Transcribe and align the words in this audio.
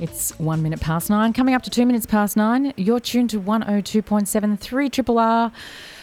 It's 0.00 0.30
one 0.38 0.62
minute 0.62 0.80
past 0.80 1.10
nine, 1.10 1.32
coming 1.32 1.54
up 1.54 1.62
to 1.64 1.70
two 1.70 1.84
minutes 1.84 2.06
past 2.06 2.36
nine. 2.36 2.72
You're 2.76 3.00
tuned 3.00 3.30
to 3.30 3.40
102.73 3.40 4.92
Triple 4.92 5.18
R. 5.18 5.50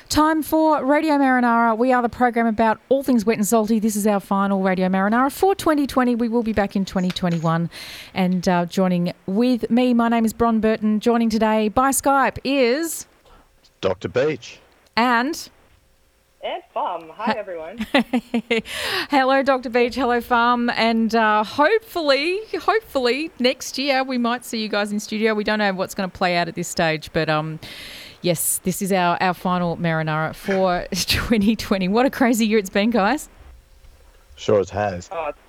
Time 0.09 0.43
for 0.43 0.83
Radio 0.83 1.13
Marinara. 1.13 1.77
We 1.77 1.93
are 1.93 2.01
the 2.01 2.09
program 2.09 2.45
about 2.45 2.79
all 2.89 3.03
things 3.03 3.25
wet 3.25 3.37
and 3.37 3.47
salty. 3.47 3.79
This 3.79 3.95
is 3.95 4.05
our 4.05 4.19
final 4.19 4.61
Radio 4.61 4.89
Marinara 4.89 5.31
for 5.31 5.55
2020. 5.55 6.13
We 6.15 6.27
will 6.27 6.43
be 6.43 6.51
back 6.53 6.75
in 6.75 6.83
2021. 6.83 7.69
And 8.13 8.47
uh, 8.49 8.65
joining 8.65 9.13
with 9.27 9.71
me, 9.71 9.93
my 9.93 10.09
name 10.09 10.25
is 10.25 10.33
Bron 10.33 10.59
Burton. 10.59 10.99
Joining 10.99 11.29
today 11.29 11.69
by 11.69 11.91
Skype 11.91 12.37
is 12.43 13.07
Dr. 13.81 14.09
Beach. 14.09 14.59
and 14.97 15.49
and 16.45 16.63
Farm. 16.73 17.09
Hi, 17.15 17.33
everyone. 17.33 17.79
hello, 19.09 19.41
Dr. 19.41 19.69
Beach. 19.69 19.95
Hello, 19.95 20.21
Farm. 20.21 20.69
And 20.69 21.15
uh, 21.15 21.43
hopefully, 21.43 22.39
hopefully 22.61 23.31
next 23.39 23.79
year 23.79 24.03
we 24.03 24.19
might 24.19 24.45
see 24.45 24.61
you 24.61 24.69
guys 24.69 24.91
in 24.91 24.99
studio. 24.99 25.33
We 25.33 25.43
don't 25.43 25.59
know 25.59 25.73
what's 25.73 25.95
going 25.95 26.09
to 26.09 26.15
play 26.15 26.37
out 26.37 26.47
at 26.47 26.53
this 26.53 26.67
stage, 26.67 27.11
but 27.13 27.29
um, 27.29 27.59
yes, 28.21 28.59
this 28.63 28.83
is 28.83 28.91
our, 28.91 29.17
our 29.21 29.33
final 29.33 29.75
Marinara 29.77 30.35
for 30.35 30.85
2020. 30.91 31.87
What 31.87 32.05
a 32.05 32.11
crazy 32.11 32.45
year 32.45 32.59
it's 32.59 32.69
been, 32.69 32.91
guys. 32.91 33.27
Sure 34.35 34.59
as 34.59 34.69
has. 34.69 35.09
Oh, 35.11 35.27
it's 35.29 35.37
been, 35.39 35.44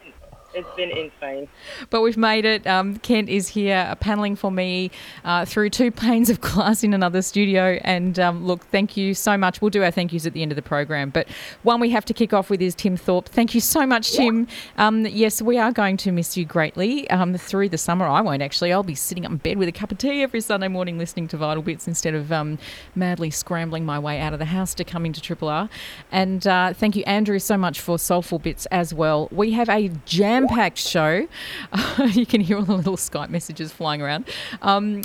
it's 0.56 0.74
been 0.74 0.90
insane. 0.90 1.48
But 1.90 2.00
we've 2.00 2.16
made 2.16 2.44
it. 2.44 2.66
Um, 2.66 2.96
Kent 2.96 3.28
is 3.28 3.48
here 3.48 3.86
uh, 3.88 3.94
paneling 3.96 4.36
for 4.36 4.50
me 4.50 4.90
uh, 5.24 5.44
through 5.44 5.70
two 5.70 5.90
panes 5.92 6.30
of 6.30 6.40
glass 6.40 6.82
in 6.82 6.94
another 6.94 7.22
studio. 7.22 7.78
And 7.82 8.18
um, 8.18 8.44
look, 8.44 8.64
thank 8.66 8.96
you 8.96 9.14
so 9.14 9.36
much. 9.36 9.60
We'll 9.60 9.70
do 9.70 9.82
our 9.82 9.90
thank 9.90 10.12
yous 10.12 10.26
at 10.26 10.32
the 10.32 10.42
end 10.42 10.52
of 10.52 10.56
the 10.56 10.62
program. 10.62 11.10
But 11.10 11.28
one 11.62 11.78
we 11.78 11.90
have 11.90 12.06
to 12.06 12.14
kick 12.14 12.32
off 12.32 12.48
with 12.48 12.62
is 12.62 12.74
Tim 12.74 12.96
Thorpe. 12.96 13.28
Thank 13.28 13.54
you 13.54 13.60
so 13.60 13.86
much, 13.86 14.12
Tim. 14.12 14.48
Um, 14.78 15.06
yes, 15.06 15.42
we 15.42 15.58
are 15.58 15.72
going 15.72 15.98
to 15.98 16.12
miss 16.12 16.36
you 16.36 16.46
greatly 16.46 17.08
um, 17.10 17.36
through 17.36 17.68
the 17.68 17.78
summer. 17.78 18.06
I 18.06 18.22
won't 18.22 18.42
actually. 18.42 18.72
I'll 18.72 18.82
be 18.82 18.94
sitting 18.94 19.26
up 19.26 19.32
in 19.32 19.36
bed 19.36 19.58
with 19.58 19.68
a 19.68 19.72
cup 19.72 19.92
of 19.92 19.98
tea 19.98 20.22
every 20.22 20.40
Sunday 20.40 20.68
morning 20.68 20.96
listening 20.96 21.28
to 21.28 21.36
Vital 21.36 21.62
Bits 21.62 21.86
instead 21.86 22.14
of 22.14 22.32
um, 22.32 22.58
madly 22.94 23.30
scrambling 23.30 23.84
my 23.84 23.98
way 23.98 24.20
out 24.20 24.32
of 24.32 24.38
the 24.38 24.46
house 24.46 24.74
to 24.74 24.84
come 24.84 25.04
into 25.04 25.20
Triple 25.20 25.48
R. 25.48 25.68
And 26.10 26.46
uh, 26.46 26.72
thank 26.72 26.96
you, 26.96 27.04
Andrew, 27.04 27.38
so 27.38 27.58
much 27.58 27.80
for 27.80 27.98
Soulful 27.98 28.38
Bits 28.38 28.64
as 28.66 28.94
well. 28.94 29.28
We 29.30 29.52
have 29.52 29.68
a 29.68 29.88
jam 30.06 30.45
packed 30.48 30.78
show. 30.78 31.26
you 32.12 32.26
can 32.26 32.40
hear 32.40 32.58
all 32.58 32.64
the 32.64 32.76
little 32.76 32.96
Skype 32.96 33.30
messages 33.30 33.72
flying 33.72 34.02
around. 34.02 34.26
Um, 34.62 35.02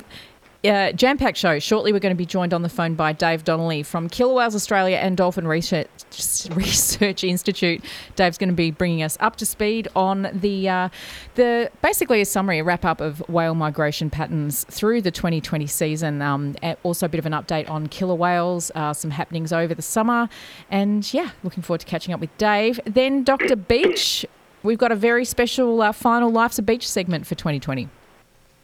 Jam 0.62 1.18
packed 1.18 1.38
show. 1.38 1.58
Shortly, 1.58 1.92
we're 1.92 1.98
going 1.98 2.14
to 2.14 2.18
be 2.18 2.26
joined 2.26 2.54
on 2.54 2.62
the 2.62 2.68
phone 2.68 2.94
by 2.94 3.12
Dave 3.12 3.42
Donnelly 3.42 3.82
from 3.82 4.08
Killer 4.08 4.34
Whales 4.34 4.54
Australia 4.54 4.96
and 4.96 5.16
Dolphin 5.16 5.46
Research, 5.46 5.88
Research 6.52 7.24
Institute. 7.24 7.84
Dave's 8.14 8.38
going 8.38 8.48
to 8.48 8.54
be 8.54 8.70
bringing 8.70 9.02
us 9.02 9.16
up 9.20 9.36
to 9.36 9.46
speed 9.46 9.88
on 9.96 10.28
the 10.32 10.68
uh, 10.68 10.88
the 11.34 11.70
basically 11.82 12.20
a 12.20 12.24
summary, 12.24 12.60
a 12.60 12.64
wrap 12.64 12.84
up 12.84 13.00
of 13.00 13.28
whale 13.28 13.54
migration 13.56 14.08
patterns 14.08 14.64
through 14.70 15.02
the 15.02 15.10
2020 15.10 15.66
season. 15.66 16.22
Um, 16.22 16.54
also 16.84 17.06
a 17.06 17.08
bit 17.08 17.18
of 17.18 17.26
an 17.26 17.32
update 17.32 17.68
on 17.68 17.88
killer 17.88 18.14
whales, 18.14 18.70
uh, 18.76 18.92
some 18.92 19.10
happenings 19.10 19.52
over 19.52 19.74
the 19.74 19.82
summer, 19.82 20.28
and 20.70 21.12
yeah, 21.12 21.30
looking 21.42 21.64
forward 21.64 21.80
to 21.80 21.86
catching 21.86 22.14
up 22.14 22.20
with 22.20 22.36
Dave. 22.38 22.78
Then 22.86 23.24
Dr. 23.24 23.56
Beach. 23.56 24.24
We've 24.62 24.78
got 24.78 24.92
a 24.92 24.96
very 24.96 25.24
special 25.24 25.82
uh, 25.82 25.92
final 25.92 26.30
Life's 26.30 26.58
a 26.58 26.62
Beach 26.62 26.88
segment 26.88 27.26
for 27.26 27.34
2020. 27.34 27.88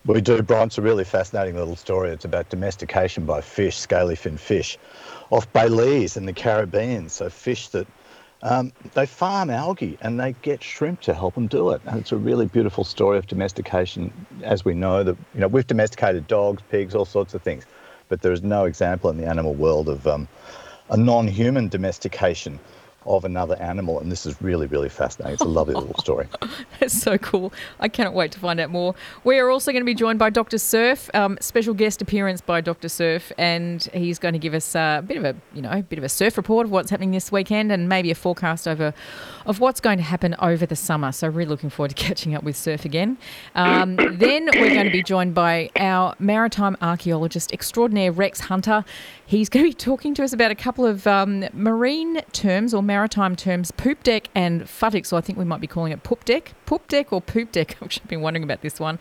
We 0.07 0.21
do, 0.21 0.41
Brian. 0.43 0.69
It's 0.69 0.79
a 0.79 0.83
really 0.83 1.05
fascinating 1.05 1.57
little 1.57 1.75
story. 1.75 2.11
It's 2.11 2.25
about 2.25 2.49
domestication 2.51 3.27
by 3.27 3.41
fish, 3.41 3.77
scaly 3.77 4.15
fin 4.15 4.37
fish, 4.37 4.79
off 5.31 5.53
Belize 5.53 6.17
in 6.17 6.25
the 6.25 6.33
Caribbean. 6.33 7.09
So 7.09 7.29
fish 7.29 7.69
that 7.71 7.87
um, 8.43 8.73
they 8.95 9.07
farm 9.07 9.51
algae 9.51 9.99
and 10.01 10.21
they 10.21 10.35
get 10.43 10.63
shrimp 10.63 11.01
to 11.03 11.15
help 11.15 11.35
them 11.35 11.49
do 11.49 11.71
it. 11.71 11.83
And 11.85 11.99
it's 11.99 12.13
a 12.13 12.17
really 12.17 12.47
beautiful 12.47 12.85
story 12.85 13.19
of 13.19 13.27
domestication. 13.27 14.13
As 14.43 14.65
we 14.65 14.75
know, 14.75 15.03
that 15.03 15.17
you 15.35 15.41
know 15.41 15.49
we've 15.49 15.67
domesticated 15.67 16.29
dogs, 16.29 16.63
pigs, 16.71 16.95
all 16.95 17.05
sorts 17.05 17.35
of 17.35 17.43
things, 17.43 17.67
but 18.09 18.23
there 18.23 18.33
is 18.33 18.43
no 18.43 18.67
example 18.67 19.11
in 19.11 19.17
the 19.17 19.27
animal 19.27 19.55
world 19.55 19.89
of 19.89 20.07
um, 20.07 20.29
a 20.91 20.97
non-human 20.97 21.69
domestication 21.69 22.61
of 23.09 23.25
another 23.25 23.57
animal. 23.57 24.01
And 24.01 24.11
this 24.11 24.27
is 24.27 24.41
really, 24.41 24.67
really 24.67 24.89
fascinating. 24.89 25.35
It's 25.35 25.43
a 25.43 25.47
lovely 25.47 25.75
little 25.75 25.95
story. 25.99 26.27
That's 26.81 27.01
so 27.01 27.19
cool. 27.19 27.53
I 27.81 27.89
cannot 27.89 28.15
wait 28.15 28.33
to 28.33 28.39
find 28.39 28.61
out 28.61 28.71
more. 28.71 28.95
We 29.25 29.39
are 29.39 29.51
also 29.51 29.73
going 29.73 29.83
to 29.83 29.87
be 29.87 29.95
joined 29.95 30.19
by 30.19 30.31
Dr. 30.31 30.59
Surf, 30.59 31.11
um, 31.15 31.39
special 31.41 31.75
guest 31.75 32.03
appearance 32.03 32.41
by 32.41 32.61
Dr. 32.61 32.89
Surf, 32.89 33.33
and 33.39 33.83
he's 33.93 34.19
going 34.19 34.35
to 34.35 34.39
give 34.39 34.55
us 34.55 34.75
a 34.75 35.03
bit 35.07 35.17
of 35.17 35.25
a, 35.25 35.35
you 35.55 35.63
know, 35.63 35.71
a 35.71 35.83
bit 35.83 35.99
of 35.99 36.05
a 36.05 36.09
surf 36.09 36.37
report 36.37 36.67
of 36.67 36.71
what's 36.71 36.91
happening 36.91 37.11
this 37.11 37.33
weekend 37.33 37.73
and 37.73 37.89
maybe 37.89 38.11
a 38.11 38.15
forecast 38.15 38.69
over 38.69 38.93
of 39.47 39.61
what's 39.61 39.81
going 39.81 39.97
to 39.97 40.05
happen 40.05 40.37
over 40.41 40.67
the 40.67 40.77
summer. 40.77 41.11
So 41.11 41.29
really 41.29 41.49
looking 41.49 41.71
forward 41.71 41.91
to 41.91 41.95
catching 42.09 42.35
up 42.35 42.45
with 42.45 42.57
Surf 42.57 42.85
again. 42.85 43.19
Um, 43.55 43.97
then 44.19 44.49
we're 44.55 44.75
going 44.75 44.87
to 44.87 44.93
be 44.93 45.03
joined 45.03 45.35
by 45.35 45.71
our 45.77 46.15
maritime 46.19 46.77
archaeologist 46.83 47.53
extraordinaire, 47.53 48.13
Rex 48.13 48.41
Hunter. 48.41 48.85
He's 49.27 49.49
going 49.49 49.65
to 49.65 49.71
be 49.71 49.75
talking 49.75 50.15
to 50.15 50.25
us 50.25 50.33
about 50.33 50.51
a 50.51 50.55
couple 50.55 50.87
of 50.87 51.07
um, 51.07 51.45
marine 51.53 52.21
terms 52.33 52.75
or 52.75 52.83
maritime 52.83 52.98
terms, 53.07 53.71
poop 53.71 54.03
deck 54.03 54.29
and 54.35 54.63
futtocks, 54.63 55.07
so 55.07 55.17
I 55.17 55.21
think 55.21 55.39
we 55.39 55.45
might 55.45 55.61
be 55.61 55.67
calling 55.67 55.93
it 55.93 56.03
poop 56.03 56.25
deck. 56.25 56.55
Poop 56.67 56.89
deck 56.89 57.13
or 57.13 57.21
poop 57.21 57.53
deck? 57.53 57.77
I've 57.83 58.09
been 58.09 58.23
wondering 58.23 58.45
about 58.45 58.63
this 58.63 58.81
one. 58.81 58.99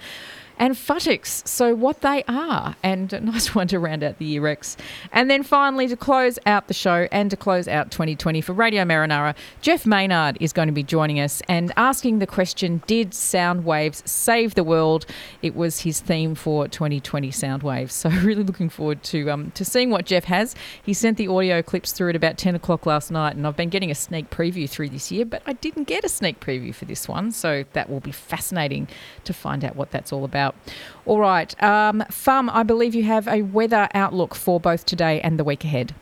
And 0.59 0.73
futtocks, 0.73 1.47
so 1.47 1.75
what 1.75 2.01
they 2.01 2.23
are, 2.28 2.75
and 2.81 3.13
a 3.13 3.19
nice 3.22 3.53
one 3.53 3.68
to 3.68 3.78
round 3.78 4.03
out 4.03 4.18
the 4.18 4.25
year, 4.25 4.41
Rex. 4.41 4.75
And 5.12 5.29
then 5.29 5.44
finally, 5.44 5.88
to 5.88 5.95
close 5.95 6.40
out 6.47 6.68
the 6.68 6.73
show 6.73 7.07
and 7.12 7.29
to 7.29 7.38
close 7.38 7.68
out 7.68 7.91
2020 7.91 8.41
for 8.41 8.53
Radio 8.53 8.84
Marinara, 8.84 9.35
Jeff 9.62 9.85
Maynard 9.85 10.38
is 10.40 10.53
going 10.53 10.68
to 10.68 10.73
be 10.73 10.81
joining 10.81 11.19
us 11.19 11.44
and 11.47 11.72
asking 11.78 12.18
the 12.18 12.25
question 12.25 12.81
Did 12.88 13.13
sound 13.13 13.66
waves 13.66 14.01
save 14.06 14.56
the 14.56 14.63
world? 14.63 15.06
It 15.44 15.56
was 15.56 15.81
his 15.81 16.00
theme 16.00 16.34
for 16.34 16.68
2020 16.68 17.29
sound 17.29 17.62
waves. 17.62 17.94
So, 17.94 18.09
really 18.24 18.44
looking 18.44 18.69
forward 18.69 19.03
to, 19.03 19.29
um, 19.29 19.51
to 19.51 19.63
seeing 19.63 19.91
what 19.91 20.06
Jeff 20.06 20.24
has. 20.24 20.56
He 20.81 20.94
sent 20.94 21.18
the 21.18 21.28
audio 21.28 21.62
clips 21.62 21.91
through 21.91 22.09
at 22.09 22.16
about 22.16 22.38
10 22.39 22.56
o'clock 22.56 22.88
last 22.88 23.12
night, 23.12 23.35
and 23.35 23.45
I've 23.45 23.56
been 23.56 23.69
getting 23.69 23.91
a 23.91 23.95
sneak 23.95 24.31
preview 24.31 24.68
through 24.68 24.89
this 24.89 25.12
year, 25.12 25.25
but 25.25 25.44
I 25.45 25.53
didn't 25.53 25.84
get 25.84 26.03
a 26.03 26.09
sneak 26.09 26.39
preview 26.39 26.74
for 26.74 26.85
this 26.85 27.07
one. 27.07 27.31
So, 27.31 27.63
that 27.74 27.91
will 27.91 28.00
be 28.00 28.12
fascinating 28.12 28.88
to 29.24 29.34
find 29.34 29.63
out 29.63 29.75
what 29.75 29.91
that's 29.91 30.12
all 30.12 30.24
about. 30.24 30.47
All 31.06 31.19
right. 31.19 31.62
Um, 31.63 32.03
I 32.28 32.63
believe 32.63 32.96
you 32.96 33.03
have 33.03 33.28
a 33.28 33.41
weather 33.41 33.88
outlook 33.94 34.35
for 34.35 34.59
both 34.59 34.85
today 34.85 35.22
and 35.22 35.40
the 35.40 35.44
week 35.44 35.63
ahead. 35.63 35.94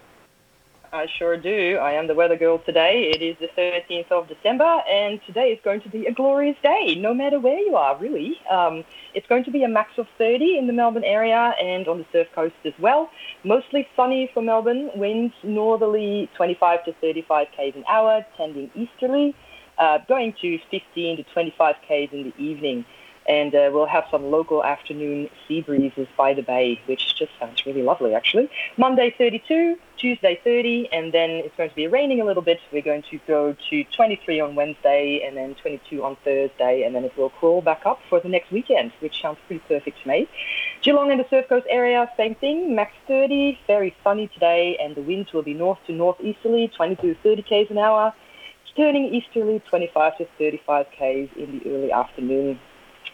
I 0.95 1.07
sure 1.19 1.35
do. 1.35 1.77
I 1.81 1.91
am 1.91 2.07
the 2.07 2.15
weather 2.15 2.37
girl 2.37 2.59
today. 2.59 3.11
It 3.13 3.21
is 3.21 3.35
the 3.39 3.49
13th 3.61 4.09
of 4.11 4.29
December, 4.29 4.63
and 4.89 5.19
today 5.27 5.51
is 5.51 5.59
going 5.61 5.81
to 5.81 5.89
be 5.89 6.05
a 6.05 6.13
glorious 6.13 6.55
day, 6.63 6.95
no 6.95 7.13
matter 7.13 7.37
where 7.37 7.59
you 7.59 7.75
are, 7.75 7.97
really. 7.97 8.39
Um, 8.49 8.85
it's 9.13 9.27
going 9.27 9.43
to 9.43 9.51
be 9.51 9.63
a 9.63 9.67
max 9.67 9.97
of 9.97 10.07
30 10.17 10.57
in 10.57 10.67
the 10.67 10.73
Melbourne 10.73 11.03
area 11.03 11.53
and 11.61 11.85
on 11.89 11.97
the 11.97 12.05
surf 12.13 12.27
coast 12.33 12.55
as 12.63 12.73
well. 12.79 13.09
Mostly 13.43 13.85
sunny 13.93 14.31
for 14.33 14.41
Melbourne, 14.41 14.89
winds 14.95 15.33
northerly 15.43 16.29
25 16.37 16.85
to 16.85 16.93
35 17.01 17.47
k's 17.57 17.75
an 17.75 17.83
hour, 17.89 18.25
tending 18.37 18.71
easterly, 18.73 19.35
uh, 19.77 19.97
going 20.07 20.33
to 20.41 20.57
15 20.71 21.17
to 21.17 21.23
25 21.23 21.75
k's 21.85 22.09
in 22.13 22.31
the 22.31 22.41
evening 22.41 22.85
and 23.27 23.55
uh, 23.55 23.69
we'll 23.73 23.85
have 23.85 24.05
some 24.11 24.29
local 24.29 24.63
afternoon 24.63 25.29
sea 25.47 25.61
breezes 25.61 26.07
by 26.17 26.33
the 26.33 26.41
bay, 26.41 26.79
which 26.85 27.15
just 27.15 27.31
sounds 27.39 27.65
really 27.65 27.81
lovely, 27.81 28.13
actually. 28.13 28.49
Monday 28.77 29.13
32, 29.17 29.77
Tuesday 29.97 30.39
30, 30.43 30.89
and 30.91 31.13
then 31.13 31.29
it's 31.31 31.55
going 31.57 31.69
to 31.69 31.75
be 31.75 31.87
raining 31.87 32.21
a 32.21 32.25
little 32.25 32.43
bit. 32.43 32.59
We're 32.71 32.81
going 32.81 33.03
to 33.09 33.19
go 33.27 33.55
to 33.69 33.83
23 33.83 34.39
on 34.39 34.55
Wednesday, 34.55 35.23
and 35.25 35.35
then 35.35 35.55
22 35.55 36.03
on 36.03 36.17
Thursday, 36.23 36.83
and 36.83 36.93
then 36.93 37.03
it 37.03 37.17
will 37.17 37.29
crawl 37.29 37.61
back 37.61 37.85
up 37.85 37.99
for 38.09 38.19
the 38.19 38.29
next 38.29 38.51
weekend, 38.51 38.91
which 38.99 39.21
sounds 39.21 39.39
pretty 39.47 39.63
perfect 39.67 40.01
to 40.03 40.07
me. 40.07 40.27
Geelong 40.81 41.09
and 41.11 41.19
the 41.19 41.27
Surf 41.29 41.49
Coast 41.49 41.65
area, 41.69 42.09
same 42.17 42.35
thing, 42.35 42.75
max 42.75 42.93
30, 43.07 43.59
very 43.65 43.95
sunny 44.03 44.27
today, 44.27 44.77
and 44.79 44.95
the 44.95 45.01
winds 45.01 45.33
will 45.33 45.43
be 45.43 45.53
north 45.53 45.79
to 45.87 45.93
northeasterly, 45.93 46.71
20 46.75 46.95
to 46.97 47.15
30 47.23 47.41
k's 47.41 47.71
an 47.71 47.79
hour, 47.79 48.13
turning 48.75 49.05
easterly, 49.13 49.61
25 49.69 50.17
to 50.17 50.27
35 50.37 50.85
k's 50.91 51.29
in 51.37 51.59
the 51.59 51.71
early 51.73 51.91
afternoon. 51.91 52.59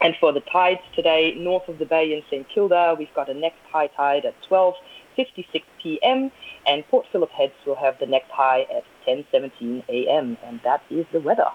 And 0.02 0.16
for 0.20 0.34
the 0.34 0.40
tides 0.42 0.82
today, 0.96 1.36
north 1.38 1.68
of 1.68 1.78
the 1.78 1.86
bay 1.86 2.12
in 2.14 2.24
St 2.30 2.48
Kilda, 2.50 2.96
we've 2.98 3.14
got 3.14 3.30
a 3.30 3.34
next 3.34 3.60
high 3.72 3.88
tide 3.88 4.26
at 4.26 4.34
12.56 4.50 5.64
p.m. 5.82 6.32
and 6.66 6.88
Port 6.88 7.06
Phillip 7.12 7.30
Heads 7.30 7.54
will 7.66 7.76
have 7.76 8.00
the 8.00 8.08
next 8.08 8.32
high 8.32 8.62
at 8.76 8.84
10:17 9.08 9.84
a.m. 9.90 10.38
and 10.44 10.60
that 10.64 10.82
is 10.90 11.06
the 11.12 11.20
weather. 11.20 11.48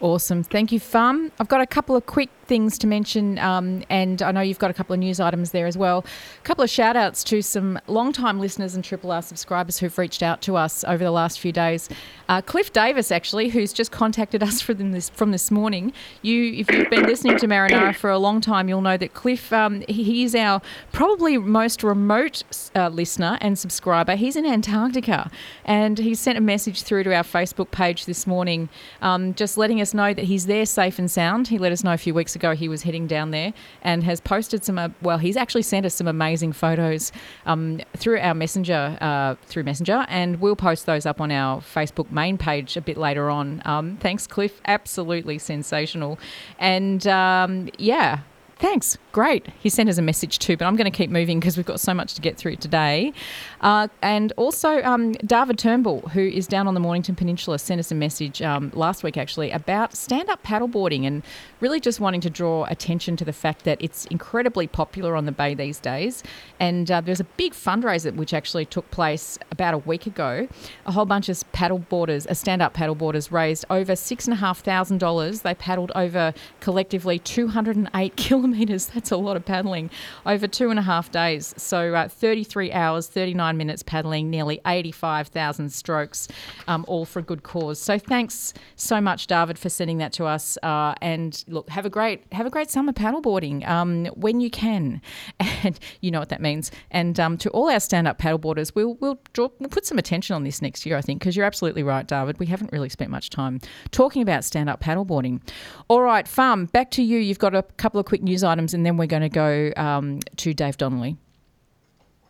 Awesome. 0.00 0.42
Thank 0.42 0.72
you, 0.72 0.80
Fum. 0.80 1.32
I've 1.40 1.48
got 1.48 1.62
a 1.62 1.66
couple 1.66 1.96
of 1.96 2.04
quick 2.04 2.28
things 2.46 2.78
to 2.78 2.86
mention, 2.86 3.38
um, 3.38 3.82
and 3.90 4.22
I 4.22 4.30
know 4.32 4.40
you've 4.40 4.58
got 4.58 4.70
a 4.70 4.74
couple 4.74 4.94
of 4.94 5.00
news 5.00 5.20
items 5.20 5.50
there 5.50 5.66
as 5.66 5.76
well. 5.76 6.04
A 6.38 6.42
couple 6.42 6.62
of 6.64 6.70
shout 6.70 6.96
outs 6.96 7.24
to 7.24 7.42
some 7.42 7.78
long-time 7.86 8.38
listeners 8.38 8.74
and 8.74 8.84
Triple 8.84 9.10
R 9.10 9.22
subscribers 9.22 9.78
who've 9.78 9.96
reached 9.98 10.22
out 10.22 10.42
to 10.42 10.56
us 10.56 10.84
over 10.84 11.02
the 11.02 11.10
last 11.10 11.40
few 11.40 11.52
days. 11.52 11.88
Uh, 12.28 12.40
Cliff 12.40 12.72
Davis, 12.72 13.10
actually, 13.10 13.48
who's 13.48 13.72
just 13.72 13.90
contacted 13.90 14.42
us 14.42 14.60
from 14.60 14.92
this, 14.92 15.08
from 15.08 15.32
this 15.32 15.50
morning. 15.50 15.92
You, 16.22 16.52
if 16.52 16.70
you've 16.70 16.90
been 16.90 17.06
listening 17.06 17.36
to 17.38 17.46
Marinara 17.46 17.94
for 17.94 18.10
a 18.10 18.18
long 18.18 18.40
time, 18.40 18.68
you'll 18.68 18.80
know 18.80 18.96
that 18.96 19.14
Cliff, 19.14 19.52
um, 19.52 19.82
he 19.88 20.24
is 20.24 20.34
our 20.34 20.60
probably 20.92 21.38
most 21.38 21.82
remote 21.82 22.42
uh, 22.74 22.88
listener 22.88 23.38
and 23.40 23.58
subscriber. 23.58 24.16
He's 24.16 24.36
in 24.36 24.46
Antarctica, 24.46 25.30
and 25.64 25.98
he 25.98 26.14
sent 26.14 26.38
a 26.38 26.40
message 26.40 26.82
through 26.82 27.04
to 27.04 27.14
our 27.14 27.22
Facebook 27.22 27.70
page 27.70 28.06
this 28.06 28.26
morning, 28.26 28.68
um, 29.02 29.34
just 29.34 29.56
letting 29.56 29.80
us 29.80 29.94
know 29.94 30.14
that 30.14 30.24
he's 30.24 30.46
there 30.46 30.66
safe 30.66 30.98
and 30.98 31.10
sound. 31.10 31.48
He 31.48 31.58
let 31.58 31.72
us 31.72 31.82
know 31.82 31.92
a 31.92 31.98
few 31.98 32.14
weeks 32.14 32.35
ago 32.36 32.54
he 32.54 32.68
was 32.68 32.82
heading 32.82 33.08
down 33.08 33.32
there 33.32 33.52
and 33.82 34.04
has 34.04 34.20
posted 34.20 34.64
some, 34.64 34.78
uh, 34.78 34.90
well, 35.02 35.18
he's 35.18 35.36
actually 35.36 35.62
sent 35.62 35.84
us 35.84 35.94
some 35.94 36.06
amazing 36.06 36.52
photos 36.52 37.10
um, 37.46 37.80
through 37.96 38.20
our 38.20 38.34
messenger, 38.34 38.96
uh, 39.00 39.34
through 39.46 39.64
Messenger, 39.64 40.06
and 40.08 40.40
we'll 40.40 40.54
post 40.54 40.86
those 40.86 41.04
up 41.06 41.20
on 41.20 41.32
our 41.32 41.60
Facebook 41.60 42.12
main 42.12 42.38
page 42.38 42.76
a 42.76 42.80
bit 42.80 42.96
later 42.96 43.28
on. 43.28 43.60
Um, 43.64 43.96
thanks, 43.96 44.28
Cliff. 44.28 44.60
Absolutely 44.66 45.38
sensational. 45.38 46.18
And 46.58 47.04
um, 47.08 47.68
yeah, 47.78 48.20
Thanks. 48.58 48.96
Great. 49.12 49.46
He 49.60 49.68
sent 49.68 49.90
us 49.90 49.98
a 49.98 50.02
message 50.02 50.38
too, 50.38 50.56
but 50.56 50.64
I'm 50.64 50.76
going 50.76 50.90
to 50.90 50.96
keep 50.96 51.10
moving 51.10 51.40
because 51.40 51.58
we've 51.58 51.66
got 51.66 51.78
so 51.78 51.92
much 51.92 52.14
to 52.14 52.22
get 52.22 52.38
through 52.38 52.56
today. 52.56 53.12
Uh, 53.60 53.88
and 54.00 54.32
also, 54.38 54.82
um, 54.82 55.12
David 55.12 55.58
Turnbull, 55.58 56.00
who 56.08 56.20
is 56.20 56.46
down 56.46 56.66
on 56.66 56.72
the 56.72 56.80
Mornington 56.80 57.14
Peninsula, 57.14 57.58
sent 57.58 57.78
us 57.80 57.90
a 57.90 57.94
message 57.94 58.40
um, 58.40 58.70
last 58.74 59.02
week 59.02 59.18
actually 59.18 59.50
about 59.50 59.94
stand 59.94 60.30
up 60.30 60.42
paddleboarding 60.42 61.06
and 61.06 61.22
really 61.60 61.80
just 61.80 62.00
wanting 62.00 62.22
to 62.22 62.30
draw 62.30 62.64
attention 62.64 63.14
to 63.16 63.26
the 63.26 63.32
fact 63.32 63.64
that 63.64 63.76
it's 63.80 64.06
incredibly 64.06 64.66
popular 64.66 65.16
on 65.16 65.26
the 65.26 65.32
bay 65.32 65.54
these 65.54 65.78
days. 65.78 66.22
And 66.58 66.90
uh, 66.90 67.02
there's 67.02 67.20
a 67.20 67.24
big 67.24 67.52
fundraiser 67.52 68.14
which 68.14 68.32
actually 68.32 68.64
took 68.64 68.90
place 68.90 69.38
about 69.50 69.74
a 69.74 69.78
week 69.78 70.06
ago. 70.06 70.48
A 70.86 70.92
whole 70.92 71.06
bunch 71.06 71.28
of 71.28 71.36
paddleboarders, 71.52 72.26
uh, 72.26 72.32
stand 72.32 72.62
up 72.62 72.72
paddleboarders, 72.72 73.30
raised 73.30 73.66
over 73.68 73.92
$6,500. 73.92 75.42
They 75.42 75.54
paddled 75.54 75.92
over 75.94 76.32
collectively 76.60 77.18
208 77.18 78.16
kilometres. 78.16 78.45
That's 78.94 79.10
a 79.10 79.16
lot 79.16 79.36
of 79.36 79.44
paddling 79.44 79.90
over 80.24 80.46
two 80.46 80.70
and 80.70 80.78
a 80.78 80.82
half 80.82 81.10
days. 81.10 81.54
So 81.56 81.94
uh, 81.94 82.08
33 82.08 82.72
hours, 82.72 83.06
39 83.08 83.56
minutes 83.56 83.82
paddling, 83.82 84.30
nearly 84.30 84.60
85,000 84.66 85.70
strokes, 85.70 86.28
um, 86.68 86.84
all 86.88 87.04
for 87.04 87.20
a 87.20 87.22
good 87.22 87.42
cause. 87.42 87.80
So 87.80 87.98
thanks 87.98 88.54
so 88.76 89.00
much, 89.00 89.26
David, 89.26 89.58
for 89.58 89.68
sending 89.68 89.98
that 89.98 90.12
to 90.14 90.24
us. 90.24 90.58
Uh, 90.62 90.94
and 91.00 91.44
look, 91.48 91.68
have 91.70 91.86
a 91.86 91.90
great 91.90 92.24
have 92.32 92.46
a 92.46 92.50
great 92.50 92.70
summer 92.70 92.92
paddleboarding 92.92 93.66
um, 93.68 94.06
when 94.06 94.40
you 94.40 94.50
can, 94.50 95.00
and 95.40 95.78
you 96.00 96.10
know 96.10 96.20
what 96.20 96.28
that 96.30 96.40
means. 96.40 96.70
And 96.90 97.18
um, 97.20 97.36
to 97.38 97.50
all 97.50 97.70
our 97.70 97.80
stand 97.80 98.08
up 98.08 98.18
paddleboarders, 98.18 98.74
we'll 98.74 98.94
we'll, 99.00 99.18
draw, 99.32 99.48
we'll 99.58 99.68
put 99.68 99.86
some 99.86 99.98
attention 99.98 100.34
on 100.34 100.44
this 100.44 100.62
next 100.62 100.86
year, 100.86 100.96
I 100.96 101.00
think, 101.00 101.20
because 101.20 101.36
you're 101.36 101.46
absolutely 101.46 101.82
right, 101.82 102.06
David. 102.06 102.38
We 102.38 102.46
haven't 102.46 102.72
really 102.72 102.88
spent 102.88 103.10
much 103.10 103.30
time 103.30 103.60
talking 103.90 104.22
about 104.22 104.44
stand 104.44 104.68
up 104.68 104.80
paddleboarding. 104.80 105.40
All 105.88 106.02
right, 106.02 106.26
Farm, 106.26 106.66
back 106.66 106.90
to 106.92 107.02
you. 107.02 107.18
You've 107.18 107.38
got 107.38 107.54
a 107.54 107.62
couple 107.62 108.00
of 108.00 108.06
quick 108.06 108.22
news 108.22 108.35
items, 108.42 108.74
and 108.74 108.84
then 108.84 108.96
we're 108.96 109.06
going 109.06 109.22
to 109.22 109.28
go 109.28 109.72
um, 109.76 110.20
to 110.36 110.54
Dave 110.54 110.76
Donnelly. 110.76 111.16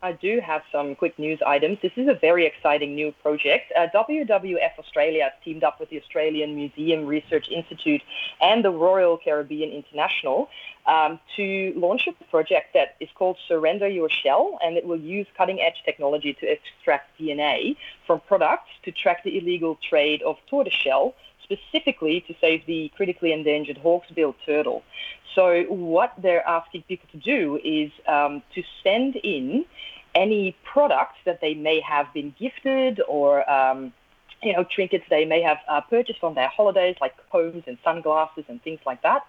I 0.03 0.12
do 0.12 0.41
have 0.41 0.62
some 0.70 0.94
quick 0.94 1.19
news 1.19 1.41
items. 1.44 1.79
This 1.82 1.93
is 1.97 2.06
a 2.06 2.14
very 2.14 2.47
exciting 2.47 2.94
new 2.94 3.12
project. 3.23 3.73
Uh, 3.76 3.88
WWF 3.94 4.79
Australia 4.79 5.25
has 5.25 5.32
teamed 5.44 5.64
up 5.64 5.81
with 5.81 5.91
the 5.91 6.00
Australian 6.00 6.55
Museum 6.55 7.06
Research 7.06 7.49
Institute 7.49 8.03
and 8.41 8.64
the 8.64 8.70
Royal 8.70 9.19
Caribbean 9.19 9.70
International 9.73 10.49
um, 10.87 11.19
to 11.35 11.73
launch 11.76 12.06
a 12.06 12.12
project 12.31 12.75
that 12.75 12.97
is 13.00 13.09
called 13.17 13.37
Surrender 13.49 13.88
Your 13.88 14.09
Shell, 14.09 14.59
and 14.62 14.76
it 14.76 14.87
will 14.87 15.00
use 15.00 15.26
cutting 15.37 15.61
edge 15.61 15.82
technology 15.85 16.35
to 16.35 16.47
extract 16.47 17.19
DNA 17.19 17.76
from 18.06 18.20
products 18.29 18.70
to 18.85 18.93
track 18.93 19.25
the 19.25 19.37
illegal 19.38 19.76
trade 19.88 20.23
of 20.23 20.37
tortoiseshell 20.49 21.14
specifically 21.47 22.21
to 22.27 22.35
save 22.41 22.67
the 22.67 22.91
critically 22.97 23.33
endangered 23.33 23.79
hawksbill 23.79 24.35
turtle. 24.45 24.83
So 25.35 25.65
what 25.65 26.13
they're 26.19 26.47
asking 26.47 26.83
people 26.83 27.09
to 27.13 27.19
do 27.19 27.61
is 27.63 27.91
um, 28.09 28.43
to 28.55 28.63
send 28.83 29.17
in 29.17 29.65
any 30.15 30.57
products 30.65 31.19
that 31.25 31.41
they 31.41 31.55
may 31.55 31.81
have 31.81 32.13
been 32.15 32.35
gifted 32.39 33.01
or 33.07 33.49
um, 33.51 33.93
you 34.43 34.53
know 34.53 34.65
trinkets 34.65 35.05
they 35.11 35.25
may 35.25 35.43
have 35.43 35.59
uh, 35.69 35.81
purchased 35.83 36.23
on 36.23 36.35
their 36.35 36.49
holidays, 36.49 36.97
like 37.01 37.15
combs 37.31 37.65
and 37.67 37.79
sunglasses 37.85 38.45
and 38.49 38.63
things 38.63 38.81
like 38.87 39.03
that 39.03 39.27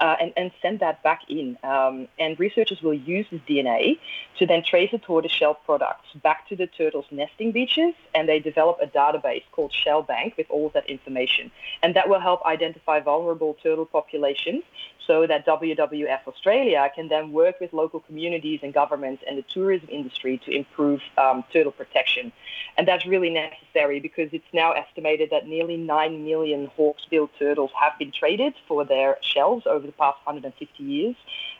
uh, 0.00 0.16
and, 0.20 0.32
and 0.36 0.50
send 0.60 0.80
that 0.80 1.02
back 1.02 1.22
in. 1.28 1.56
Um, 1.62 2.08
and 2.18 2.38
researchers 2.38 2.82
will 2.82 2.94
use 2.94 3.26
this 3.30 3.40
DNA 3.48 3.98
to 4.38 4.46
then 4.46 4.62
trace 4.64 4.90
the 4.90 4.98
tortoiseshell 4.98 5.54
products 5.54 6.06
back 6.22 6.48
to 6.48 6.56
the 6.56 6.66
turtles' 6.66 7.06
nesting 7.10 7.52
beaches, 7.52 7.94
and 8.14 8.28
they 8.28 8.40
develop 8.40 8.78
a 8.82 8.86
database 8.86 9.44
called 9.52 9.72
Shell 9.72 10.02
Bank 10.02 10.36
with 10.36 10.46
all 10.50 10.66
of 10.66 10.72
that 10.72 10.88
information. 10.90 11.50
And 11.82 11.94
that 11.94 12.08
will 12.08 12.20
help 12.20 12.44
identify 12.44 13.00
vulnerable 13.00 13.56
turtle 13.62 13.86
populations 13.86 14.64
so 15.06 15.26
that 15.26 15.46
WWF 15.46 16.26
Australia 16.26 16.90
can 16.94 17.08
then 17.08 17.32
work 17.32 17.60
with 17.60 17.72
local 17.72 18.00
communities 18.00 18.60
and 18.62 18.72
governments 18.72 19.22
and 19.26 19.38
the 19.38 19.42
tourism 19.42 19.88
industry 19.90 20.40
to 20.46 20.50
improve 20.50 21.00
um, 21.18 21.44
turtle 21.52 21.72
protection. 21.72 22.32
And 22.76 22.88
that's 22.88 23.06
really 23.06 23.30
necessary 23.30 24.00
because 24.00 24.30
it's 24.32 24.44
now 24.52 24.72
estimated 24.72 25.30
that 25.30 25.46
nearly 25.46 25.76
9 25.76 26.24
million 26.24 26.70
hawksbill 26.76 27.28
turtles 27.38 27.70
have 27.78 27.98
been 27.98 28.12
traded 28.12 28.54
for 28.66 28.84
their 28.84 29.18
shells 29.20 29.53
over 29.66 29.86
the 29.86 29.92
past 29.92 30.18
150 30.24 30.82
years, 30.82 31.16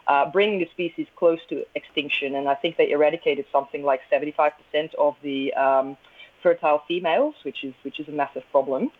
uh, 0.06 0.30
bringing 0.30 0.58
the 0.58 0.68
species 0.72 1.06
close 1.16 1.38
to 1.48 1.64
extinction. 1.74 2.34
And 2.34 2.48
I 2.48 2.54
think 2.54 2.76
they 2.76 2.90
eradicated 2.90 3.46
something 3.52 3.82
like 3.82 4.00
75% 4.12 4.52
of 4.98 5.16
the 5.22 5.54
um, 5.54 5.96
fertile 6.42 6.82
females, 6.86 7.34
which 7.44 7.64
is, 7.64 7.74
which 7.82 8.00
is 8.00 8.08
a 8.08 8.12
massive 8.12 8.42
problem. 8.50 8.90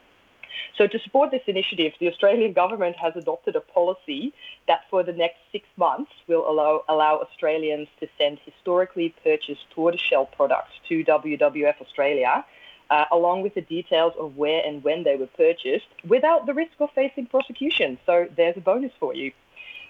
So 0.78 0.86
to 0.86 0.98
support 1.00 1.30
this 1.30 1.42
initiative, 1.46 1.92
the 2.00 2.08
Australian 2.08 2.52
government 2.62 2.96
has 2.96 3.14
adopted 3.16 3.56
a 3.56 3.60
policy 3.60 4.32
that 4.66 4.80
for 4.90 5.02
the 5.02 5.12
next 5.12 5.38
six 5.52 5.66
months 5.76 6.10
will 6.26 6.48
allow, 6.48 6.82
allow 6.88 7.18
Australians 7.18 7.88
to 8.00 8.08
send 8.18 8.38
historically 8.44 9.14
purchased 9.22 9.64
tortoiseshell 9.74 10.26
products 10.26 10.72
to 10.88 11.04
WWF 11.04 11.80
Australia, 11.80 12.44
uh, 12.90 13.04
along 13.12 13.42
with 13.42 13.54
the 13.54 13.60
details 13.60 14.12
of 14.18 14.36
where 14.36 14.62
and 14.64 14.82
when 14.84 15.04
they 15.04 15.16
were 15.16 15.26
purchased, 15.26 15.86
without 16.06 16.46
the 16.46 16.54
risk 16.54 16.72
of 16.80 16.90
facing 16.94 17.26
prosecution. 17.26 17.98
So 18.06 18.26
there's 18.36 18.56
a 18.56 18.60
bonus 18.60 18.92
for 18.98 19.14
you. 19.14 19.32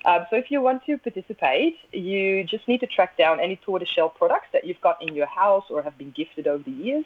Um, 0.05 0.27
so 0.29 0.37
if 0.37 0.51
you 0.51 0.61
want 0.61 0.85
to 0.85 0.99
participate, 0.99 1.79
you 1.93 2.45
just 2.45 2.69
need 2.69 2.81
to 2.81 2.87
track 2.87 3.17
down 3.17 3.41
any 3.41 3.57
tortoiseshell 3.57 4.11
products 4.11 4.49
that 4.53 4.65
you've 4.67 4.81
got 4.81 5.03
in 5.03 5.15
your 5.15 5.27
house 5.27 5.65
or 5.71 5.83
have 5.83 5.97
been 5.97 6.11
gifted 6.11 6.47
over 6.47 6.63
the 6.63 6.71
years. 6.71 7.05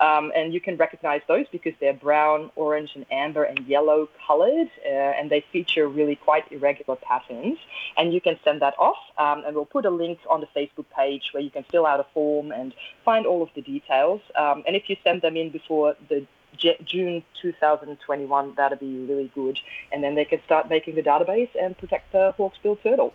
Um, 0.00 0.32
and 0.34 0.52
you 0.52 0.60
can 0.60 0.76
recognize 0.76 1.20
those 1.28 1.46
because 1.52 1.74
they're 1.80 1.92
brown, 1.92 2.50
orange, 2.56 2.90
and 2.94 3.06
amber 3.10 3.44
and 3.44 3.66
yellow 3.66 4.08
colored, 4.26 4.70
uh, 4.84 4.88
and 4.88 5.30
they 5.30 5.44
feature 5.52 5.88
really 5.88 6.16
quite 6.16 6.50
irregular 6.50 6.96
patterns. 6.96 7.58
And 7.96 8.12
you 8.12 8.20
can 8.20 8.38
send 8.44 8.62
that 8.62 8.74
off, 8.78 8.98
um, 9.18 9.44
and 9.46 9.54
we'll 9.54 9.64
put 9.64 9.84
a 9.84 9.90
link 9.90 10.18
on 10.28 10.40
the 10.40 10.48
Facebook 10.56 10.86
page 10.96 11.30
where 11.32 11.42
you 11.42 11.50
can 11.50 11.64
fill 11.70 11.86
out 11.86 12.00
a 12.00 12.06
form 12.14 12.52
and 12.52 12.74
find 13.04 13.26
all 13.26 13.42
of 13.42 13.50
the 13.54 13.62
details. 13.62 14.20
Um, 14.34 14.64
and 14.66 14.76
if 14.76 14.88
you 14.88 14.96
send 15.04 15.22
them 15.22 15.36
in 15.36 15.50
before 15.50 15.96
the 16.08 16.26
June 16.56 17.22
2021, 17.40 18.54
that'd 18.56 18.78
be 18.78 18.98
really 19.06 19.30
good. 19.34 19.58
And 19.90 20.02
then 20.02 20.14
they 20.14 20.24
can 20.24 20.40
start 20.44 20.68
making 20.68 20.94
the 20.94 21.02
database 21.02 21.50
and 21.60 21.76
protect 21.76 22.12
the 22.12 22.34
hawksbill 22.38 22.82
turtle. 22.82 23.14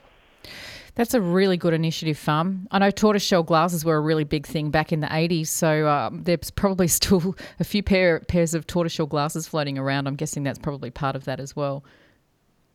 That's 0.98 1.14
a 1.14 1.22
really 1.22 1.58
good 1.58 1.76
initiative, 1.76 2.18
Farm. 2.18 2.68
I 2.72 2.80
know 2.80 2.90
tortoiseshell 2.90 3.44
glasses 3.44 3.86
were 3.86 3.98
a 3.98 4.02
really 4.02 4.24
big 4.24 4.48
thing 4.48 4.72
back 4.72 4.92
in 4.92 5.00
the 5.00 5.08
80s, 5.08 5.46
so 5.46 5.88
um, 5.88 6.24
there's 6.24 6.50
probably 6.50 6.88
still 7.00 7.36
a 7.60 7.64
few 7.64 7.84
pair, 7.84 8.22
pairs 8.22 8.56
of 8.56 8.66
tortoiseshell 8.66 9.06
glasses 9.06 9.48
floating 9.48 9.78
around. 9.78 10.08
I'm 10.08 10.16
guessing 10.16 10.42
that's 10.42 10.58
probably 10.58 10.90
part 10.90 11.16
of 11.16 11.26
that 11.26 11.40
as 11.40 11.56
well. 11.56 11.84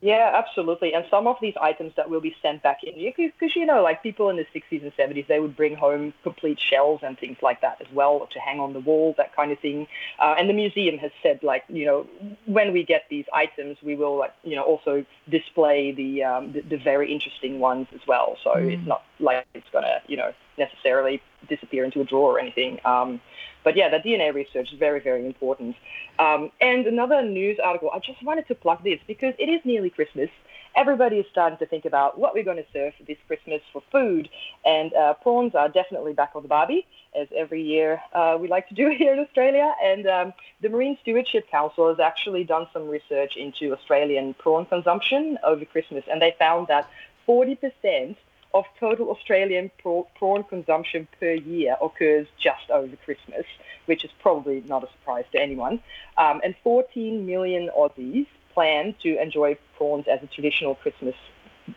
Yeah, 0.03 0.33
absolutely. 0.35 0.95
And 0.95 1.05
some 1.09 1.29
of 1.29 1.37
these 1.41 1.55
items 1.61 1.93
that 1.97 2.11
will 2.11 2.21
be 2.21 2.35
sent 2.43 2.61
back 2.61 2.83
in, 2.83 2.95
because 3.17 3.55
you 3.55 3.65
know, 3.65 3.85
like 3.85 4.03
people 4.03 4.31
in 4.31 4.37
the 4.37 4.47
60s 4.53 4.83
and 4.83 4.93
70s, 4.97 5.29
they 5.29 5.39
would 5.39 5.57
bring 5.57 5.77
home 5.77 6.13
complete 6.25 6.59
shells 6.59 7.01
and 7.05 7.17
things 7.17 7.37
like 7.41 7.61
that 7.61 7.81
as 7.81 7.87
well 7.95 8.27
to 8.33 8.41
hang 8.41 8.59
on 8.59 8.73
the 8.73 8.81
wall, 8.81 9.15
that 9.17 9.35
kind 9.37 9.53
of 9.53 9.61
thing. 9.61 9.87
Uh, 10.19 10.35
and 10.37 10.51
the 10.51 10.55
museum 10.55 10.99
has 10.99 11.13
said, 11.23 11.41
like, 11.45 11.63
you 11.69 11.87
know, 11.87 12.07
when 12.47 12.73
we 12.73 12.83
get 12.83 13.05
these 13.11 13.27
items, 13.33 13.79
we 13.81 13.95
will, 13.95 14.19
like, 14.19 14.35
you 14.43 14.57
know, 14.57 14.65
also 14.65 15.07
display 15.31 15.93
the 15.93 16.25
um, 16.25 16.53
the, 16.53 16.63
the, 16.63 16.77
very 16.79 17.13
interesting 17.13 17.61
ones 17.61 17.87
as 17.95 18.01
well. 18.05 18.37
So 18.43 18.51
mm. 18.55 18.73
it's 18.73 18.87
not 18.89 19.05
like 19.21 19.47
it's 19.55 19.69
gonna, 19.73 20.03
you 20.09 20.17
know, 20.17 20.33
necessarily 20.59 21.23
disappear 21.49 21.85
into 21.85 22.01
a 22.01 22.05
drawer 22.05 22.37
or 22.37 22.41
anything. 22.41 22.81
Um, 22.85 23.21
but 23.65 23.77
yeah, 23.77 23.89
the 23.89 23.99
DNA 23.99 24.35
research 24.35 24.73
is 24.73 24.79
very, 24.79 25.01
very 25.01 25.25
important. 25.25 25.77
Um, 26.19 26.51
and 26.61 26.87
another 26.87 27.23
news 27.23 27.59
article, 27.63 27.91
I 27.93 28.01
just 28.01 28.23
wanted 28.23 28.49
to 28.49 28.55
plug 28.55 28.83
this 28.83 28.99
because 29.07 29.35
it 29.39 29.49
is 29.49 29.61
nearly 29.65 29.91
Christmas. 29.91 30.31
everybody 30.75 31.19
is 31.19 31.27
starting 31.31 31.59
to 31.59 31.67
think 31.67 31.85
about 31.85 32.19
what 32.19 32.35
we're 32.35 32.45
going 32.45 32.57
to 32.57 32.67
serve 32.73 32.95
this 33.07 33.19
Christmas 33.27 33.61
for 33.73 33.83
food. 33.93 34.29
And 34.65 34.93
uh, 34.95 35.15
prawns 35.15 35.55
are 35.55 35.69
definitely 35.69 36.13
back 36.15 36.33
on 36.35 36.43
the 36.43 36.49
barbie, 36.49 36.87
as 37.15 37.29
every 37.37 37.63
year 37.63 38.01
uh, 38.15 38.39
we 38.41 38.49
like 38.49 38.69
to 38.69 38.75
do 38.75 38.89
here 38.99 39.13
in 39.13 39.19
Australia. 39.19 39.75
And 39.83 40.07
um, 40.07 40.33
the 40.61 40.69
Marine 40.69 40.97
Stewardship 41.03 41.51
Council 41.51 41.89
has 41.89 42.01
actually 42.01 42.45
done 42.45 42.67
some 42.73 42.89
research 42.89 43.37
into 43.37 43.73
Australian 43.75 44.35
prawn 44.35 44.67
consumption 44.67 45.39
over 45.45 45.65
Christmas, 45.65 46.05
and 46.11 46.21
they 46.21 46.35
found 46.39 46.69
that 46.69 46.89
40% 47.29 48.17
of 48.55 48.65
total 48.79 49.11
Australian 49.11 49.71
prawn 49.81 50.45
consumption 50.45 51.09
per 51.19 51.33
year 51.33 51.77
occurs 51.81 52.27
just 52.39 52.71
over 52.71 52.95
Christmas, 53.05 53.45
which 53.87 54.05
is 54.05 54.11
probably 54.21 54.63
not 54.67 54.85
a 54.85 54.89
surprise 54.93 55.25
to 55.33 55.41
anyone. 55.41 55.81
Um, 56.19 56.41
and 56.45 56.55
14 56.63 57.27
million 57.27 57.71
Aussies 57.77 58.27
plan 58.55 58.95
to 59.03 59.21
enjoy 59.21 59.57
prawns 59.77 60.07
as 60.11 60.23
a 60.23 60.27
traditional 60.27 60.75
Christmas 60.75 61.15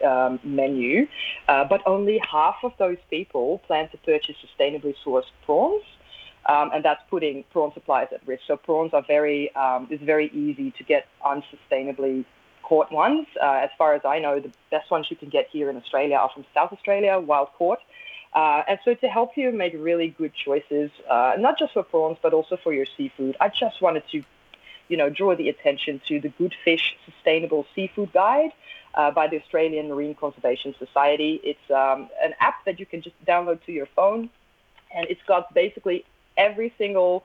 um, 0.05 0.39
menu, 0.43 1.07
uh, 1.47 1.63
but 1.65 1.81
only 1.85 2.19
half 2.19 2.55
of 2.63 2.73
those 2.77 2.97
people 3.09 3.59
plan 3.67 3.89
to 3.89 3.97
purchase 3.97 4.35
sustainably 4.43 4.95
sourced 5.05 5.31
prawns. 5.45 5.83
Um, 6.47 6.69
and 6.75 6.85
that's 6.85 7.01
putting 7.09 7.43
prawn 7.51 7.73
supplies 7.73 8.09
at 8.13 8.21
risk. 8.27 8.43
So 8.45 8.55
prawns 8.55 8.93
are 8.93 9.01
very, 9.01 9.53
um, 9.55 9.87
it's 9.89 10.03
very 10.03 10.27
easy 10.27 10.69
to 10.77 10.83
get 10.83 11.07
unsustainably 11.25 12.23
caught 12.69 12.91
ones. 12.91 13.27
Uh, 13.41 13.65
as 13.65 13.69
far 13.77 13.93
as 13.93 14.03
I 14.03 14.19
know, 14.19 14.39
the 14.39 14.51
best 14.71 14.89
ones 14.89 15.07
you 15.09 15.15
can 15.15 15.29
get 15.29 15.47
here 15.55 15.69
in 15.69 15.77
Australia 15.77 16.17
are 16.17 16.29
from 16.33 16.45
South 16.53 16.71
Australia, 16.73 17.19
wild 17.19 17.49
caught. 17.57 17.79
Uh, 18.33 18.63
and 18.67 18.79
so 18.83 18.93
to 18.93 19.07
help 19.07 19.37
you 19.37 19.51
make 19.51 19.73
really 19.77 20.09
good 20.09 20.33
choices, 20.33 20.91
uh, 21.09 21.33
not 21.39 21.57
just 21.57 21.71
for 21.73 21.83
prawns, 21.83 22.17
but 22.21 22.33
also 22.33 22.57
for 22.57 22.73
your 22.73 22.87
seafood, 22.97 23.37
I 23.39 23.47
just 23.47 23.81
wanted 23.81 24.03
to, 24.11 24.23
you 24.89 24.97
know, 24.97 25.09
draw 25.09 25.35
the 25.35 25.47
attention 25.47 26.01
to 26.07 26.19
the 26.19 26.29
Good 26.29 26.53
Fish 26.65 26.97
Sustainable 27.05 27.65
Seafood 27.73 28.11
Guide 28.11 28.51
uh, 28.93 29.11
by 29.11 29.27
the 29.27 29.39
Australian 29.41 29.87
Marine 29.87 30.15
Conservation 30.15 30.75
Society. 30.77 31.39
It's 31.43 31.71
um, 31.71 32.09
an 32.21 32.33
app 32.41 32.65
that 32.65 32.79
you 32.79 32.85
can 32.85 33.01
just 33.01 33.15
download 33.25 33.63
to 33.67 33.71
your 33.71 33.87
phone, 33.95 34.29
and 34.93 35.07
it's 35.09 35.23
got 35.25 35.53
basically 35.53 36.03
every 36.35 36.73
single 36.77 37.23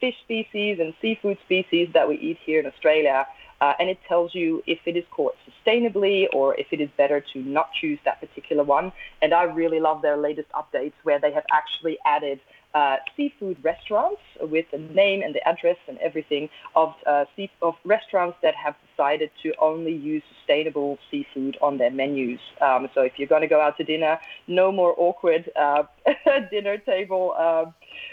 fish 0.00 0.18
species 0.20 0.78
and 0.78 0.94
seafood 1.02 1.38
species 1.44 1.90
that 1.92 2.08
we 2.08 2.16
eat 2.16 2.38
here 2.46 2.60
in 2.60 2.66
Australia 2.66 3.26
uh, 3.60 3.72
and 3.78 3.88
it 3.88 3.98
tells 4.08 4.34
you 4.34 4.62
if 4.66 4.78
it 4.86 4.96
is 4.96 5.04
caught 5.10 5.34
sustainably 5.48 6.26
or 6.32 6.54
if 6.56 6.66
it 6.70 6.80
is 6.80 6.88
better 6.96 7.22
to 7.32 7.40
not 7.40 7.70
choose 7.80 7.98
that 8.04 8.20
particular 8.20 8.64
one. 8.64 8.92
And 9.22 9.34
I 9.34 9.44
really 9.44 9.80
love 9.80 10.02
their 10.02 10.16
latest 10.16 10.48
updates 10.52 10.94
where 11.02 11.20
they 11.20 11.32
have 11.32 11.44
actually 11.52 11.98
added 12.06 12.40
uh, 12.74 12.96
seafood 13.16 13.56
restaurants 13.64 14.20
with 14.40 14.66
the 14.70 14.78
name 14.78 15.22
and 15.22 15.34
the 15.34 15.46
address 15.48 15.76
and 15.88 15.98
everything 15.98 16.48
of 16.76 16.94
uh, 17.06 17.24
sea- 17.34 17.50
of 17.62 17.74
restaurants 17.84 18.36
that 18.42 18.54
have 18.54 18.74
decided 18.90 19.30
to 19.42 19.52
only 19.60 19.92
use 19.92 20.22
sustainable 20.38 20.98
seafood 21.10 21.56
on 21.62 21.78
their 21.78 21.90
menus. 21.90 22.40
Um, 22.60 22.88
so 22.94 23.00
if 23.02 23.12
you're 23.16 23.28
going 23.28 23.42
to 23.42 23.48
go 23.48 23.60
out 23.60 23.76
to 23.78 23.84
dinner, 23.84 24.18
no 24.46 24.70
more 24.70 24.94
awkward 24.98 25.50
uh, 25.56 25.84
dinner 26.50 26.76
table, 26.78 27.34
uh, 27.38 27.64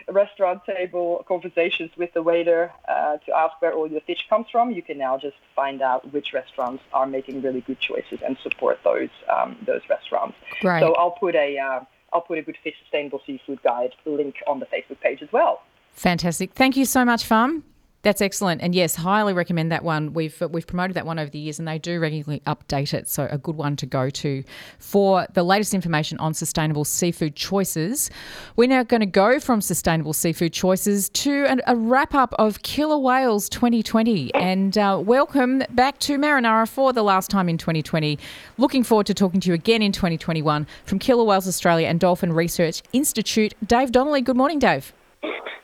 restaurant 0.10 0.64
table 0.66 1.24
conversations 1.28 1.92
with 1.98 2.14
the 2.14 2.22
waiter 2.22 2.72
uh, 2.88 3.18
to 3.25 3.36
ask 3.36 3.62
where 3.62 3.74
all 3.74 3.88
your 3.90 4.02
fish 4.02 4.25
comes 4.30 4.48
from. 4.52 4.72
You 4.72 4.82
can 4.82 4.98
now 4.98 5.18
just 5.18 5.38
find 5.56 5.82
out 5.82 6.12
which 6.14 6.34
restaurants 6.34 6.84
are 6.94 7.06
making 7.06 7.42
really 7.42 7.62
good 7.62 7.80
choices 7.80 8.20
and 8.25 8.38
support 8.44 8.80
those 8.84 9.10
um, 9.30 9.58
those 9.66 9.82
restaurants. 9.90 10.38
Right. 10.64 10.82
So 10.82 10.94
I'll 10.96 11.12
put 11.12 11.36
a 11.36 11.58
uh, 11.58 11.80
I'll 12.14 12.22
put 12.22 12.38
a 12.38 12.42
Good 12.42 12.58
Fish 12.64 12.75
Sustainable 12.82 13.22
Seafood 13.25 13.62
Guide 13.64 13.94
link 14.06 14.36
on 14.48 14.60
the 14.60 14.66
Facebook 14.66 15.00
page 15.02 15.22
as 15.22 15.32
well. 15.32 15.62
Fantastic. 15.92 16.54
Thank 16.54 16.78
you 16.78 16.86
so 16.86 17.06
much, 17.06 17.25
Farm. 17.25 17.64
That's 18.05 18.21
excellent, 18.21 18.62
and 18.62 18.75
yes, 18.75 18.95
highly 18.95 19.33
recommend 19.33 19.71
that 19.71 19.83
one. 19.83 20.13
We've 20.13 20.39
we've 20.51 20.67
promoted 20.67 20.95
that 20.95 21.07
one 21.07 21.17
over 21.17 21.31
the 21.31 21.39
years, 21.39 21.57
and 21.57 21.67
they 21.67 21.79
do 21.79 22.00
regularly 22.00 22.39
update 22.45 22.93
it. 22.93 23.09
So 23.09 23.27
a 23.31 23.39
good 23.39 23.55
one 23.55 23.75
to 23.77 23.88
go 23.88 24.12
to 24.12 24.43
for 24.77 25.25
the 25.33 25.41
latest 25.41 25.74
information 25.74 26.19
on 26.19 26.35
sustainable 26.35 26.85
seafood 26.85 27.35
choices. 27.35 28.12
We're 28.57 28.69
now 28.69 28.83
going 28.83 29.00
to 29.00 29.07
go 29.07 29.39
from 29.39 29.59
sustainable 29.59 30.13
seafood 30.13 30.53
choices 30.53 31.09
to 31.09 31.45
an, 31.47 31.62
a 31.65 31.75
wrap 31.75 32.13
up 32.13 32.35
of 32.38 32.62
Killer 32.62 33.00
Whales 33.00 33.50
2020, 33.50 34.35
and 34.35 34.77
uh, 34.77 35.01
welcome 35.03 35.63
back 35.71 35.97
to 36.01 36.19
Marinara 36.19 36.69
for 36.69 36.93
the 36.93 37.01
last 37.01 37.31
time 37.31 37.50
in 37.50 37.57
2020. 37.57 38.19
Looking 38.59 38.83
forward 38.83 39.07
to 39.07 39.15
talking 39.15 39.39
to 39.39 39.47
you 39.47 39.55
again 39.55 39.81
in 39.81 39.91
2021 39.91 40.67
from 40.85 41.00
Killer 41.00 41.24
Whales 41.24 41.47
Australia 41.47 41.88
and 41.88 42.00
Dolphin 42.00 42.33
Research 42.33 42.83
Institute. 42.93 43.55
Dave 43.65 43.91
Donnelly. 43.91 44.21
Good 44.21 44.38
morning, 44.38 44.59
Dave. 44.59 44.93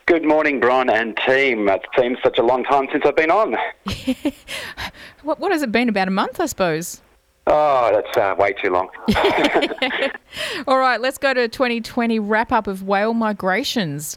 Good 0.06 0.24
morning, 0.24 0.58
Bron 0.58 0.90
and 0.90 1.16
team. 1.26 1.68
It 1.68 1.82
seems 1.96 2.18
such 2.22 2.38
a 2.38 2.42
long 2.42 2.64
time 2.64 2.88
since 2.90 3.04
I've 3.06 3.16
been 3.16 3.30
on. 3.30 3.56
what, 5.22 5.38
what 5.38 5.52
has 5.52 5.62
it 5.62 5.70
been? 5.70 5.88
About 5.88 6.08
a 6.08 6.10
month, 6.10 6.40
I 6.40 6.46
suppose. 6.46 7.00
Oh, 7.46 7.90
that's 7.92 8.16
uh, 8.16 8.34
way 8.38 8.52
too 8.52 8.70
long. 8.70 8.88
All 10.66 10.78
right, 10.78 11.00
let's 11.00 11.18
go 11.18 11.34
to 11.34 11.48
2020 11.48 12.18
wrap 12.20 12.52
up 12.52 12.66
of 12.66 12.84
whale 12.84 13.14
migrations. 13.14 14.16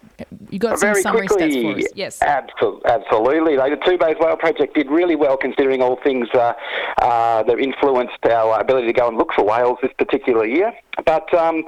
You 0.49 0.59
got 0.59 0.79
some 0.79 0.89
Very 0.89 1.01
summary 1.01 1.27
quickly, 1.27 1.51
stats 1.51 1.73
for 1.73 1.79
us? 1.79 1.91
Yes. 1.95 2.19
Absol- 2.19 2.83
absolutely. 2.85 3.55
The 3.55 3.77
Two 3.85 3.97
Bays 3.97 4.15
Whale 4.19 4.37
Project 4.37 4.75
did 4.75 4.89
really 4.89 5.15
well 5.15 5.37
considering 5.37 5.81
all 5.81 5.97
things 6.03 6.27
uh, 6.33 6.53
uh, 7.01 7.43
that 7.43 7.59
influenced 7.59 8.25
our 8.25 8.59
ability 8.59 8.87
to 8.87 8.93
go 8.93 9.07
and 9.07 9.17
look 9.17 9.33
for 9.33 9.43
whales 9.43 9.77
this 9.81 9.91
particular 9.97 10.45
year. 10.45 10.73
But 11.05 11.33
um, 11.33 11.63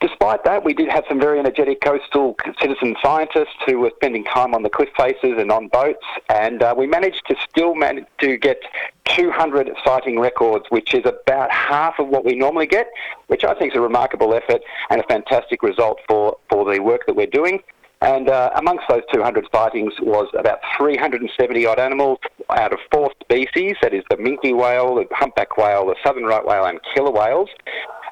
despite 0.00 0.44
that, 0.44 0.64
we 0.64 0.74
did 0.74 0.88
have 0.88 1.04
some 1.08 1.20
very 1.20 1.38
energetic 1.38 1.80
coastal 1.80 2.36
citizen 2.60 2.96
scientists 3.02 3.56
who 3.66 3.78
were 3.78 3.92
spending 3.96 4.24
time 4.24 4.54
on 4.54 4.62
the 4.62 4.70
cliff 4.70 4.88
faces 4.96 5.34
and 5.38 5.52
on 5.52 5.68
boats, 5.68 6.04
and 6.28 6.62
uh, 6.62 6.74
we 6.76 6.86
managed 6.86 7.22
to 7.28 7.36
still 7.48 7.74
manage 7.74 8.06
to 8.20 8.36
get 8.36 8.58
200 9.04 9.70
sighting 9.84 10.18
records, 10.18 10.64
which 10.70 10.94
is 10.94 11.02
about 11.04 11.50
half 11.50 11.98
of 11.98 12.08
what 12.08 12.24
we 12.24 12.34
normally 12.34 12.66
get, 12.66 12.88
which 13.26 13.44
I 13.44 13.54
think 13.54 13.72
is 13.72 13.76
a 13.76 13.80
remarkable 13.80 14.34
effort 14.34 14.62
and 14.90 15.00
a 15.00 15.04
fantastic 15.04 15.62
result 15.62 15.98
for, 16.08 16.38
for 16.48 16.72
the 16.72 16.80
work 16.80 17.06
that 17.06 17.14
we're 17.14 17.26
doing. 17.26 17.60
And 18.02 18.28
uh, 18.28 18.50
amongst 18.56 18.84
those 18.88 19.02
200 19.14 19.46
sightings 19.54 19.92
was 20.00 20.28
about 20.36 20.58
370 20.76 21.66
odd 21.66 21.78
animals 21.78 22.18
out 22.50 22.72
of 22.72 22.80
four 22.90 23.12
species 23.22 23.76
that 23.80 23.94
is, 23.94 24.02
the 24.10 24.16
minke 24.16 24.56
whale, 24.56 24.96
the 24.96 25.06
humpback 25.12 25.56
whale, 25.56 25.86
the 25.86 25.94
southern 26.04 26.24
right 26.24 26.44
whale, 26.44 26.64
and 26.64 26.80
killer 26.94 27.12
whales. 27.12 27.48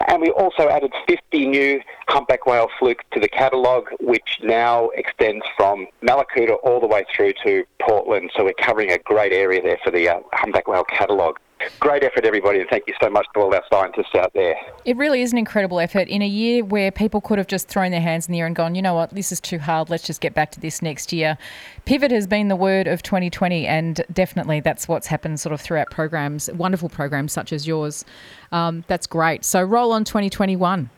And 0.06 0.22
we 0.22 0.30
also 0.30 0.68
added 0.68 0.92
50 1.08 1.46
new 1.46 1.80
humpback 2.08 2.46
whale 2.46 2.68
flukes 2.78 3.04
to 3.12 3.20
the 3.20 3.28
catalogue, 3.28 3.88
which 3.98 4.38
now 4.44 4.90
extends 4.90 5.44
from 5.56 5.88
Mallacoota 6.04 6.56
all 6.62 6.80
the 6.80 6.86
way 6.86 7.04
through 7.14 7.32
to 7.44 7.64
Portland. 7.80 8.30
So 8.36 8.44
we're 8.44 8.54
covering 8.54 8.92
a 8.92 8.98
great 8.98 9.32
area 9.32 9.60
there 9.60 9.78
for 9.82 9.90
the 9.90 10.08
uh, 10.08 10.20
humpback 10.32 10.68
whale 10.68 10.84
catalogue. 10.84 11.40
Great 11.78 12.02
effort, 12.02 12.24
everybody, 12.24 12.60
and 12.60 12.68
thank 12.70 12.84
you 12.86 12.94
so 13.02 13.10
much 13.10 13.26
to 13.34 13.40
all 13.40 13.54
our 13.54 13.62
scientists 13.70 14.14
out 14.14 14.32
there. 14.34 14.54
It 14.84 14.96
really 14.96 15.22
is 15.22 15.32
an 15.32 15.38
incredible 15.38 15.78
effort 15.78 16.08
in 16.08 16.22
a 16.22 16.26
year 16.26 16.64
where 16.64 16.90
people 16.90 17.20
could 17.20 17.38
have 17.38 17.46
just 17.46 17.68
thrown 17.68 17.90
their 17.90 18.00
hands 18.00 18.26
in 18.26 18.32
the 18.32 18.40
air 18.40 18.46
and 18.46 18.56
gone, 18.56 18.74
you 18.74 18.82
know 18.82 18.94
what, 18.94 19.10
this 19.10 19.30
is 19.30 19.40
too 19.40 19.58
hard, 19.58 19.90
let's 19.90 20.02
just 20.02 20.20
get 20.20 20.34
back 20.34 20.50
to 20.52 20.60
this 20.60 20.80
next 20.80 21.12
year. 21.12 21.36
Pivot 21.84 22.10
has 22.10 22.26
been 22.26 22.48
the 22.48 22.56
word 22.56 22.86
of 22.86 23.02
2020, 23.02 23.66
and 23.66 24.02
definitely 24.12 24.60
that's 24.60 24.88
what's 24.88 25.06
happened 25.06 25.38
sort 25.38 25.52
of 25.52 25.60
throughout 25.60 25.90
programs, 25.90 26.50
wonderful 26.52 26.88
programs 26.88 27.32
such 27.32 27.52
as 27.52 27.66
yours. 27.66 28.04
Um, 28.52 28.84
that's 28.86 29.06
great. 29.06 29.44
So 29.44 29.62
roll 29.62 29.92
on 29.92 30.04
2021. 30.04 30.90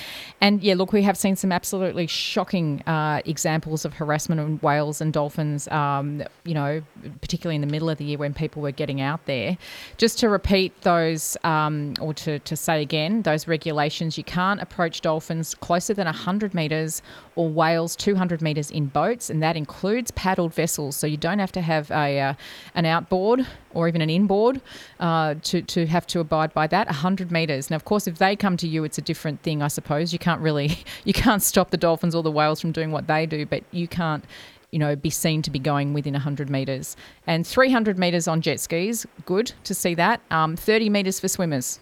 And 0.40 0.62
yeah, 0.62 0.74
look, 0.74 0.92
we 0.92 1.02
have 1.02 1.16
seen 1.16 1.34
some 1.34 1.50
absolutely 1.50 2.06
shocking 2.06 2.82
uh, 2.82 3.22
examples 3.24 3.84
of 3.84 3.94
harassment 3.94 4.40
of 4.40 4.62
whales 4.62 5.00
and 5.00 5.12
dolphins, 5.12 5.66
um, 5.68 6.22
you 6.44 6.54
know, 6.54 6.82
particularly 7.20 7.56
in 7.56 7.60
the 7.60 7.66
middle 7.66 7.90
of 7.90 7.98
the 7.98 8.04
year 8.04 8.18
when 8.18 8.34
people 8.34 8.62
were 8.62 8.72
getting 8.72 9.00
out 9.00 9.24
there. 9.26 9.58
Just 9.96 10.18
to 10.20 10.28
repeat 10.28 10.80
those, 10.82 11.36
um, 11.42 11.94
or 12.00 12.14
to, 12.14 12.38
to 12.40 12.56
say 12.56 12.82
again, 12.82 13.22
those 13.22 13.48
regulations 13.48 14.16
you 14.16 14.24
can't 14.24 14.60
approach 14.60 15.00
dolphins 15.00 15.54
closer 15.56 15.94
than 15.94 16.06
100 16.06 16.54
metres 16.54 17.02
or 17.34 17.48
whales 17.48 17.96
200 17.96 18.40
metres 18.40 18.70
in 18.70 18.86
boats, 18.86 19.30
and 19.30 19.42
that 19.42 19.56
includes 19.56 20.10
paddled 20.36 20.52
vessels. 20.52 20.96
So 20.96 21.06
you 21.06 21.16
don't 21.16 21.38
have 21.38 21.52
to 21.52 21.62
have 21.62 21.90
a 21.90 22.20
uh, 22.20 22.34
an 22.74 22.84
outboard 22.84 23.46
or 23.72 23.88
even 23.88 24.02
an 24.02 24.10
inboard 24.10 24.60
uh, 25.00 25.34
to 25.44 25.62
to 25.62 25.86
have 25.86 26.06
to 26.08 26.20
abide 26.20 26.52
by 26.52 26.66
that. 26.66 26.86
100 26.88 27.32
metres. 27.32 27.70
Now, 27.70 27.76
of 27.76 27.86
course, 27.86 28.06
if 28.06 28.18
they 28.18 28.36
come 28.36 28.58
to 28.58 28.68
you, 28.68 28.84
it's 28.84 28.98
a 28.98 29.02
different 29.02 29.40
thing, 29.42 29.62
I 29.62 29.68
suppose. 29.68 30.12
You 30.12 30.18
can't 30.18 30.42
really 30.42 30.84
you 31.04 31.14
can't 31.14 31.42
stop 31.42 31.70
the 31.70 31.78
dolphins 31.78 32.14
or 32.14 32.22
the 32.22 32.30
whales 32.30 32.60
from 32.60 32.72
doing 32.72 32.92
what 32.92 33.06
they 33.06 33.24
do, 33.24 33.46
but 33.46 33.62
you 33.70 33.88
can't 33.88 34.24
you 34.72 34.80
know, 34.80 34.96
be 34.96 35.08
seen 35.08 35.40
to 35.40 35.50
be 35.50 35.60
going 35.60 35.94
within 35.94 36.12
100 36.12 36.50
metres. 36.50 36.96
And 37.26 37.46
300 37.46 37.98
metres 37.98 38.26
on 38.28 38.42
jet 38.42 38.58
skis, 38.58 39.06
good 39.24 39.52
to 39.62 39.72
see 39.72 39.94
that. 39.94 40.20
Um, 40.30 40.56
30 40.56 40.90
metres 40.90 41.20
for 41.20 41.28
swimmers. 41.28 41.78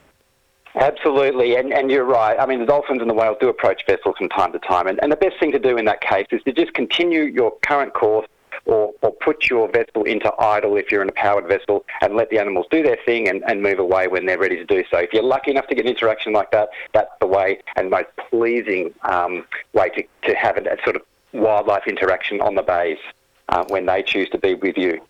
Absolutely, 0.76 1.54
and, 1.54 1.72
and 1.72 1.90
you're 1.90 2.04
right. 2.04 2.36
I 2.38 2.46
mean, 2.46 2.58
the 2.58 2.66
dolphins 2.66 3.00
and 3.00 3.08
the 3.08 3.14
whales 3.14 3.36
do 3.40 3.48
approach 3.48 3.82
vessels 3.88 4.16
from 4.18 4.28
time 4.28 4.52
to 4.52 4.58
time, 4.58 4.88
and, 4.88 4.98
and 5.02 5.12
the 5.12 5.16
best 5.16 5.38
thing 5.38 5.52
to 5.52 5.58
do 5.58 5.76
in 5.76 5.84
that 5.84 6.00
case 6.00 6.26
is 6.32 6.42
to 6.42 6.52
just 6.52 6.74
continue 6.74 7.22
your 7.22 7.52
current 7.62 7.94
course 7.94 8.26
or, 8.66 8.92
or 9.02 9.12
put 9.12 9.48
your 9.48 9.70
vessel 9.70 10.04
into 10.04 10.32
idle 10.38 10.76
if 10.76 10.90
you're 10.90 11.02
in 11.02 11.08
a 11.08 11.12
powered 11.12 11.46
vessel 11.46 11.84
and 12.00 12.14
let 12.16 12.30
the 12.30 12.38
animals 12.38 12.66
do 12.70 12.82
their 12.82 12.98
thing 13.04 13.28
and, 13.28 13.42
and 13.46 13.62
move 13.62 13.78
away 13.78 14.08
when 14.08 14.26
they're 14.26 14.38
ready 14.38 14.56
to 14.56 14.64
do 14.64 14.84
so. 14.90 14.98
If 14.98 15.12
you're 15.12 15.22
lucky 15.22 15.50
enough 15.50 15.66
to 15.68 15.74
get 15.74 15.84
an 15.84 15.90
interaction 15.90 16.32
like 16.32 16.50
that, 16.52 16.70
that's 16.92 17.10
the 17.20 17.26
way 17.26 17.60
and 17.76 17.90
most 17.90 18.08
pleasing 18.30 18.94
um, 19.02 19.44
way 19.72 19.90
to, 19.90 20.02
to 20.28 20.34
have 20.34 20.56
a, 20.56 20.76
sort 20.84 20.96
of 20.96 21.02
wildlife 21.32 21.86
interaction 21.86 22.40
on 22.40 22.54
the 22.54 22.62
bays 22.62 22.98
uh, 23.48 23.64
when 23.68 23.86
they 23.86 24.02
choose 24.02 24.28
to 24.30 24.38
be 24.38 24.54
with 24.54 24.76
you. 24.76 25.00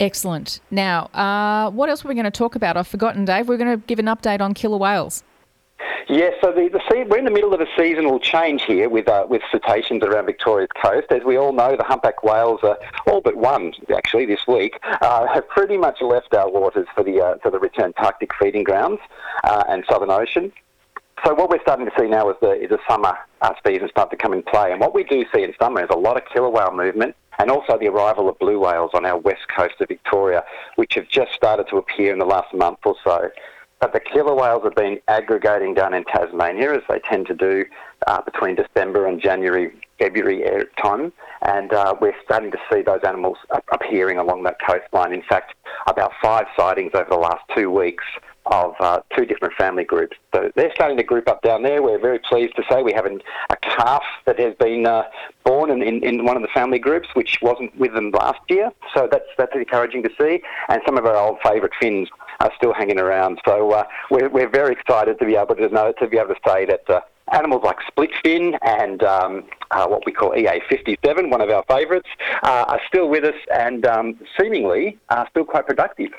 Excellent. 0.00 0.60
Now, 0.70 1.04
uh, 1.06 1.70
what 1.70 1.88
else 1.88 2.04
are 2.04 2.08
we 2.08 2.14
going 2.14 2.24
to 2.24 2.30
talk 2.30 2.56
about? 2.56 2.76
I've 2.76 2.88
forgotten, 2.88 3.24
Dave. 3.24 3.48
We're 3.48 3.56
going 3.56 3.80
to 3.80 3.86
give 3.86 3.98
an 3.98 4.06
update 4.06 4.40
on 4.40 4.52
killer 4.52 4.76
whales. 4.76 5.22
Yeah, 6.08 6.30
so 6.40 6.52
the, 6.52 6.68
the 6.68 7.06
we're 7.08 7.18
in 7.18 7.24
the 7.24 7.30
middle 7.30 7.54
of 7.54 7.60
a 7.60 7.66
seasonal 7.76 8.20
change 8.20 8.64
here 8.64 8.88
with 8.88 9.08
uh, 9.08 9.26
with 9.28 9.42
cetaceans 9.50 10.02
around 10.02 10.26
Victoria's 10.26 10.68
coast. 10.80 11.10
As 11.10 11.24
we 11.24 11.36
all 11.36 11.52
know, 11.52 11.76
the 11.76 11.84
humpback 11.84 12.22
whales, 12.22 12.60
are, 12.62 12.78
all 13.06 13.20
but 13.20 13.36
one 13.36 13.72
actually 13.94 14.26
this 14.26 14.46
week, 14.46 14.78
uh, 15.00 15.26
have 15.26 15.48
pretty 15.48 15.76
much 15.76 16.00
left 16.02 16.34
our 16.34 16.50
waters 16.50 16.86
for 16.94 17.02
the 17.02 17.20
uh, 17.20 17.38
for 17.42 17.50
the 17.50 17.58
rich 17.58 17.78
Antarctic 17.78 18.30
feeding 18.38 18.64
grounds 18.64 19.00
uh, 19.44 19.64
and 19.68 19.84
Southern 19.88 20.10
Ocean. 20.10 20.52
So 21.24 21.32
what 21.32 21.48
we're 21.48 21.62
starting 21.62 21.86
to 21.86 21.92
see 21.98 22.06
now 22.06 22.28
is 22.28 22.36
the 22.40 22.52
is 22.52 22.68
the 22.68 22.80
summer 22.88 23.16
uh, 23.40 23.54
season 23.66 23.88
start 23.88 24.10
to 24.10 24.16
come 24.16 24.34
in 24.34 24.42
play, 24.42 24.72
and 24.72 24.80
what 24.80 24.94
we 24.94 25.04
do 25.04 25.24
see 25.34 25.42
in 25.42 25.54
summer 25.58 25.82
is 25.82 25.90
a 25.90 25.96
lot 25.96 26.16
of 26.16 26.24
killer 26.30 26.50
whale 26.50 26.72
movement 26.72 27.16
and 27.38 27.50
also 27.50 27.78
the 27.78 27.88
arrival 27.88 28.28
of 28.28 28.38
blue 28.38 28.60
whales 28.60 28.90
on 28.94 29.04
our 29.04 29.18
west 29.18 29.48
coast 29.54 29.74
of 29.80 29.88
Victoria, 29.88 30.44
which 30.76 30.94
have 30.94 31.08
just 31.08 31.32
started 31.32 31.66
to 31.68 31.76
appear 31.78 32.12
in 32.12 32.18
the 32.18 32.24
last 32.24 32.52
month 32.54 32.78
or 32.84 32.94
so. 33.02 33.30
But 33.84 33.92
the 33.92 34.00
killer 34.00 34.34
whales 34.34 34.62
have 34.64 34.74
been 34.74 34.98
aggregating 35.08 35.74
down 35.74 35.92
in 35.92 36.04
Tasmania, 36.04 36.72
as 36.72 36.80
they 36.88 37.00
tend 37.00 37.26
to 37.26 37.34
do 37.34 37.66
uh, 38.06 38.22
between 38.22 38.54
December 38.54 39.06
and 39.06 39.20
January, 39.20 39.72
February 39.98 40.64
time, 40.82 41.12
and 41.42 41.70
uh, 41.70 41.94
we're 42.00 42.14
starting 42.24 42.50
to 42.52 42.58
see 42.72 42.80
those 42.80 43.00
animals 43.06 43.36
appearing 43.70 44.16
along 44.16 44.44
that 44.44 44.56
coastline. 44.66 45.12
In 45.12 45.20
fact, 45.20 45.52
about 45.86 46.12
five 46.22 46.46
sightings 46.56 46.92
over 46.94 47.10
the 47.10 47.18
last 47.18 47.42
two 47.54 47.70
weeks 47.70 48.04
of 48.46 48.74
uh, 48.80 49.00
two 49.14 49.24
different 49.26 49.52
family 49.54 49.84
groups. 49.84 50.16
So 50.34 50.50
they're 50.54 50.72
starting 50.74 50.96
to 50.96 51.02
group 51.02 51.28
up 51.28 51.42
down 51.42 51.62
there. 51.62 51.82
We're 51.82 51.98
very 51.98 52.18
pleased 52.18 52.56
to 52.56 52.62
say 52.70 52.82
we 52.82 52.92
have 52.92 53.06
an, 53.06 53.20
a 53.50 53.56
calf 53.56 54.02
that 54.26 54.38
has 54.38 54.54
been 54.54 54.86
uh, 54.86 55.04
born 55.44 55.70
in, 55.70 55.82
in, 55.82 56.04
in, 56.04 56.24
one 56.24 56.36
of 56.36 56.42
the 56.42 56.48
family 56.48 56.78
groups, 56.78 57.08
which 57.14 57.38
wasn't 57.40 57.76
with 57.78 57.94
them 57.94 58.10
last 58.10 58.40
year. 58.48 58.70
So 58.94 59.08
that's 59.10 59.28
that's 59.38 59.54
encouraging 59.54 60.02
to 60.02 60.10
see. 60.18 60.42
And 60.68 60.80
some 60.86 60.98
of 60.98 61.06
our 61.06 61.16
old 61.16 61.38
favourite 61.42 61.72
fins 61.80 62.08
are 62.40 62.52
still 62.56 62.72
hanging 62.72 62.98
around. 62.98 63.40
So 63.46 63.70
uh, 63.72 63.84
we're, 64.10 64.28
we're 64.28 64.48
very 64.48 64.72
excited 64.72 65.18
to 65.18 65.24
be 65.24 65.36
able 65.36 65.54
to 65.56 65.68
know 65.68 65.92
to 65.98 66.06
be 66.06 66.18
able 66.18 66.34
to 66.34 66.40
say 66.46 66.64
that. 66.66 66.88
Uh, 66.88 67.00
animals 67.32 67.62
like 67.64 67.78
split 67.86 68.10
fin 68.22 68.54
and 68.60 69.02
um, 69.02 69.44
uh, 69.70 69.86
what 69.86 70.04
we 70.04 70.12
call 70.12 70.32
EA57, 70.32 71.30
one 71.30 71.40
of 71.40 71.48
our 71.48 71.64
favourites, 71.68 72.08
uh, 72.42 72.66
are 72.68 72.80
still 72.86 73.08
with 73.08 73.24
us 73.24 73.34
and 73.50 73.86
um, 73.86 74.20
seemingly 74.38 74.98
are 75.08 75.26
still 75.30 75.44
quite 75.44 75.66
productive. 75.66 76.10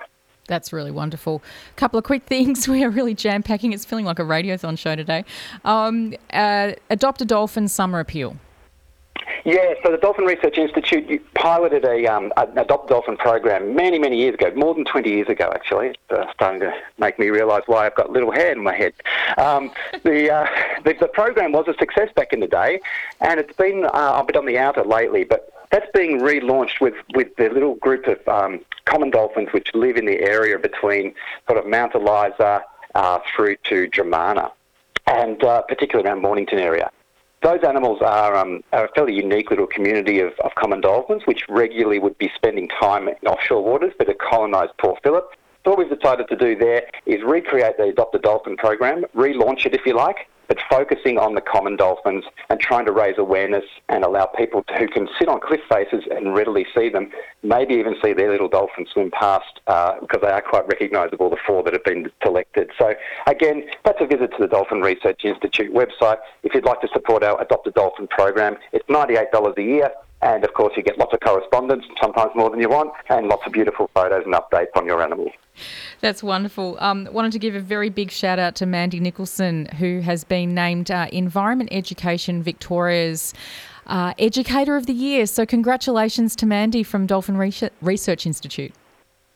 That's 0.48 0.72
really 0.72 0.92
wonderful. 0.92 1.42
A 1.72 1.76
couple 1.76 1.98
of 1.98 2.06
quick 2.06 2.24
things. 2.24 2.68
We 2.76 2.84
are 2.84 2.90
really 2.90 3.14
jam 3.14 3.42
packing. 3.42 3.74
It's 3.74 3.86
feeling 3.86 4.06
like 4.06 4.20
a 4.20 4.24
radiothon 4.24 4.78
show 4.78 4.96
today. 4.96 5.24
Um, 5.64 6.14
uh, 6.34 6.74
Adopt 6.90 7.22
a 7.22 7.26
Dolphin 7.26 7.68
Summer 7.68 8.00
Appeal. 8.00 8.36
Yeah, 9.44 9.74
so 9.84 9.92
the 9.92 9.98
Dolphin 9.98 10.26
Research 10.26 10.58
Institute 10.58 11.22
piloted 11.34 11.86
a, 11.86 12.08
um, 12.08 12.32
an 12.38 12.58
Adopt 12.58 12.90
Dolphin 12.90 13.18
program 13.18 13.76
many, 13.76 14.00
many 14.00 14.18
years 14.18 14.36
ago, 14.36 14.52
more 14.56 14.74
than 14.74 14.86
20 14.86 15.10
years 15.10 15.28
ago, 15.28 15.52
actually. 15.54 15.88
It's 15.88 16.00
uh, 16.10 16.32
starting 16.34 16.62
to 16.62 16.74
make 16.98 17.20
me 17.20 17.30
realise 17.30 17.64
why 17.68 17.86
I've 17.86 17.96
got 17.96 18.12
little 18.12 18.32
hair 18.32 18.52
in 18.52 18.64
my 18.64 18.76
head. 18.76 18.94
Um, 19.38 19.72
the, 20.04 20.32
uh, 20.32 20.48
the, 20.84 20.96
the, 21.00 21.08
program 21.08 21.52
was 21.52 21.68
a 21.68 21.74
success 21.78 22.10
back 22.16 22.34
in 22.34 22.40
the 22.40 22.48
day, 22.48 22.80
and 23.22 23.40
it's 23.40 23.56
been 23.56 23.86
uh, 23.86 24.22
a 24.22 24.24
bit 24.26 24.36
on 24.36 24.46
the 24.46 24.58
outer 24.58 24.84
lately, 24.84 25.24
but 25.24 25.52
that's 25.72 25.90
being 25.94 26.20
relaunched 26.20 26.80
with, 26.82 26.96
with 27.14 27.36
the 27.38 27.50
little 27.50 27.76
group 27.76 28.08
of 28.08 28.28
um, 28.28 28.60
common 28.86 29.10
dolphins 29.10 29.50
which 29.52 29.74
live 29.74 29.98
in 29.98 30.06
the 30.06 30.20
area 30.22 30.58
between 30.58 31.14
sort 31.48 31.58
of 31.60 31.66
Mount 31.66 31.96
Eliza 31.96 32.64
uh, 32.96 33.20
through 33.36 33.58
to 33.66 33.88
Dromana, 33.90 34.52
and 35.08 35.44
uh, 35.44 35.62
particularly 35.64 36.08
around 36.08 36.22
Mornington 36.22 36.60
area. 36.60 36.92
Those 37.44 37.64
animals 37.64 38.02
are, 38.02 38.36
um, 38.36 38.64
are, 38.74 38.86
a 38.86 38.90
fairly 38.96 39.14
unique 39.14 39.50
little 39.52 39.68
community 39.68 40.20
of, 40.20 40.34
of, 40.44 40.56
common 40.56 40.82
dolphins, 40.82 41.24
which 41.26 41.44
regularly 41.48 42.00
would 42.00 42.18
be 42.18 42.32
spending 42.36 42.68
time 42.70 43.08
in 43.08 43.16
offshore 43.28 43.64
waters, 43.64 43.94
but 43.98 44.08
have 44.08 44.18
colonised 44.18 44.72
Port 44.80 45.00
Phillip. 45.04 45.30
So 45.64 45.72
what 45.72 45.80
we've 45.80 46.00
decided 46.00 46.28
to 46.30 46.36
do 46.36 46.56
there 46.56 46.84
is 47.06 47.22
recreate 47.24 47.78
the 47.78 47.86
Adopt 47.86 48.16
a 48.16 48.20
Dolphin 48.20 48.58
program, 48.58 49.06
relaunch 49.16 49.66
it 49.66 49.74
if 49.74 49.86
you 49.86 49.96
like, 49.96 50.28
but 50.48 50.58
focusing 50.70 51.18
on 51.18 51.36
the 51.36 51.42
common 51.42 51.76
dolphins 51.76 52.24
and 52.50 52.60
trying 52.60 52.86
to 52.86 52.92
raise 52.92 53.18
awareness 53.18 53.66
and 53.90 54.04
allow 54.04 54.26
people 54.26 54.64
who 54.78 54.88
can 54.88 55.08
sit 55.18 55.28
on 55.28 55.40
cliff 55.40 55.62
faces 55.70 56.04
and 56.12 56.36
readily 56.36 56.66
see 56.76 56.90
them, 56.90 57.12
maybe 57.44 57.76
even 57.76 57.96
see 58.04 58.14
their 58.14 58.32
little 58.32 58.48
dolphins 58.48 58.90
swim 58.92 59.12
past 59.12 59.60
uh, 59.68 60.00
because 60.00 60.22
they 60.22 60.30
are 60.30 60.42
quite 60.42 60.68
recognisable, 60.68 61.30
the 61.30 61.38
four 61.46 61.64
that 61.64 61.74
have 61.74 61.84
been 61.84 62.12
selected. 62.24 62.70
So 62.78 62.94
again, 63.28 63.66
that's 63.84 64.00
a 64.02 64.06
visit 64.06 64.32
to 64.32 64.38
the 64.40 64.48
Dolphin 64.48 64.82
Research 64.82 65.24
Institute 65.24 65.74
website. 65.74 66.18
If 66.44 66.54
you'd 66.54 66.66
like 66.66 66.82
to 66.82 66.88
support 66.94 67.24
our 67.24 67.42
Adopt 67.42 67.68
a 67.68 67.72
Dolphin 67.72 68.08
program, 68.08 68.58
it's 68.72 68.86
$98 68.88 69.58
a 69.58 69.62
year. 69.62 69.92
And 70.26 70.44
of 70.44 70.56
course, 70.56 70.74
you 70.76 70.82
get 70.82 70.98
lots 70.98 71.14
of 71.14 71.20
correspondence, 71.20 71.86
sometimes 72.02 72.32
more 72.34 72.50
than 72.50 72.60
you 72.60 72.68
want, 72.68 72.92
and 73.10 73.28
lots 73.28 73.46
of 73.46 73.54
beautiful 73.54 73.92
photos 73.94 74.24
and 74.26 74.34
updates 74.34 74.76
on 74.76 74.88
your 74.88 75.00
animals. 75.00 75.30
That's 76.02 76.24
wonderful. 76.24 76.78
Um, 76.80 77.08
wanted 77.12 77.32
to 77.34 77.40
give 77.40 77.54
a 77.54 77.60
very 77.60 77.92
big 77.92 78.10
shout 78.10 78.40
out 78.40 78.56
to 78.56 78.66
Mandy 78.66 79.00
Nicholson, 79.00 79.68
who 79.78 80.00
has 80.00 80.24
been 80.24 80.56
named 80.56 80.90
uh, 80.90 81.08
Environment 81.12 81.70
Education 81.72 82.42
Victoria's 82.42 83.36
uh, 83.86 84.16
Educator 84.18 84.76
of 84.76 84.88
the 84.88 84.94
Year. 84.94 85.28
So, 85.28 85.46
congratulations 85.46 86.36
to 86.38 86.48
Mandy 86.48 86.82
from 86.82 87.06
Dolphin 87.06 87.38
Research 87.38 88.26
Institute. 88.26 88.74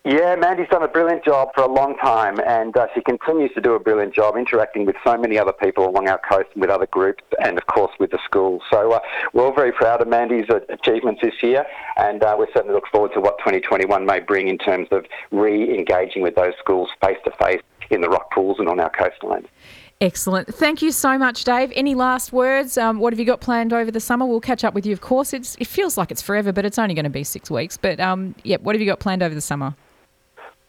Yeah, 0.06 0.36
Mandy's 0.38 0.70
done 0.70 0.82
a 0.82 0.88
brilliant 0.88 1.26
job 1.26 1.50
for 1.54 1.62
a 1.62 1.68
long 1.68 1.98
time, 1.98 2.40
and 2.48 2.76
uh, 2.78 2.88
she 2.96 3.02
continues 3.02 3.52
to 3.54 3.60
do 3.60 3.74
a 3.74 3.80
brilliant 3.80 4.16
job 4.16 4.38
interacting 4.38 4.86
with 4.86 4.96
so 5.04 5.18
many 5.18 5.38
other 5.38 5.52
people 5.52 5.90
along 5.90 6.08
our 6.08 6.20
coast 6.20 6.48
and 6.54 6.62
with 6.62 6.70
other 6.70 6.86
groups, 6.86 7.22
and 7.44 7.58
of 7.58 7.68
course 7.68 7.92
with 8.00 8.12
the 8.12 8.20
schools. 8.24 8.62
So 8.72 8.94
uh, 8.94 9.00
we're 9.34 9.44
all 9.44 9.54
very 9.54 9.74
proud 9.74 10.02
of 10.02 10.08
Mandy's 10.08 10.48
achievements 10.70 11.22
this 11.22 11.44
year, 11.44 11.66
and 11.98 12.24
uh, 12.24 12.38
we 12.40 12.48
certainly 12.54 12.76
look 12.76 12.88
forward 12.88 13.12
to 13.14 13.20
what 13.20 13.40
2021 13.40 14.06
may 14.06 14.22
bring 14.22 14.48
in 14.48 14.58
terms 14.58 14.88
of 14.92 15.06
re-engaging 15.32 16.22
with 16.22 16.36
those 16.36 16.54
schools 16.60 16.90
face 17.04 17.18
to 17.26 17.32
face 17.32 17.62
in 17.90 18.00
the 18.00 18.10
rock 18.10 18.32
pools 18.34 18.58
and 18.60 18.70
on 18.70 18.80
our 18.80 18.90
coastline. 18.92 19.46
Excellent. 20.00 20.48
Thank 20.56 20.82
you 20.82 20.94
so 20.94 21.18
much, 21.18 21.44
Dave. 21.44 21.74
Any 21.76 21.94
last 21.94 22.32
words? 22.32 22.78
Um, 22.78 23.00
what 23.00 23.12
have 23.12 23.20
you 23.20 23.26
got 23.26 23.42
planned 23.42 23.74
over 23.74 23.92
the 23.92 24.00
summer? 24.00 24.26
We'll 24.26 24.40
catch 24.40 24.64
up 24.64 24.74
with 24.74 24.86
you, 24.86 24.94
of 24.94 25.02
course. 25.02 25.34
It's, 25.34 25.58
it 25.60 25.68
feels 25.68 25.98
like 25.98 26.10
it's 26.10 26.22
forever, 26.22 26.54
but 26.54 26.64
it's 26.64 26.80
only 26.80 26.96
going 26.96 27.04
to 27.04 27.10
be 27.10 27.26
six 27.26 27.52
weeks. 27.52 27.76
But 27.76 28.00
um, 28.00 28.34
yeah, 28.44 28.58
what 28.62 28.76
have 28.76 28.80
you 28.80 28.88
got 28.88 29.02
planned 29.02 29.22
over 29.22 29.36
the 29.36 29.42
summer? 29.42 29.76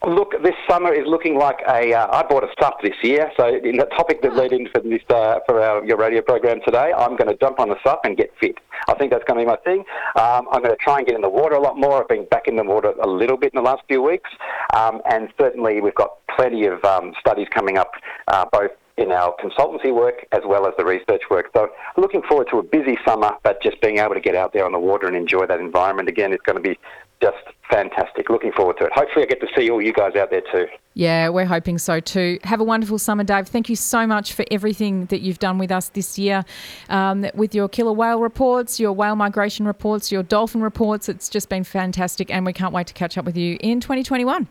Look, 0.07 0.33
this 0.43 0.55
summer 0.67 0.95
is 0.95 1.07
looking 1.07 1.37
like 1.37 1.59
a. 1.69 1.93
Uh, 1.93 2.09
I 2.11 2.23
bought 2.23 2.43
a 2.43 2.49
SUP 2.59 2.81
this 2.81 2.95
year, 3.03 3.31
so 3.37 3.49
in 3.49 3.77
the 3.77 3.85
topic 3.85 4.23
that 4.23 4.35
led 4.35 4.51
into 4.51 4.81
this 4.83 5.03
uh, 5.11 5.41
for 5.45 5.61
our, 5.61 5.85
your 5.85 5.99
radio 5.99 6.23
program 6.23 6.61
today, 6.65 6.91
I'm 6.97 7.17
going 7.17 7.29
to 7.29 7.37
jump 7.37 7.61
on 7.61 7.69
the 7.69 7.77
SUP 7.85 8.01
and 8.05 8.17
get 8.17 8.31
fit. 8.41 8.57
I 8.89 8.95
think 8.95 9.11
that's 9.11 9.25
going 9.25 9.39
to 9.39 9.45
be 9.45 9.47
my 9.47 9.59
thing. 9.59 9.81
Um, 10.17 10.49
I'm 10.51 10.63
going 10.63 10.75
to 10.75 10.83
try 10.83 10.99
and 10.99 11.07
get 11.07 11.17
in 11.17 11.21
the 11.21 11.29
water 11.29 11.57
a 11.57 11.61
lot 11.61 11.77
more. 11.77 12.01
I've 12.01 12.09
been 12.09 12.25
back 12.31 12.49
in 12.49 12.57
the 12.57 12.65
water 12.65 12.95
a 13.03 13.07
little 13.07 13.37
bit 13.37 13.53
in 13.53 13.63
the 13.63 13.69
last 13.69 13.83
few 13.89 14.01
weeks, 14.01 14.31
um, 14.73 15.03
and 15.11 15.29
certainly 15.39 15.83
we've 15.83 15.95
got 15.95 16.13
plenty 16.35 16.65
of 16.65 16.83
um, 16.83 17.13
studies 17.21 17.49
coming 17.55 17.77
up, 17.77 17.93
uh, 18.29 18.47
both 18.51 18.71
in 18.97 19.13
our 19.13 19.35
consultancy 19.37 19.95
work 19.95 20.27
as 20.33 20.41
well 20.47 20.67
as 20.67 20.73
the 20.79 20.85
research 20.85 21.23
work. 21.31 21.51
So 21.55 21.69
looking 21.99 22.23
forward 22.23 22.49
to 22.53 22.59
a 22.59 22.63
busy 22.63 22.97
summer, 23.07 23.33
but 23.43 23.63
just 23.63 23.79
being 23.83 23.99
able 23.99 24.15
to 24.15 24.21
get 24.21 24.35
out 24.35 24.55
there 24.55 24.65
on 24.65 24.73
the 24.73 24.79
water 24.79 25.07
and 25.07 25.17
enjoy 25.17 25.45
that 25.47 25.61
environment 25.61 26.09
again 26.09 26.33
is 26.33 26.39
going 26.47 26.57
to 26.57 26.63
be 26.63 26.79
just 27.21 27.39
fantastic. 27.71 28.29
Looking 28.31 28.53
forward 28.53 28.79
to 28.79 28.87
it. 28.87 28.93
Hopefully, 28.93 29.25
I 29.25 29.29
get 29.29 29.41
to 29.41 29.49
see 29.57 29.71
all 29.71 29.81
you 29.81 29.93
guys 29.93 30.17
out 30.17 30.31
there 30.31 30.43
too. 30.53 30.67
Yeah, 30.95 31.29
we're 31.29 31.47
hoping 31.47 31.79
so 31.79 32.01
too. 32.01 32.39
Have 32.45 32.61
a 32.61 32.65
wonderful 32.65 32.99
summer, 32.99 33.25
Dave. 33.25 33.49
Thank 33.49 33.69
you 33.69 33.77
so 33.77 34.07
much 34.07 34.33
for 34.33 34.45
everything 34.51 35.07
that 35.07 35.21
you've 35.21 35.39
done 35.39 35.59
with 35.59 35.71
us 35.71 35.89
this 35.91 36.19
year 36.19 36.45
um, 36.89 37.27
with 37.35 37.55
your 37.55 37.69
killer 37.69 37.93
whale 37.93 38.21
reports, 38.21 38.81
your 38.81 38.93
whale 38.93 39.17
migration 39.17 39.67
reports, 39.67 40.11
your 40.11 40.23
dolphin 40.23 40.61
reports. 40.61 41.09
It's 41.09 41.29
just 41.29 41.49
been 41.49 41.65
fantastic, 41.65 42.31
and 42.31 42.45
we 42.45 42.53
can't 42.53 42.73
wait 42.73 42.89
to 42.89 42.95
catch 42.95 43.17
up 43.17 43.25
with 43.25 43.37
you 43.37 43.57
in 43.61 43.81
2021. 43.81 44.49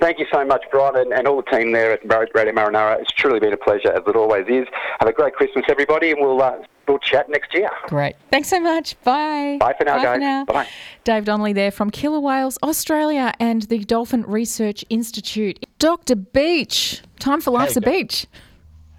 Thank 0.00 0.18
you 0.18 0.26
so 0.32 0.44
much, 0.44 0.64
Brian, 0.70 0.96
and, 0.96 1.12
and 1.12 1.26
all 1.26 1.36
the 1.36 1.56
team 1.56 1.72
there 1.72 1.92
at 1.92 2.04
Radio 2.34 2.52
Marinara. 2.52 3.00
It's 3.00 3.12
truly 3.12 3.40
been 3.40 3.52
a 3.52 3.56
pleasure, 3.56 3.92
as 3.92 4.02
it 4.06 4.16
always 4.16 4.46
is. 4.48 4.66
Have 5.00 5.08
a 5.08 5.12
great 5.12 5.34
Christmas, 5.34 5.64
everybody, 5.68 6.10
and 6.10 6.20
we'll 6.20 6.40
uh, 6.40 6.58
we'll 6.92 6.98
chat 7.00 7.28
next 7.28 7.52
year. 7.54 7.70
Great. 7.86 8.16
Thanks 8.30 8.48
so 8.48 8.60
much. 8.60 9.00
Bye. 9.02 9.56
Bye 9.58 9.74
for 9.76 9.84
now, 9.84 9.96
Bye 9.96 10.02
guys. 10.04 10.14
For 10.16 10.20
now. 10.20 10.44
Bye. 10.44 10.68
Dave 11.04 11.24
Donnelly 11.24 11.52
there 11.54 11.70
from 11.70 11.90
Killer 11.90 12.20
Whales 12.20 12.58
Australia 12.62 13.32
and 13.40 13.62
the 13.62 13.78
Dolphin 13.84 14.22
Research 14.22 14.84
Institute. 14.90 15.64
Dr. 15.78 16.14
Beach. 16.16 17.02
Time 17.18 17.40
for 17.40 17.50
Life's 17.50 17.74
Hey, 17.74 17.78
a 17.78 17.80
go- 17.84 17.90
Beach. 17.90 18.26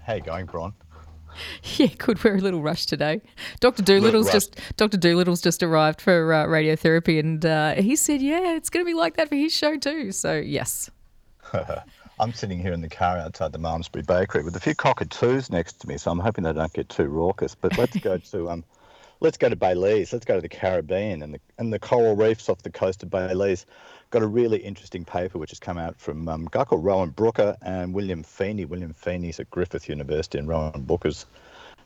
How 0.06 0.14
you 0.14 0.20
going, 0.22 0.46
Bron? 0.46 0.74
Yeah, 1.78 1.88
good. 1.98 2.22
We're 2.22 2.36
a 2.36 2.40
little 2.40 2.62
rushed 2.62 2.88
today. 2.88 3.20
Doctor 3.58 3.82
Doolittle's 3.82 4.30
just 4.30 4.56
Doctor 4.76 4.96
Doolittle's 4.96 5.40
just 5.40 5.64
arrived 5.64 6.00
for 6.00 6.32
uh, 6.32 6.44
radiotherapy, 6.46 7.18
and 7.18 7.44
uh, 7.44 7.74
he 7.74 7.96
said, 7.96 8.22
"Yeah, 8.22 8.54
it's 8.54 8.70
going 8.70 8.84
to 8.86 8.88
be 8.88 8.94
like 8.94 9.16
that 9.16 9.28
for 9.30 9.34
his 9.34 9.52
show 9.52 9.76
too." 9.76 10.12
So 10.12 10.36
yes, 10.36 10.92
I'm 12.18 12.32
sitting 12.32 12.60
here 12.60 12.72
in 12.72 12.80
the 12.80 12.88
car 12.88 13.18
outside 13.18 13.52
the 13.52 13.58
Malmesbury 13.58 14.04
Bakery 14.06 14.44
with 14.44 14.54
a 14.54 14.60
few 14.60 14.74
cockatoos 14.74 15.50
next 15.50 15.80
to 15.80 15.88
me, 15.88 15.96
so 15.96 16.12
I'm 16.12 16.20
hoping 16.20 16.44
they 16.44 16.52
don't 16.52 16.72
get 16.72 16.88
too 16.88 17.06
raucous. 17.06 17.56
But 17.56 17.76
let's 17.76 17.96
go 17.96 18.18
to 18.18 18.50
um, 18.50 18.64
let's 19.18 19.36
go 19.36 19.48
to 19.48 19.56
Belize. 19.56 20.12
Let's 20.12 20.24
go 20.24 20.36
to 20.36 20.40
the 20.40 20.48
Caribbean 20.48 21.22
and 21.22 21.34
the 21.34 21.40
and 21.58 21.72
the 21.72 21.80
coral 21.80 22.14
reefs 22.14 22.48
off 22.48 22.62
the 22.62 22.70
coast 22.70 23.02
of 23.02 23.10
Belize. 23.10 23.66
Got 24.10 24.22
a 24.22 24.28
really 24.28 24.58
interesting 24.58 25.04
paper 25.04 25.38
which 25.38 25.50
has 25.50 25.58
come 25.58 25.76
out 25.76 25.98
from 25.98 26.28
um, 26.28 26.48
guy 26.52 26.64
called 26.64 26.84
Rowan 26.84 27.10
Brooker 27.10 27.56
and 27.62 27.92
William 27.92 28.22
Feeney. 28.22 28.64
William 28.64 28.92
Feeney's 28.92 29.40
at 29.40 29.50
Griffith 29.50 29.88
University, 29.88 30.38
and 30.38 30.46
Rowan 30.46 30.82
Brooker's 30.82 31.26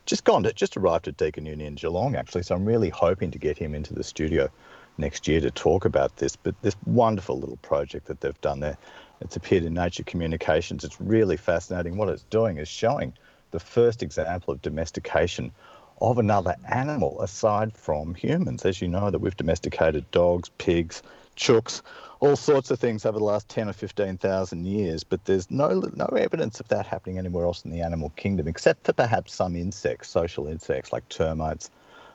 just 0.05 0.25
gone 0.25 0.43
to 0.43 0.53
just 0.53 0.77
arrived 0.77 1.09
at 1.09 1.17
Deakin 1.17 1.47
Uni 1.47 1.65
in 1.65 1.75
Geelong 1.75 2.17
actually. 2.17 2.43
So 2.43 2.55
I'm 2.55 2.67
really 2.67 2.91
hoping 2.91 3.31
to 3.31 3.39
get 3.39 3.57
him 3.57 3.75
into 3.75 3.95
the 3.95 4.05
studio 4.05 4.51
next 4.99 5.29
year 5.29 5.41
to 5.41 5.51
talk 5.51 5.85
about 5.85 6.17
this. 6.17 6.37
But 6.37 6.55
this 6.63 6.77
wonderful 6.87 7.39
little 7.39 7.57
project 7.59 8.07
that 8.07 8.21
they've 8.21 8.41
done 8.41 8.61
there, 8.61 8.77
it's 9.21 9.37
appeared 9.37 9.65
in 9.65 9.75
Nature 9.75 10.05
Communications. 10.05 10.85
It's 10.85 11.01
really 11.01 11.37
fascinating. 11.37 11.97
What 11.97 12.09
it's 12.09 12.25
doing 12.25 12.59
is 12.59 12.69
showing 12.69 13.13
the 13.51 13.61
first 13.61 14.03
example 14.03 14.53
of 14.53 14.63
domestication 14.63 15.53
of 16.01 16.19
another 16.19 16.55
animal 16.71 17.21
aside 17.23 17.77
from 17.77 18.15
humans. 18.15 18.65
As 18.65 18.81
you 18.81 18.89
know, 18.89 19.11
that 19.11 19.19
we've 19.19 19.37
domesticated 19.37 20.09
dogs, 20.11 20.49
pigs, 20.59 21.03
chooks, 21.37 21.83
all 22.21 22.37
sorts 22.37 22.71
of 22.71 22.79
things 22.79 23.07
over 23.07 23.19
the 23.19 23.25
last 23.25 23.49
10 23.49 23.69
or 23.69 23.73
15,000 23.73 24.67
years, 24.67 25.05
but 25.05 25.25
there's 25.25 25.51
no 25.51 25.81
no 25.95 26.07
evidence 26.07 26.59
of 26.61 26.69
that 26.69 26.87
happening 26.87 27.19
anywhere 27.19 27.45
else 27.45 27.65
in 27.65 27.71
the 27.71 27.81
animal 27.81 28.11
kingdom, 28.17 28.49
except 28.49 28.85
for 28.85 28.93
perhaps 28.93 29.35
some 29.35 29.55
insects, 29.55 30.09
social 30.09 30.49
insects 30.49 30.93
like 30.93 31.09
termites, 31.09 31.71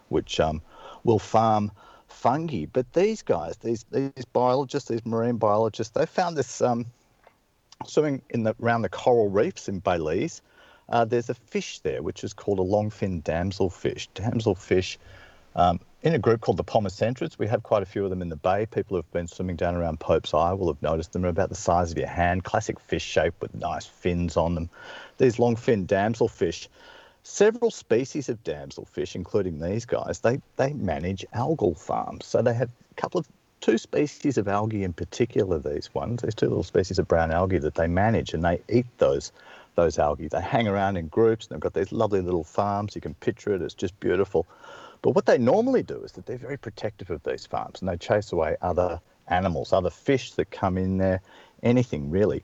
which 0.10 0.40
um, 0.40 0.62
will 1.04 1.20
farm 1.20 1.72
fungi. 2.14 2.66
But 2.72 2.94
these 2.94 3.22
guys, 3.22 3.58
these 3.58 3.86
these 3.92 4.26
biologists, 4.32 4.90
these 4.90 5.06
marine 5.06 5.38
biologists, 5.38 5.94
they 5.94 6.06
found 6.06 6.38
this 6.38 6.62
um, 6.62 6.86
swimming 7.86 8.22
in 8.30 8.44
the 8.44 8.56
around 8.62 8.84
the 8.84 8.90
coral 8.90 9.30
reefs 9.30 9.68
in 9.68 9.80
Belize. 9.80 10.42
Uh, 10.90 11.06
there's 11.06 11.30
a 11.30 11.34
fish 11.34 11.80
there 11.80 12.02
which 12.02 12.24
is 12.24 12.34
called 12.34 12.60
a 12.60 12.64
longfin 12.64 13.24
damselfish. 13.24 14.08
Damselfish 14.16 14.98
um, 15.56 15.80
in 16.02 16.14
a 16.14 16.20
group 16.20 16.42
called 16.42 16.58
the 16.58 16.64
Pomacentrids. 16.64 17.38
We 17.38 17.48
have 17.48 17.64
quite 17.64 17.84
a 17.84 17.86
few 17.86 18.04
of 18.04 18.10
them 18.10 18.22
in 18.22 18.30
the 18.30 18.36
bay. 18.36 18.66
People 18.66 18.98
who've 18.98 19.12
been 19.12 19.28
swimming 19.28 19.56
down 19.56 19.76
around 19.76 20.00
Pope's 20.00 20.34
Eye 20.34 20.54
will 20.54 20.68
have 20.68 20.82
noticed 20.82 21.14
them. 21.14 21.22
They're 21.22 21.32
about 21.32 21.50
the 21.50 21.56
size 21.56 21.92
of 21.92 21.98
your 21.98 22.08
hand, 22.08 22.44
classic 22.44 22.80
fish 22.80 23.04
shape 23.04 23.36
with 23.42 23.56
nice 23.56 23.86
fins 23.86 24.36
on 24.36 24.56
them. 24.56 24.70
These 25.18 25.38
longfin 25.38 25.88
damselfish, 25.88 26.68
several 27.24 27.72
species 27.72 28.30
of 28.30 28.44
damselfish, 28.44 29.16
including 29.16 29.60
these 29.60 29.86
guys, 29.86 30.20
they, 30.20 30.40
they 30.58 30.74
manage 30.74 31.26
algal 31.34 31.78
farms. 31.78 32.26
So 32.26 32.42
they 32.42 32.54
have 32.54 32.70
a 32.70 33.02
couple 33.02 33.20
of 33.20 33.28
two 33.62 33.78
species 33.78 34.38
of 34.38 34.48
algae 34.48 34.84
in 34.84 34.94
particular, 34.94 35.58
these 35.58 35.94
ones, 35.94 36.22
these 36.22 36.36
two 36.36 36.48
little 36.48 36.64
species 36.64 37.00
of 37.00 37.08
brown 37.08 37.32
algae 37.32 37.60
that 37.60 37.76
they 37.76 37.88
manage 37.88 38.34
and 38.34 38.44
they 38.44 38.62
eat 38.70 38.86
those 38.98 39.32
those 39.76 39.98
algae. 39.98 40.28
They 40.28 40.42
hang 40.42 40.68
around 40.68 40.98
in 40.98 41.08
groups 41.08 41.48
and 41.48 41.56
they've 41.56 41.62
got 41.62 41.74
these 41.74 41.92
lovely 41.92 42.22
little 42.22 42.44
farms. 42.44 42.94
You 42.94 43.02
can 43.02 43.16
picture 43.16 43.56
it, 43.56 43.62
it's 43.62 43.74
just 43.74 44.00
beautiful. 44.00 44.46
But 45.02 45.12
what 45.12 45.26
they 45.26 45.38
normally 45.38 45.82
do 45.82 46.04
is 46.04 46.12
that 46.12 46.28
they're 46.28 46.38
very 46.38 46.58
protective 46.58 47.10
of 47.10 47.24
these 47.24 47.46
farms 47.46 47.80
and 47.80 47.90
they 47.90 47.98
chase 47.98 48.32
away 48.32 48.56
other 48.62 49.02
animals, 49.28 49.74
other 49.74 49.90
fish 49.90 50.34
that 50.34 50.52
come 50.52 50.78
in 50.78 50.98
there, 50.98 51.22
anything 51.64 52.12
really, 52.12 52.44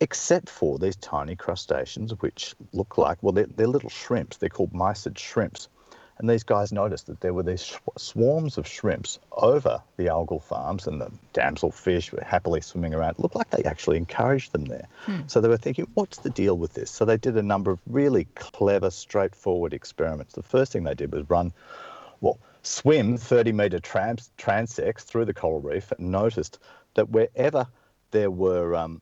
except 0.00 0.48
for 0.48 0.78
these 0.78 0.96
tiny 0.96 1.36
crustaceans, 1.36 2.12
which 2.20 2.54
look 2.72 2.96
like, 2.96 3.18
well, 3.22 3.32
they're, 3.32 3.46
they're 3.56 3.66
little 3.66 3.90
shrimps. 3.90 4.38
They're 4.38 4.48
called 4.48 4.72
mysid 4.72 5.18
shrimps. 5.18 5.68
And 6.18 6.28
these 6.28 6.42
guys 6.42 6.70
noticed 6.70 7.06
that 7.06 7.20
there 7.20 7.32
were 7.32 7.42
these 7.42 7.62
sw- 7.62 7.96
swarms 7.96 8.58
of 8.58 8.66
shrimps 8.68 9.18
over 9.32 9.82
the 9.96 10.06
algal 10.06 10.42
farms, 10.42 10.86
and 10.86 11.00
the 11.00 11.10
damselfish 11.32 12.12
were 12.12 12.22
happily 12.22 12.60
swimming 12.60 12.92
around. 12.94 13.12
It 13.12 13.20
looked 13.20 13.36
like 13.36 13.48
they 13.48 13.62
actually 13.64 13.96
encouraged 13.96 14.52
them 14.52 14.66
there. 14.66 14.86
So 15.28 15.40
they 15.40 15.48
were 15.48 15.56
thinking, 15.56 15.86
what's 15.94 16.18
the 16.18 16.28
deal 16.28 16.58
with 16.58 16.74
this? 16.74 16.90
So 16.90 17.06
they 17.06 17.16
did 17.16 17.38
a 17.38 17.42
number 17.42 17.70
of 17.70 17.80
really 17.86 18.26
clever, 18.34 18.90
straightforward 18.90 19.72
experiments. 19.72 20.34
The 20.34 20.42
first 20.42 20.72
thing 20.72 20.84
they 20.84 20.94
did 20.94 21.10
was 21.10 21.28
run, 21.30 21.52
well, 22.20 22.38
swim 22.62 23.16
30 23.16 23.52
metre 23.52 23.80
trans- 23.80 24.30
transects 24.36 25.00
through 25.02 25.24
the 25.24 25.34
coral 25.34 25.62
reef 25.62 25.90
and 25.92 26.10
noticed 26.10 26.58
that 26.94 27.08
wherever 27.08 27.66
there 28.10 28.30
were 28.30 28.74
um, 28.74 29.00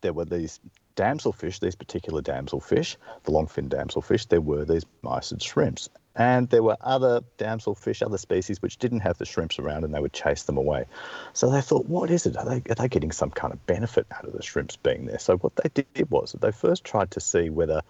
there 0.00 0.12
were 0.12 0.24
these 0.24 0.60
damselfish, 0.96 1.60
these 1.60 1.74
particular 1.74 2.22
damselfish, 2.22 2.96
the 3.24 3.32
longfin 3.32 3.68
damselfish, 3.68 4.28
there 4.28 4.40
were 4.40 4.64
these 4.64 4.84
mysid 5.04 5.42
shrimps. 5.42 5.88
And 6.14 6.48
there 6.48 6.62
were 6.62 6.78
other 6.80 7.20
damselfish, 7.36 8.00
other 8.00 8.16
species 8.16 8.62
which 8.62 8.78
didn't 8.78 9.00
have 9.00 9.18
the 9.18 9.26
shrimps 9.26 9.58
around 9.58 9.84
and 9.84 9.92
they 9.92 10.00
would 10.00 10.14
chase 10.14 10.44
them 10.44 10.56
away. 10.56 10.86
So 11.34 11.50
they 11.50 11.60
thought, 11.60 11.86
what 11.86 12.10
is 12.10 12.24
it? 12.24 12.38
Are 12.38 12.44
they, 12.46 12.62
are 12.70 12.74
they 12.74 12.88
getting 12.88 13.12
some 13.12 13.30
kind 13.30 13.52
of 13.52 13.64
benefit 13.66 14.06
out 14.10 14.24
of 14.24 14.32
the 14.32 14.42
shrimps 14.42 14.76
being 14.76 15.04
there? 15.04 15.18
So 15.18 15.36
what 15.36 15.52
they 15.56 15.68
did 15.74 16.10
was 16.10 16.32
they 16.32 16.52
first 16.52 16.84
tried 16.84 17.10
to 17.12 17.20
see 17.20 17.50
whether 17.50 17.82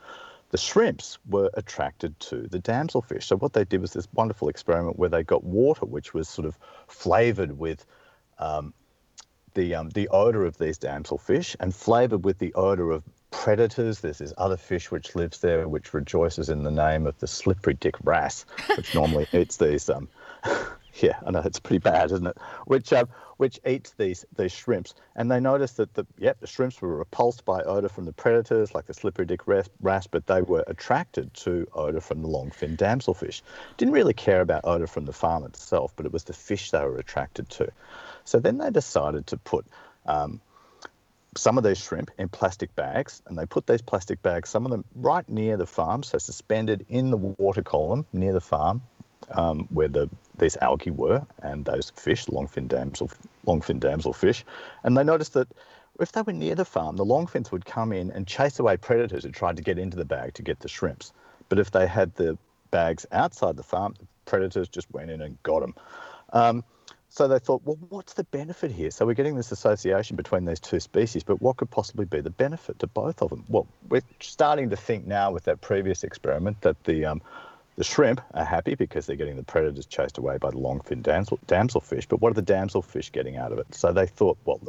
the 0.51 0.59
shrimps 0.59 1.19
were 1.29 1.51
attracted 1.55 2.19
to 2.21 2.49
the 2.49 2.59
damselfish. 2.59 3.25
So 3.25 3.37
what 3.37 3.53
they 3.53 3.65
did 3.65 3.81
was 3.81 3.93
this 3.93 4.09
wonderful 4.13 4.49
experiment 4.49 4.99
where 4.99 5.09
they 5.09 5.23
got 5.23 5.45
water 5.45 5.87
which 5.87 6.13
was 6.13 6.29
sort 6.29 6.47
of 6.47 6.59
flavored 6.89 7.57
with 7.57 7.87
um, 8.41 8.75
the 9.57 9.75
um, 9.75 9.91
the 9.91 10.07
odor 10.09 10.45
of 10.45 10.57
these 10.59 10.79
damselfish 10.79 11.57
and 11.59 11.75
flavored 11.75 12.25
with 12.25 12.39
the 12.39 12.55
odor 12.55 12.93
of 12.93 13.03
predators. 13.33 14.01
There's 14.01 14.19
this 14.19 14.33
other 14.39 14.57
fish 14.57 14.93
which 14.93 15.17
lives 15.17 15.41
there, 15.41 15.67
which 15.67 15.93
rejoices 15.93 16.49
in 16.49 16.63
the 16.63 16.71
name 16.71 17.07
of 17.07 17.19
the 17.19 17.27
slippery 17.27 17.75
dick 17.75 17.97
wrasse, 18.05 18.47
which 18.77 18.95
normally 18.95 19.27
eats 19.33 19.57
these. 19.57 19.91
Um, 19.91 20.09
yeah, 21.01 21.19
I 21.27 21.31
know 21.31 21.43
it's 21.45 21.59
pretty 21.59 21.79
bad, 21.79 22.13
isn't 22.13 22.27
it? 22.27 22.37
Which 22.67 22.93
um, 22.93 23.09
which 23.39 23.59
eats 23.67 23.93
these 23.93 24.25
these 24.37 24.53
shrimps, 24.53 24.95
and 25.17 25.31
they 25.31 25.41
noticed 25.41 25.79
that 25.79 25.95
the 25.95 26.07
yep 26.19 26.39
the 26.41 26.47
shrimps 26.47 26.81
were 26.81 26.97
repulsed 26.97 27.45
by 27.45 27.63
odor 27.63 27.89
from 27.89 28.05
the 28.05 28.13
predators 28.13 28.75
like 28.75 28.87
the 28.87 28.95
slippery 28.95 29.25
dick 29.25 29.41
wrasse, 29.47 30.07
but 30.07 30.27
they 30.27 30.43
were 30.43 30.65
attracted 30.67 31.33
to 31.35 31.67
odor 31.73 32.01
from 32.01 32.23
the 32.23 32.29
longfin 32.29 32.77
damselfish. 32.77 33.41
Didn't 33.79 33.95
really 33.95 34.15
care 34.15 34.43
about 34.43 34.63
odor 34.65 34.87
from 34.87 35.07
the 35.07 35.13
farm 35.13 35.45
itself, 35.45 35.93
but 35.97 36.07
it 36.07 36.13
was 36.13 36.25
the 36.25 36.35
fish 36.35 36.71
they 36.71 36.85
were 36.85 36.99
attracted 36.99 37.49
to. 37.51 37.69
So 38.27 38.39
then 38.39 38.59
they 38.59 38.71
decided 38.71 39.29
to 39.29 39.39
put 39.39 39.67
um, 40.05 40.41
some 41.37 41.59
of 41.59 41.65
these 41.65 41.79
shrimp 41.79 42.11
in 42.19 42.29
plastic 42.29 42.75
bags, 42.75 43.23
and 43.27 43.39
they 43.39 43.47
put 43.47 43.67
these 43.67 43.83
plastic 43.83 44.21
bags, 44.23 44.51
some 44.51 44.65
of 44.67 44.71
them 44.71 44.85
right 44.95 45.27
near 45.29 45.57
the 45.57 45.67
farm, 45.67 46.03
so 46.03 46.19
suspended 46.19 46.85
in 46.89 47.11
the 47.11 47.17
water 47.17 47.63
column 47.63 48.05
near 48.13 48.33
the 48.33 48.41
farm, 48.41 48.83
um, 49.31 49.69
where 49.71 49.89
the 49.89 50.11
these 50.39 50.57
algae 50.61 50.91
were, 50.91 51.25
and 51.43 51.65
those 51.65 51.91
fish, 51.97 52.27
longfin 52.27 52.69
damsel, 52.69 53.11
longfin 53.47 53.81
damselfish, 53.81 54.45
and 54.85 54.97
they 54.97 55.05
noticed 55.05 55.33
that 55.33 55.49
if 55.99 56.13
they 56.13 56.21
were 56.21 56.33
near 56.33 56.55
the 56.55 56.65
farm, 56.65 56.97
the 56.97 57.05
longfins 57.05 57.51
would 57.53 57.65
come 57.65 57.93
in 57.93 58.11
and 58.11 58.27
chase 58.27 58.59
away 58.59 58.77
predators 58.77 59.25
who 59.25 59.31
tried 59.31 59.57
to 59.57 59.63
get 59.63 59.79
into 59.79 59.97
the 59.97 60.05
bag 60.05 60.35
to 60.35 60.43
get 60.43 60.61
the 60.61 60.69
shrimps. 60.69 61.13
But 61.49 61.59
if 61.59 61.71
they 61.71 61.87
had 61.87 62.15
the 62.17 62.37
bags 62.71 63.07
outside 63.13 63.57
the 63.57 63.63
farm, 63.63 63.95
the 63.99 64.07
predators 64.27 64.69
just 64.69 64.91
went 64.91 65.11
in 65.11 65.23
and 65.23 65.43
got 65.43 65.61
them. 65.61 65.75
Um, 66.33 66.65
so 67.17 67.27
they 67.27 67.39
thought, 67.39 67.63
well, 67.65 67.79
what's 67.89 68.13
the 68.13 68.25
benefit 68.25 68.71
here? 68.71 68.91
So 68.91 69.07
we're 69.07 69.15
getting 69.15 69.37
this 69.37 69.51
association 69.51 70.17
between 70.17 70.45
these 70.45 70.61
two 70.61 70.81
species, 70.81 71.23
but 71.23 71.41
what 71.41 71.57
could 71.57 71.71
possibly 71.71 72.05
be 72.05 72.21
the 72.21 72.29
benefit 72.29 72.79
to 72.81 72.87
both 72.87 73.23
of 73.23 73.31
them? 73.31 73.43
Well, 73.49 73.67
we're 73.89 74.03
starting 74.21 74.69
to 74.69 74.77
think 74.77 75.07
now 75.07 75.31
with 75.31 75.45
that 75.45 75.63
previous 75.63 76.05
experiment 76.05 76.61
that 76.61 76.85
the 76.85 77.07
um, 77.07 77.23
the 77.77 77.85
shrimp 77.85 78.21
are 78.35 78.45
happy 78.45 78.75
because 78.75 79.07
they're 79.07 79.17
getting 79.17 79.37
the 79.37 79.43
predators 79.43 79.87
chased 79.87 80.19
away 80.19 80.37
by 80.37 80.51
the 80.51 80.59
longfin 80.59 81.03
damsel, 81.03 81.39
damselfish. 81.47 82.07
But 82.07 82.21
what 82.21 82.33
are 82.33 82.41
the 82.41 82.53
damselfish 82.53 83.11
getting 83.13 83.39
out 83.39 83.51
of 83.51 83.61
it? 83.61 83.75
So 83.75 83.95
they 83.95 84.07
thought, 84.07 84.37
well, 84.45 84.61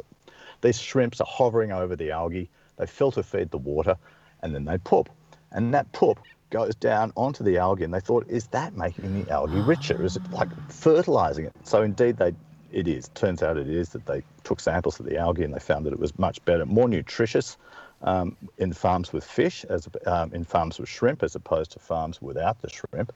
these 0.62 0.80
shrimps 0.80 1.20
are 1.20 1.26
hovering 1.28 1.70
over 1.70 1.96
the 1.96 2.12
algae, 2.12 2.48
they 2.78 2.86
filter 2.86 3.22
feed 3.22 3.50
the 3.50 3.58
water, 3.58 3.98
and 4.42 4.54
then 4.54 4.64
they 4.64 4.78
poop. 4.78 5.10
and 5.52 5.74
that 5.74 5.92
poop 5.92 6.18
goes 6.50 6.74
down 6.76 7.12
onto 7.16 7.44
the 7.44 7.58
algae, 7.58 7.84
and 7.84 7.92
they 7.92 8.00
thought, 8.00 8.26
is 8.28 8.46
that 8.48 8.76
making 8.76 9.14
the 9.14 9.30
algae 9.30 9.60
richer? 9.60 10.02
Is 10.02 10.16
it 10.16 10.22
like 10.32 10.50
fertilizing 10.68 11.44
it? 11.44 11.52
So 11.64 11.82
indeed, 11.82 12.16
they 12.16 12.32
it 12.70 12.86
is. 12.86 13.08
Turns 13.14 13.42
out 13.42 13.56
it 13.56 13.68
is 13.68 13.90
that 13.90 14.06
they 14.06 14.22
took 14.44 14.60
samples 14.60 15.00
of 15.00 15.06
the 15.06 15.16
algae 15.16 15.44
and 15.44 15.54
they 15.54 15.58
found 15.58 15.86
that 15.86 15.92
it 15.92 15.98
was 15.98 16.18
much 16.18 16.44
better, 16.44 16.66
more 16.66 16.88
nutritious 16.88 17.56
um, 18.02 18.36
in 18.58 18.72
farms 18.72 19.12
with 19.12 19.24
fish, 19.24 19.64
as 19.70 19.88
um, 20.06 20.32
in 20.32 20.44
farms 20.44 20.78
with 20.78 20.88
shrimp, 20.88 21.22
as 21.22 21.34
opposed 21.34 21.72
to 21.72 21.78
farms 21.78 22.20
without 22.20 22.60
the 22.60 22.68
shrimp. 22.68 23.12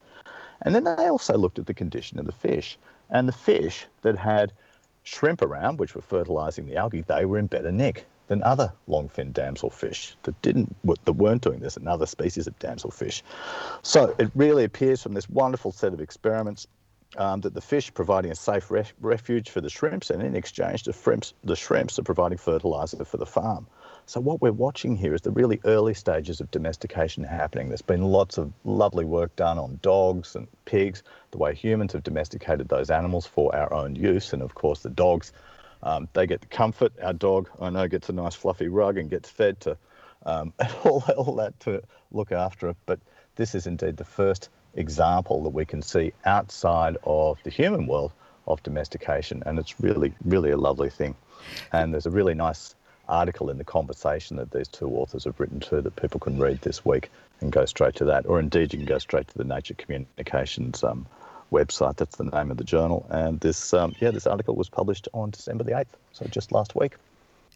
And 0.63 0.75
then 0.75 0.85
they 0.85 1.09
also 1.09 1.37
looked 1.37 1.59
at 1.59 1.67
the 1.67 1.75
condition 1.75 2.19
of 2.19 2.27
the 2.27 2.33
fish, 2.33 2.79
and 3.11 3.29
the 3.29 3.33
fish 3.33 3.87
that 4.03 4.17
had 4.17 4.53
shrimp 5.03 5.43
around, 5.43 5.79
which 5.79 5.95
were 5.95 6.03
fertilizing 6.03 6.67
the 6.67 6.77
algae, 6.77 7.03
they 7.03 7.25
were 7.25 7.39
in 7.39 7.47
better 7.47 7.73
nick 7.73 8.07
than 8.29 8.43
other 8.43 8.73
long-fin 8.87 9.33
damselfish 9.33 10.15
that 10.23 10.41
didn't 10.43 10.75
that 11.05 11.13
weren't 11.13 11.43
doing 11.43 11.61
this, 11.61 11.77
and 11.77 11.89
other 11.89 12.07
species 12.07 12.47
of 12.47 12.59
damselfish. 12.59 13.23
So 13.83 14.15
it 14.19 14.31
really 14.35 14.65
appears 14.65 15.03
from 15.03 15.15
this 15.15 15.29
wonderful 15.29 15.73
set 15.73 15.93
of 15.93 16.01
experiments 16.01 16.67
um, 17.17 17.41
that 17.43 17.55
the 17.55 17.61
fish 17.61 17.93
providing 17.93 18.31
a 18.31 18.35
safe 18.35 18.71
ref- 18.71 18.95
refuge 19.01 19.51
for 19.51 19.61
the 19.61 19.69
shrimps, 19.69 20.11
and 20.11 20.23
in 20.23 20.35
exchange, 20.35 20.85
the 20.85 20.93
shrimps, 20.93 21.35
the 21.45 21.57
shrimps 21.57 21.99
are 21.99 22.03
providing 22.03 22.39
fertilizer 22.39 23.05
for 23.05 23.19
the 23.19 23.27
farm. 23.27 23.67
So 24.07 24.21
what 24.21 24.41
we're 24.41 24.53
watching 24.53 24.97
here 24.97 25.15
is 25.15 25.21
the 25.21 25.31
really 25.31 25.61
early 25.65 25.95
stages 25.95 26.41
of 26.41 26.51
domestication 26.51 27.23
happening. 27.23 27.69
There's 27.69 27.83
been 27.83 28.03
lots 28.03 28.37
of 28.39 28.53
lovely 28.65 29.05
work 29.05 29.35
done 29.37 29.59
on 29.59 29.79
dogs 29.83 30.35
and 30.35 30.49
pigs, 30.65 31.03
the 31.31 31.39
way 31.39 31.55
humans 31.55 31.93
have 31.93 32.03
domesticated 32.03 32.69
those 32.69 32.91
animals 32.91 33.27
for 33.27 33.55
our 33.55 33.73
own 33.73 33.95
use, 33.95 34.33
and 34.33 34.43
of 34.43 34.55
course 34.55 34.81
the 34.81 34.91
dogs, 34.91 35.33
um, 35.83 36.09
they 36.13 36.27
get 36.27 36.41
the 36.41 36.47
comfort. 36.47 36.93
Our 37.03 37.13
dog, 37.13 37.49
I 37.61 37.71
know, 37.71 37.89
gets 37.89 38.09
a 38.09 38.13
nice 38.13 38.35
fluffy 38.35 38.69
rug 38.69 38.99
and 38.99 39.11
gets 39.11 39.29
fed 39.29 39.61
to 39.61 39.77
um, 40.25 40.53
all, 40.85 41.05
all 41.17 41.37
that 41.37 41.59
to 41.61 41.83
look 42.11 42.33
after 42.33 42.69
it. 42.69 42.77
But 42.87 43.01
this 43.37 43.55
is 43.55 43.67
indeed 43.67 43.97
the 43.97 44.05
first 44.05 44.49
example 44.75 45.43
that 45.45 45.51
we 45.51 45.65
can 45.65 45.83
see 45.83 46.13
outside 46.25 46.97
of 47.05 47.39
the 47.45 47.51
human 47.51 47.87
world 47.87 48.13
of 48.47 48.63
domestication, 48.63 49.43
and 49.47 49.59
it's 49.59 49.81
really, 49.81 50.13
really 50.25 50.51
a 50.51 50.57
lovely 50.57 50.91
thing. 50.91 51.15
And 51.73 51.93
there's 51.93 52.07
a 52.07 52.11
really 52.11 52.35
nice 52.35 52.75
article 53.09 53.51
in 53.51 53.59
the 53.59 53.65
conversation 53.65 54.37
that 54.37 54.51
these 54.51 54.69
two 54.69 54.89
authors 54.89 55.25
have 55.25 55.39
written 55.39 55.61
too 55.61 55.81
that 55.81 55.97
people 55.97 56.21
can 56.21 56.39
read 56.39 56.61
this 56.63 56.85
week 56.85 57.11
and 57.41 57.51
go 57.53 57.65
straight 57.65 57.97
to 57.97 58.07
that, 58.07 58.27
or 58.27 58.41
indeed 58.41 58.73
you 58.73 58.79
can 58.79 58.87
go 58.87 58.99
straight 58.99 59.29
to 59.29 59.39
the 59.39 59.45
Nature 59.45 59.75
Communications 59.75 60.83
um, 60.85 61.07
website. 61.53 61.97
That's 61.97 62.17
the 62.17 62.25
name 62.25 62.51
of 62.51 62.57
the 62.57 62.65
journal. 62.65 63.07
And 63.11 63.39
this, 63.41 63.73
um, 63.73 63.95
yeah, 64.01 64.11
this 64.11 64.27
article 64.27 64.57
was 64.57 64.69
published 64.69 65.09
on 65.13 65.31
December 65.31 65.65
the 65.65 65.73
8th, 65.73 65.95
so 66.13 66.27
just 66.27 66.51
last 66.51 66.75
week. 66.75 66.95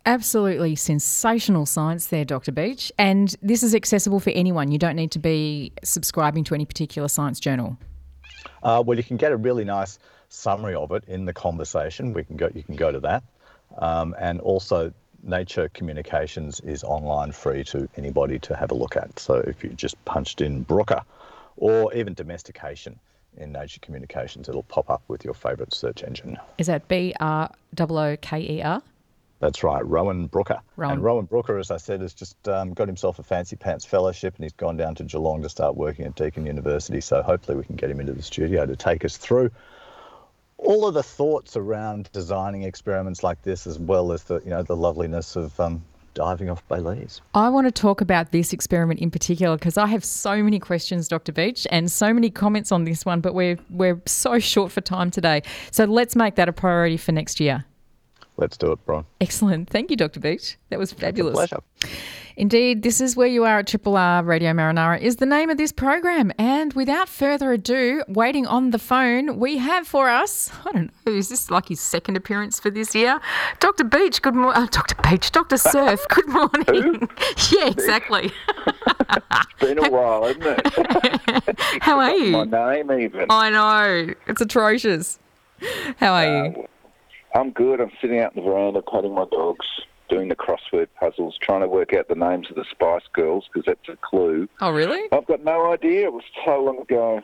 Absolutely 0.04 0.76
sensational 0.76 1.66
science 1.66 2.06
there, 2.06 2.24
Dr. 2.24 2.52
Beach. 2.52 2.92
And 2.96 3.34
this 3.42 3.64
is 3.64 3.74
accessible 3.74 4.20
for 4.20 4.30
anyone. 4.30 4.70
You 4.70 4.78
don't 4.78 4.94
need 4.94 5.10
to 5.12 5.18
be 5.18 5.72
subscribing 5.82 6.44
to 6.44 6.54
any 6.54 6.64
particular 6.64 7.08
science 7.08 7.40
journal. 7.40 7.76
Uh, 8.62 8.82
well, 8.86 8.96
you 8.96 9.02
can 9.02 9.16
get 9.16 9.32
a 9.32 9.36
really 9.36 9.64
nice 9.64 9.98
summary 10.28 10.74
of 10.74 10.92
it 10.92 11.02
in 11.08 11.24
the 11.24 11.32
conversation. 11.32 12.12
We 12.12 12.22
can 12.22 12.36
go. 12.36 12.50
You 12.54 12.62
can 12.62 12.76
go 12.76 12.92
to 12.92 13.00
that, 13.00 13.24
um, 13.78 14.14
and 14.18 14.40
also 14.40 14.92
Nature 15.22 15.68
Communications 15.70 16.60
is 16.60 16.84
online, 16.84 17.32
free 17.32 17.64
to 17.64 17.88
anybody 17.96 18.38
to 18.40 18.54
have 18.54 18.70
a 18.70 18.74
look 18.74 18.96
at. 18.96 19.18
So 19.18 19.36
if 19.36 19.64
you 19.64 19.70
just 19.70 20.02
punched 20.04 20.40
in 20.40 20.62
Brooker, 20.62 21.02
or 21.56 21.92
even 21.94 22.14
domestication 22.14 22.98
in 23.36 23.52
Nature 23.52 23.80
Communications, 23.80 24.48
it'll 24.48 24.62
pop 24.64 24.90
up 24.90 25.02
with 25.08 25.24
your 25.24 25.34
favourite 25.34 25.72
search 25.72 26.02
engine. 26.02 26.36
Is 26.58 26.66
that 26.66 26.88
B 26.88 27.14
R 27.20 27.50
O 27.78 27.96
O 27.98 28.16
K 28.20 28.40
E 28.40 28.62
R? 28.62 28.82
That's 29.38 29.62
right, 29.62 29.84
Rowan 29.86 30.26
Brooker. 30.28 30.60
Rowan. 30.76 30.94
And 30.94 31.04
Rowan 31.04 31.26
Brooker, 31.26 31.58
as 31.58 31.70
I 31.70 31.76
said, 31.76 32.00
has 32.00 32.14
just 32.14 32.48
um, 32.48 32.72
got 32.72 32.88
himself 32.88 33.18
a 33.18 33.22
fancy 33.22 33.54
pants 33.54 33.84
fellowship 33.84 34.34
and 34.36 34.44
he's 34.44 34.54
gone 34.54 34.78
down 34.78 34.94
to 34.94 35.04
Geelong 35.04 35.42
to 35.42 35.48
start 35.50 35.76
working 35.76 36.06
at 36.06 36.14
Deakin 36.14 36.46
University. 36.46 37.02
So 37.02 37.22
hopefully 37.22 37.58
we 37.58 37.64
can 37.64 37.76
get 37.76 37.90
him 37.90 38.00
into 38.00 38.14
the 38.14 38.22
studio 38.22 38.64
to 38.64 38.76
take 38.76 39.04
us 39.04 39.18
through 39.18 39.50
all 40.58 40.86
of 40.86 40.94
the 40.94 41.02
thoughts 41.02 41.56
around 41.56 42.10
designing 42.12 42.62
experiments 42.62 43.22
like 43.22 43.42
this, 43.42 43.66
as 43.66 43.78
well 43.78 44.12
as 44.12 44.24
the 44.24 44.40
you 44.40 44.50
know 44.50 44.62
the 44.62 44.76
loveliness 44.76 45.36
of 45.36 45.58
um, 45.60 45.84
diving 46.16 46.50
off 46.50 46.66
Belize. 46.66 47.20
I 47.34 47.48
want 47.48 47.68
to 47.68 47.70
talk 47.70 48.00
about 48.00 48.32
this 48.32 48.52
experiment 48.52 48.98
in 48.98 49.12
particular 49.12 49.56
because 49.56 49.76
I 49.76 49.86
have 49.86 50.04
so 50.04 50.42
many 50.42 50.58
questions, 50.58 51.06
Dr. 51.06 51.30
Beach, 51.30 51.66
and 51.70 51.92
so 51.92 52.12
many 52.12 52.30
comments 52.30 52.72
on 52.72 52.82
this 52.82 53.06
one, 53.06 53.20
but 53.20 53.34
we're 53.34 53.58
we're 53.70 54.00
so 54.06 54.40
short 54.40 54.72
for 54.72 54.80
time 54.80 55.12
today. 55.12 55.42
So 55.70 55.84
let's 55.84 56.16
make 56.16 56.34
that 56.34 56.48
a 56.48 56.52
priority 56.52 56.96
for 56.96 57.12
next 57.12 57.38
year. 57.38 57.64
Let's 58.38 58.56
do 58.56 58.72
it, 58.72 58.78
Brian. 58.84 59.04
Excellent. 59.20 59.70
Thank 59.70 59.90
you, 59.90 59.96
Dr. 59.96 60.20
Beach. 60.20 60.56
That 60.70 60.78
was 60.78 60.92
fabulous. 60.92 61.32
pleasure. 61.34 61.60
Indeed, 62.36 62.82
this 62.82 63.00
is 63.00 63.16
where 63.16 63.26
you 63.26 63.44
are 63.44 63.60
at 63.60 63.66
Triple 63.66 63.96
R 63.96 64.22
Radio 64.22 64.52
Marinara 64.52 65.00
is 65.00 65.16
the 65.16 65.24
name 65.24 65.48
of 65.48 65.56
this 65.56 65.72
program. 65.72 66.30
And 66.36 66.74
without 66.74 67.08
further 67.08 67.52
ado, 67.52 68.04
waiting 68.08 68.46
on 68.46 68.72
the 68.72 68.78
phone, 68.78 69.38
we 69.40 69.56
have 69.56 69.88
for 69.88 70.10
us, 70.10 70.50
I 70.66 70.72
don't 70.72 70.90
know, 71.06 71.12
is 71.14 71.30
this 71.30 71.50
like 71.50 71.68
his 71.68 71.80
second 71.80 72.16
appearance 72.18 72.60
for 72.60 72.68
this 72.70 72.94
year? 72.94 73.20
Dr. 73.58 73.84
Beach, 73.84 74.20
good 74.20 74.34
morning. 74.34 74.62
Uh, 74.64 74.66
Dr. 74.70 74.96
Beach, 75.08 75.32
Dr. 75.32 75.56
Surf, 75.56 76.04
good 76.10 76.28
morning. 76.28 77.08
yeah, 77.52 77.68
exactly. 77.68 78.30
it's 79.08 79.60
been 79.60 79.82
a 79.82 79.88
while, 79.90 80.26
isn't 80.26 80.42
it? 80.44 81.58
How 81.80 81.98
are 82.00 82.10
you? 82.14 82.44
My 82.44 82.74
name, 82.74 82.92
even. 82.92 83.26
I 83.30 83.48
know. 83.48 84.12
It's 84.26 84.42
atrocious. 84.42 85.18
How 85.96 86.12
are 86.12 86.24
Uh, 86.26 86.44
you? 86.48 86.68
I'm 87.36 87.50
good. 87.50 87.82
I'm 87.82 87.90
sitting 88.00 88.18
out 88.20 88.34
in 88.34 88.42
the 88.42 88.50
veranda 88.50 88.80
patting 88.80 89.14
my 89.14 89.26
dogs, 89.30 89.66
doing 90.08 90.28
the 90.28 90.36
crossword 90.36 90.88
puzzles, 90.98 91.36
trying 91.38 91.60
to 91.60 91.68
work 91.68 91.92
out 91.92 92.08
the 92.08 92.14
names 92.14 92.48
of 92.48 92.56
the 92.56 92.64
Spice 92.70 93.02
Girls 93.12 93.46
because 93.52 93.66
that's 93.66 93.88
a 93.90 93.96
clue. 94.00 94.48
Oh, 94.62 94.70
really? 94.70 95.02
I've 95.12 95.26
got 95.26 95.44
no 95.44 95.70
idea. 95.70 96.06
It 96.06 96.14
was 96.14 96.24
so 96.46 96.62
long 96.62 96.80
ago. 96.80 97.20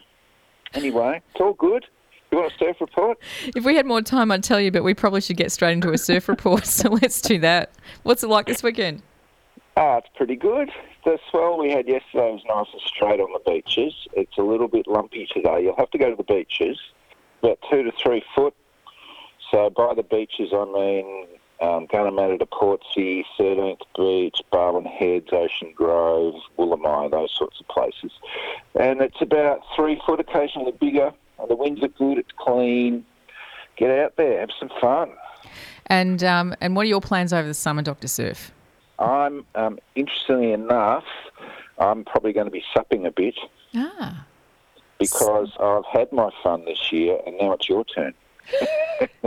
Anyway, 0.75 1.23
it's 1.31 1.41
all 1.41 1.55
good. 1.55 1.87
You 2.31 2.39
want 2.39 2.53
a 2.53 2.59
surf 2.59 2.77
report? 2.83 3.19
If 3.57 3.65
we 3.65 3.75
had 3.75 3.87
more 3.87 4.03
time, 4.03 4.31
I'd 4.31 4.45
tell 4.45 4.61
you, 4.61 4.71
but 4.71 4.85
we 4.85 4.93
probably 4.93 5.23
should 5.23 5.39
get 5.39 5.51
straight 5.51 5.73
into 5.73 5.93
a 5.93 5.99
surf 5.99 6.29
report. 6.29 6.67
So 6.73 6.91
let's 6.91 7.23
do 7.23 7.39
that. 7.39 7.73
What's 8.03 8.23
it 8.23 8.29
like 8.29 8.45
this 8.45 8.63
weekend? 8.63 9.03
Ah, 9.79 9.97
it's 9.97 10.09
pretty 10.15 10.37
good. 10.37 10.71
The 11.07 11.19
swell 11.31 11.59
we 11.59 11.71
had 11.71 11.89
yesterday 11.89 12.31
was 12.33 12.43
nice 12.47 12.67
and 12.71 12.83
straight 12.83 13.19
on 13.19 13.33
the 13.33 13.51
beaches. 13.51 13.95
It's 14.13 14.37
a 14.37 14.43
little 14.43 14.69
bit 14.69 14.87
lumpy 14.87 15.27
today. 15.33 15.63
You'll 15.63 15.77
have 15.77 15.91
to 15.93 15.99
go 15.99 16.11
to 16.11 16.17
the 16.17 16.23
beaches, 16.23 16.79
about 17.43 17.59
two 17.71 17.83
to 17.83 17.93
three 17.93 18.23
foot. 18.35 18.55
So 19.53 19.71
by 19.71 19.93
the 19.95 20.03
beaches, 20.03 20.51
I 20.53 20.65
mean 20.65 21.27
um, 21.61 21.87
Gunnamatta 21.87 22.39
to 22.39 22.47
Portsea, 22.47 23.23
13th 23.39 23.81
Beach, 23.97 24.41
Barwon 24.51 24.87
Heads, 24.87 25.29
Ocean 25.31 25.73
Grove, 25.77 26.35
Woolamai, 26.59 27.11
those 27.11 27.33
sorts 27.39 27.61
of 27.61 27.69
places. 27.69 28.11
And 28.79 29.01
it's 29.01 29.21
about 29.21 29.61
three 29.77 30.01
foot, 30.05 30.19
occasionally 30.19 30.73
bigger. 30.73 31.13
And 31.39 31.51
the 31.51 31.55
winds 31.55 31.83
are 31.83 31.89
good. 31.89 32.19
It's 32.19 32.33
clean. 32.37 33.05
Get 33.77 33.91
out 33.91 34.17
there, 34.17 34.41
have 34.41 34.51
some 34.59 34.71
fun. 34.81 35.13
And 35.87 36.25
um, 36.25 36.55
and 36.61 36.75
what 36.75 36.83
are 36.83 36.89
your 36.89 37.01
plans 37.01 37.33
over 37.33 37.47
the 37.47 37.55
summer, 37.55 37.83
Doctor 37.83 38.09
Surf? 38.09 38.53
I'm, 38.99 39.45
um, 39.55 39.79
interestingly 39.95 40.53
enough, 40.53 41.05
I'm 41.79 42.05
probably 42.05 42.33
going 42.33 42.47
to 42.47 42.53
be 42.53 42.65
supping 42.75 43.05
a 43.07 43.11
bit 43.11 43.35
Ah, 43.75 44.25
because 44.99 45.51
I've 45.59 45.85
had 45.87 46.13
my 46.13 46.31
fun 46.43 46.65
this 46.65 46.93
year 46.93 47.19
and 47.27 47.37
now 47.39 47.53
it's 47.53 47.69
your 47.69 47.85
turn. 47.85 48.15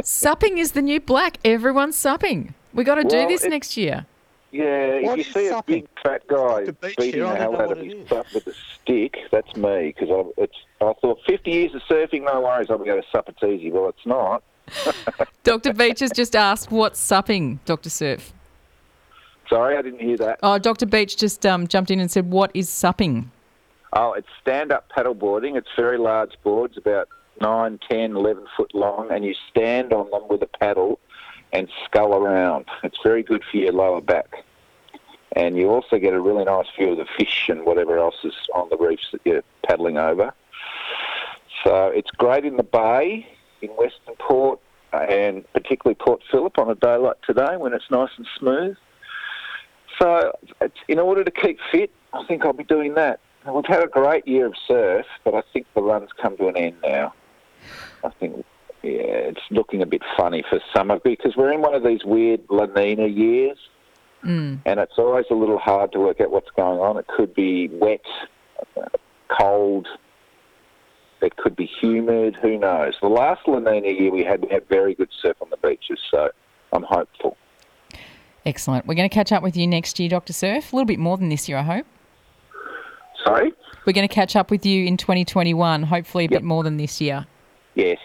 Supping 0.04 0.58
is 0.58 0.72
the 0.74 0.82
new 0.82 1.00
black. 1.00 1.38
Everyone's 1.46 1.96
supping. 1.96 2.54
We 2.74 2.84
got 2.84 2.96
to 2.96 3.04
do 3.04 3.28
this 3.28 3.44
it- 3.44 3.50
next 3.50 3.78
year. 3.78 4.06
Yeah, 4.52 5.02
What 5.02 5.20
if 5.20 5.28
you 5.28 5.34
see 5.34 5.50
supping? 5.50 5.76
a 5.80 5.82
big 5.82 5.88
fat 6.02 6.26
guy 6.28 6.64
Dr. 6.64 6.72
Beach 6.74 6.96
beating 6.98 7.24
the 7.24 7.36
hell 7.36 7.60
out 7.62 7.74
of 7.74 7.78
his 7.78 7.94
butt 8.08 8.26
with 8.34 8.48
a 8.48 8.54
stick, 8.54 9.18
that's 9.30 9.54
me 9.58 9.94
because 9.98 10.32
it's. 10.38 10.56
I 10.80 10.94
thought 11.02 11.20
50 11.28 11.52
years 11.52 11.76
of 11.76 11.82
surfing, 11.90 12.24
no 12.24 12.40
worries, 12.40 12.68
I'll 12.70 12.78
be 12.78 12.90
able 12.90 13.02
to 13.02 13.08
sup. 13.12 13.28
It's 13.28 13.44
easy. 13.44 13.70
Well, 13.70 13.90
it's 13.90 14.06
not. 14.06 14.44
Dr. 15.44 15.74
Beach 15.74 16.00
has 16.00 16.12
just 16.12 16.38
asked, 16.38 16.72
what's 16.72 17.00
supping, 17.00 17.60
Dr. 17.66 17.90
Surf? 17.90 18.34
Sorry, 19.50 19.76
I 19.78 19.82
didn't 19.82 20.00
hear 20.00 20.16
that. 20.18 20.40
Oh, 20.42 20.58
Dr. 20.58 20.86
Beach 20.86 21.18
just 21.18 21.46
um, 21.46 21.68
jumped 21.68 21.92
in 21.92 22.00
and 22.00 22.10
said, 22.10 22.32
what 22.32 22.50
is 22.54 22.70
supping? 22.70 23.32
Oh, 23.94 24.14
it's 24.14 24.28
stand-up 24.42 24.90
paddleboarding. 24.96 25.58
It's 25.58 25.68
very 25.78 25.98
large 25.98 26.32
boards, 26.44 26.78
about 26.78 27.10
9, 27.42 27.80
10, 27.90 28.16
11 28.16 28.46
foot 28.56 28.74
long, 28.74 29.12
and 29.12 29.26
you 29.26 29.36
stand 29.50 29.94
on 29.94 30.10
them 30.12 30.24
with 30.30 30.42
a 30.42 30.48
paddle 30.60 31.00
and 31.54 31.70
scull 31.86 32.16
around. 32.16 32.66
It's 32.84 32.98
very 33.04 33.24
good 33.24 33.44
for 33.50 33.58
your 33.58 33.72
lower 33.72 34.02
back. 34.02 34.44
And 35.36 35.58
you 35.58 35.70
also 35.70 36.00
get 36.00 36.14
a 36.14 36.20
really 36.20 36.46
nice 36.46 36.68
view 36.78 36.92
of 36.92 36.98
the 36.98 37.06
fish 37.18 37.50
and 37.50 37.66
whatever 37.66 37.98
else 37.98 38.16
is 38.24 38.34
on 38.54 38.70
the 38.70 38.78
reefs 38.78 39.08
that 39.12 39.22
you're 39.26 39.44
paddling 39.68 39.98
over. 39.98 40.34
So 41.64 41.88
it's 41.88 42.12
great 42.12 42.46
in 42.46 42.58
the 42.58 42.64
bay, 42.64 43.28
in 43.62 43.70
Western 43.72 44.16
Port, 44.20 44.60
and 44.94 45.44
particularly 45.52 45.96
Port 45.96 46.22
Phillip 46.32 46.58
on 46.58 46.70
a 46.70 46.76
day 46.76 46.96
like 46.96 47.22
today 47.24 47.58
when 47.58 47.74
it's 47.74 47.90
nice 47.92 48.12
and 48.18 48.28
smooth. 48.40 48.78
So 50.00 50.32
in 50.88 51.00
order 51.00 51.24
to 51.24 51.32
keep 51.32 51.60
fit, 51.72 51.92
I 52.14 52.24
think 52.26 52.46
I'll 52.46 52.54
be 52.54 52.64
doing 52.64 52.94
that. 52.96 53.20
We've 53.46 53.66
had 53.66 53.84
a 53.84 53.88
great 53.88 54.28
year 54.28 54.46
of 54.48 54.56
surf, 54.68 55.06
but 55.24 55.36
I 55.36 55.44
think 55.54 55.68
the 55.76 55.82
run's 55.82 56.10
come 56.22 56.38
to 56.38 56.48
an 56.48 56.58
end 56.58 56.78
now. 56.82 57.14
I 58.06 58.12
think, 58.20 58.46
yeah, 58.84 59.32
it's 59.32 59.42
looking 59.52 59.82
a 59.82 59.86
bit 59.86 60.02
funny 60.18 60.44
for 60.50 60.60
summer 60.76 61.00
because 61.04 61.36
we're 61.36 61.52
in 61.52 61.62
one 61.62 61.74
of 61.74 61.84
these 61.84 62.04
weird 62.06 62.42
La 62.50 62.66
Nina 62.66 63.08
years 63.08 63.58
hmm. 64.22 64.56
and 64.66 64.80
it's 64.80 64.98
always 64.98 65.26
a 65.32 65.34
little 65.34 65.58
hard 65.58 65.92
to 65.94 66.00
work 66.00 66.22
out 66.22 66.32
what's 66.32 66.52
going 66.56 66.80
on. 66.80 66.98
It 66.98 67.08
could 67.08 67.34
be 67.34 67.68
wet, 67.70 68.02
cold. 69.40 69.88
It 71.22 71.36
could 71.38 71.56
be 71.56 71.70
humid. 71.82 72.36
Who 72.42 72.58
knows? 72.60 72.94
The 73.02 73.08
last 73.08 73.42
La 73.48 73.60
Nina 73.60 73.88
year 73.88 74.12
we 74.12 74.24
had, 74.24 74.42
we 74.42 74.50
had 74.50 74.68
very 74.70 74.94
good 74.94 75.10
surf 75.22 75.38
on 75.42 75.50
the 75.50 75.58
beaches, 75.58 76.00
so 76.12 76.30
I'm 76.72 76.84
hopeful. 76.84 77.38
Excellent. 78.46 78.86
We're 78.86 78.94
going 78.96 79.10
to 79.10 79.14
catch 79.14 79.32
up 79.32 79.42
with 79.42 79.58
you 79.58 79.66
next 79.66 80.00
year, 80.00 80.10
Dr. 80.10 80.34
Surf. 80.34 80.72
A 80.72 80.76
little 80.76 80.86
bit 80.86 81.00
more 81.00 81.18
than 81.18 81.30
this 81.30 81.50
year, 81.50 81.58
I 81.58 81.64
hope. 81.64 81.86
Sorry? 83.26 83.52
We're 83.86 83.94
going 83.94 84.08
to 84.08 84.14
catch 84.14 84.36
up 84.36 84.52
with 84.52 84.66
you 84.66 84.86
in 84.86 84.98
2021, 84.98 85.84
hopefully 85.84 86.26
a 86.26 86.30
Yep. 86.30 86.32
bit 86.42 86.44
more 86.44 86.64
than 86.64 86.78
this 86.78 87.02
year. 87.02 87.26
Yes. 87.76 88.00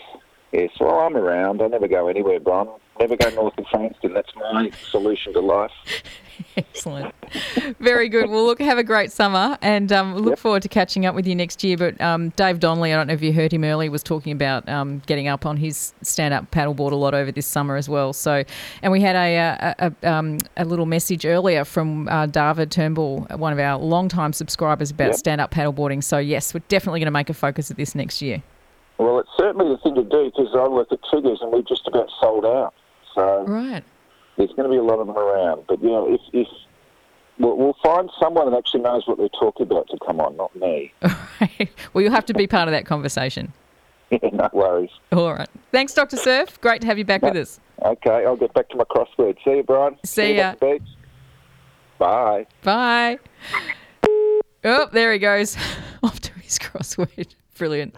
Yes. 0.52 0.70
Well, 0.80 0.98
I'm 1.00 1.16
around. 1.16 1.62
I 1.62 1.68
never 1.68 1.86
go 1.88 2.08
anywhere, 2.08 2.40
Bron. 2.40 2.68
Never 2.98 3.16
go 3.16 3.30
north 3.30 3.56
of 3.56 3.64
Frankston. 3.70 4.12
That's 4.12 4.34
my 4.36 4.70
solution 4.90 5.32
to 5.32 5.40
life. 5.40 5.70
Excellent. 6.56 7.14
Very 7.78 8.08
good. 8.08 8.28
Well, 8.28 8.44
look, 8.44 8.60
have 8.60 8.76
a 8.78 8.82
great 8.84 9.12
summer 9.12 9.56
and 9.62 9.90
um, 9.92 10.16
look 10.16 10.30
Yep. 10.30 10.38
forward 10.38 10.62
to 10.62 10.68
catching 10.68 11.06
up 11.06 11.14
with 11.14 11.26
you 11.26 11.34
next 11.34 11.62
year. 11.62 11.76
But 11.76 11.98
um, 12.00 12.30
Dave 12.30 12.58
Donnelly, 12.60 12.92
I 12.92 12.96
don't 12.96 13.06
know 13.06 13.12
if 13.14 13.22
you 13.22 13.32
heard 13.32 13.52
him 13.52 13.62
earlier, 13.64 13.90
was 13.90 14.02
talking 14.02 14.32
about 14.32 14.68
um, 14.68 15.00
getting 15.06 15.28
up 15.28 15.46
on 15.46 15.56
his 15.56 15.94
stand 16.02 16.34
up 16.34 16.50
paddleboard 16.50 16.92
a 16.92 16.96
lot 16.96 17.14
over 17.14 17.30
this 17.30 17.46
summer 17.46 17.76
as 17.76 17.88
well. 17.88 18.12
So, 18.12 18.42
and 18.82 18.90
we 18.92 19.00
had 19.00 19.16
a, 19.16 19.74
a, 19.78 19.92
a, 20.02 20.10
um, 20.12 20.38
a 20.56 20.64
little 20.64 20.86
message 20.86 21.24
earlier 21.24 21.64
from 21.64 22.08
uh, 22.08 22.26
David 22.26 22.70
Turnbull, 22.70 23.20
one 23.36 23.52
of 23.52 23.58
our 23.58 23.78
long-time 23.78 24.32
subscribers, 24.32 24.90
about 24.90 25.08
Yep. 25.10 25.14
stand 25.16 25.40
up 25.40 25.50
paddleboarding. 25.52 26.02
So, 26.02 26.18
yes, 26.18 26.52
we're 26.52 26.62
definitely 26.68 27.00
going 27.00 27.06
to 27.06 27.10
make 27.12 27.30
a 27.30 27.34
focus 27.34 27.70
of 27.70 27.76
this 27.76 27.94
next 27.94 28.20
year. 28.20 28.42
Well, 29.00 29.18
it's 29.18 29.30
certainly 29.38 29.66
the 29.68 29.78
thing 29.78 29.94
to 29.94 30.04
do 30.04 30.30
because 30.30 30.54
I 30.54 30.68
work 30.68 30.88
at 30.92 30.98
Triggers 31.10 31.38
and 31.40 31.50
we're 31.50 31.62
just 31.62 31.86
about 31.88 32.08
sold 32.20 32.44
out. 32.44 32.74
So 33.14 33.44
Right. 33.46 33.82
there's 34.36 34.50
going 34.50 34.64
to 34.64 34.68
be 34.68 34.76
a 34.76 34.82
lot 34.82 34.98
of 34.98 35.06
them 35.06 35.16
around. 35.16 35.64
But, 35.66 35.82
you 35.82 35.88
know, 35.88 36.12
if, 36.12 36.20
if 36.34 36.46
we'll, 37.38 37.56
we'll 37.56 37.76
find 37.82 38.10
someone 38.20 38.50
that 38.50 38.58
actually 38.58 38.82
knows 38.82 39.06
what 39.06 39.16
they're 39.16 39.28
talking 39.30 39.66
about 39.66 39.88
to 39.88 39.98
come 40.06 40.20
on, 40.20 40.36
not 40.36 40.54
me. 40.54 40.92
well, 41.94 42.02
you'll 42.02 42.12
have 42.12 42.26
to 42.26 42.34
be 42.34 42.46
part 42.46 42.68
of 42.68 42.72
that 42.72 42.84
conversation. 42.84 43.54
no 44.10 44.50
worries. 44.52 44.90
All 45.12 45.32
right. 45.32 45.48
Thanks, 45.72 45.94
Dr. 45.94 46.18
Surf. 46.18 46.60
Great 46.60 46.82
to 46.82 46.86
have 46.86 46.98
you 46.98 47.04
back 47.06 47.22
with 47.22 47.36
us. 47.36 47.58
Okay, 47.82 48.26
I'll 48.26 48.36
get 48.36 48.52
back 48.52 48.68
to 48.68 48.76
my 48.76 48.84
crossword. 48.84 49.36
See 49.44 49.56
you, 49.56 49.62
Brian. 49.62 49.96
See 50.04 50.32
you 50.32 50.34
ya. 50.34 50.42
at 50.50 50.60
the 50.60 50.66
beach. 50.78 50.88
Bye. 51.98 52.46
Bye. 52.62 53.18
Oh, 54.62 54.88
there 54.92 55.10
he 55.12 55.18
goes. 55.18 55.56
Off 56.02 56.20
to 56.20 56.32
his 56.40 56.58
crossword. 56.58 57.34
Brilliant. 57.60 57.94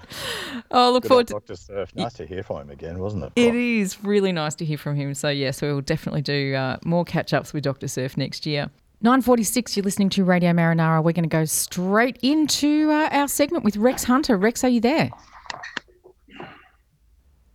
Oh, 0.72 0.90
look 0.90 1.04
Good 1.04 1.08
forward 1.08 1.32
old 1.32 1.46
to 1.46 1.54
Dr. 1.54 1.54
Surf. 1.54 1.94
Nice 1.94 2.14
to 2.14 2.26
hear 2.26 2.42
from 2.42 2.62
him 2.62 2.70
again, 2.70 2.98
wasn't 2.98 3.22
it? 3.22 3.32
it. 3.36 3.96
Bron? 3.96 4.10
Really 4.10 4.32
nice 4.32 4.56
to 4.56 4.64
hear 4.64 4.76
from 4.76 4.96
him. 4.96 5.14
So 5.14 5.28
yes, 5.28 5.62
we 5.62 5.72
will 5.72 5.80
definitely 5.80 6.22
do 6.22 6.52
uh, 6.52 6.78
more 6.84 7.04
catch 7.04 7.32
ups 7.32 7.52
with 7.52 7.62
Dr. 7.62 7.86
Surf 7.86 8.16
next 8.16 8.44
year. 8.44 8.70
946, 9.02 9.76
you're 9.76 9.84
listening 9.84 10.08
to 10.10 10.24
Radio 10.24 10.50
Marinara. 10.50 10.96
We're 10.96 11.12
going 11.12 11.22
to 11.22 11.28
go 11.28 11.44
straight 11.44 12.18
into 12.22 12.90
uh, 12.90 13.08
our 13.12 13.28
segment 13.28 13.62
with 13.62 13.76
Rex 13.76 14.02
Hunter. 14.02 14.36
Rex, 14.36 14.64
are 14.64 14.68
you 14.68 14.80
there? 14.80 15.10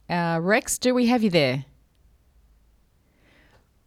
Uh, 0.10 0.40
Rex, 0.42 0.78
do 0.78 0.94
we 0.94 1.08
have 1.08 1.24
you 1.24 1.30
there? 1.30 1.66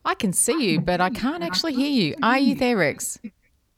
I 0.05 0.15
can 0.15 0.35
see 0.35 0.73
you, 0.73 0.83
but 0.83 1.01
I 1.01 1.09
can't 1.09 1.43
actually 1.43 1.73
hear 1.73 1.91
you. 1.91 2.17
Are 2.23 2.39
you 2.39 2.55
there, 2.55 2.77
Rex? 2.77 3.19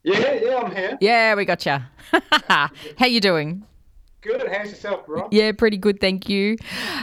Yeah, 0.03 0.33
yeah, 0.33 0.57
I'm 0.57 0.75
here. 0.75 0.97
Yeah, 0.99 1.35
we 1.35 1.45
got 1.45 1.65
you. 1.65 1.77
How 2.49 3.05
you 3.05 3.21
doing? 3.21 3.65
Good. 4.23 4.47
How's 4.51 4.69
yourself, 4.69 5.05
bro? 5.05 5.27
Yeah, 5.31 5.51
pretty 5.51 5.77
good, 5.77 5.99
thank 5.99 6.29
you. 6.29 6.57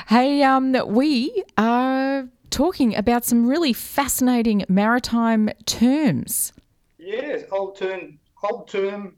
Hey, 0.09 0.43
um, 0.43 0.75
we 0.87 1.45
are 1.59 2.27
talking 2.49 2.97
about 2.97 3.25
some 3.27 3.47
really 3.47 3.73
fascinating 3.75 4.65
maritime 4.69 5.51
terms. 5.67 6.53
Yes, 6.99 7.45
old 7.53 7.77
term, 7.77 8.19
old 8.43 8.69
term 8.69 9.17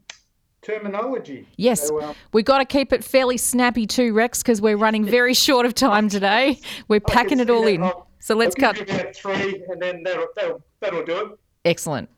terminology. 0.61 1.47
Yes, 1.55 1.87
So, 1.87 2.01
um, 2.01 2.15
we 2.33 2.43
got 2.43 2.57
to 2.59 2.65
keep 2.65 2.91
it 2.91 3.03
fairly 3.05 3.37
snappy 3.37 3.87
too, 3.87 4.13
Rex, 4.13 4.41
because 4.43 4.61
we're 4.61 4.77
running 4.77 5.05
very 5.05 5.33
short 5.33 5.65
of 5.65 5.73
time 5.73 6.09
today. 6.09 6.59
We're 6.89 6.99
packing 7.07 7.39
it 7.39 7.49
all 7.49 7.63
that. 7.63 7.69
in. 7.73 7.83
I'll- 7.83 8.07
So 8.19 8.35
let's 8.35 8.55
cut. 8.55 8.75
give 8.75 8.89
you 8.89 8.95
about 8.95 9.15
three, 9.15 9.63
and 9.69 9.81
then 9.81 10.03
that'll 10.03 10.27
that'll, 10.35 10.61
that'll 10.79 11.03
do 11.05 11.17
it. 11.17 11.39
Excellent. 11.65 12.09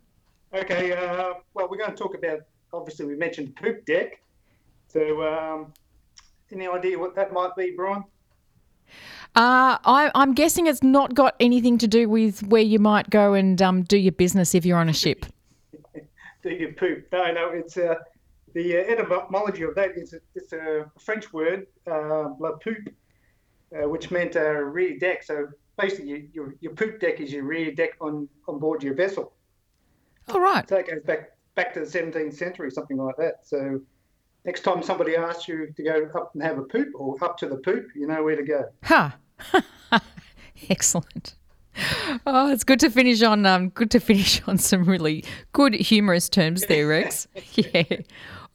Okay. 0.53 0.93
Uh, 0.93 1.33
well, 1.53 1.67
we're 1.69 1.77
going 1.77 1.89
to 1.91 1.95
talk 1.95 2.15
about. 2.15 2.39
Obviously, 2.73 3.05
we 3.05 3.15
mentioned 3.15 3.55
poop 3.55 3.85
deck. 3.85 4.19
So, 4.95 5.21
um, 5.23 5.73
any 6.53 6.67
idea 6.67 6.97
what 6.97 7.15
that 7.15 7.33
might 7.33 7.53
be, 7.57 7.73
Brian? 7.75 8.05
Uh, 9.35 9.75
I, 9.83 10.09
I'm 10.15 10.33
guessing 10.33 10.67
it's 10.67 10.81
not 10.81 11.13
got 11.13 11.35
anything 11.41 11.77
to 11.79 11.87
do 11.87 12.07
with 12.07 12.47
where 12.47 12.61
you 12.61 12.79
might 12.79 13.09
go 13.09 13.33
and 13.33 13.61
um, 13.61 13.83
do 13.83 13.97
your 13.97 14.13
business 14.13 14.55
if 14.55 14.65
you're 14.65 14.77
on 14.77 14.87
a 14.87 14.93
ship. 14.93 15.25
Do 16.43 16.49
you 16.49 16.73
poop? 16.77 17.07
No, 17.11 17.29
no. 17.33 17.49
It's 17.49 17.75
uh, 17.75 17.95
the 18.53 18.77
uh, 18.77 18.91
etymology 18.91 19.63
of 19.63 19.75
that 19.75 19.97
is 19.97 20.13
it's 20.35 20.53
a 20.53 20.89
French 20.97 21.33
word, 21.33 21.67
uh, 21.91 22.29
la 22.39 22.51
poop, 22.63 22.87
uh, 23.75 23.89
which 23.89 24.11
meant 24.11 24.37
uh, 24.37 24.53
rear 24.53 24.97
deck. 24.97 25.23
So 25.23 25.47
basically, 25.77 26.05
you, 26.05 26.29
your 26.31 26.55
your 26.61 26.73
poop 26.73 27.01
deck 27.01 27.19
is 27.19 27.33
your 27.33 27.43
rear 27.43 27.73
deck 27.73 27.97
on 27.99 28.29
on 28.47 28.59
board 28.59 28.83
your 28.83 28.93
vessel. 28.93 29.33
All 30.29 30.39
right. 30.39 30.69
So 30.69 30.77
it 30.77 30.87
goes 30.87 31.01
back 31.01 31.31
back 31.55 31.73
to 31.73 31.79
the 31.81 31.85
17th 31.85 32.35
century, 32.35 32.69
something 32.69 32.97
like 32.97 33.17
that. 33.17 33.39
So 33.43 33.81
next 34.45 34.61
time 34.61 34.83
somebody 34.83 35.15
asks 35.15 35.47
you 35.47 35.73
to 35.75 35.83
go 35.83 36.09
up 36.15 36.31
and 36.33 36.43
have 36.43 36.57
a 36.57 36.63
poop 36.63 36.89
or 36.95 37.15
up 37.23 37.37
to 37.39 37.47
the 37.47 37.57
poop, 37.57 37.87
you 37.95 38.07
know 38.07 38.23
where 38.23 38.35
to 38.35 38.43
go. 38.43 38.65
Huh. 38.83 39.11
Excellent. 40.69 41.35
Oh, 42.25 42.51
it's 42.51 42.63
good 42.63 42.79
to 42.79 42.89
finish 42.89 43.21
on 43.21 43.45
um, 43.45 43.69
good 43.69 43.91
to 43.91 43.99
finish 44.11 44.41
on 44.47 44.57
some 44.57 44.83
really 44.85 45.25
good 45.53 45.73
humorous 45.73 46.29
terms 46.29 46.65
there, 46.67 46.87
Rex. 46.87 47.27
yeah. 47.53 47.83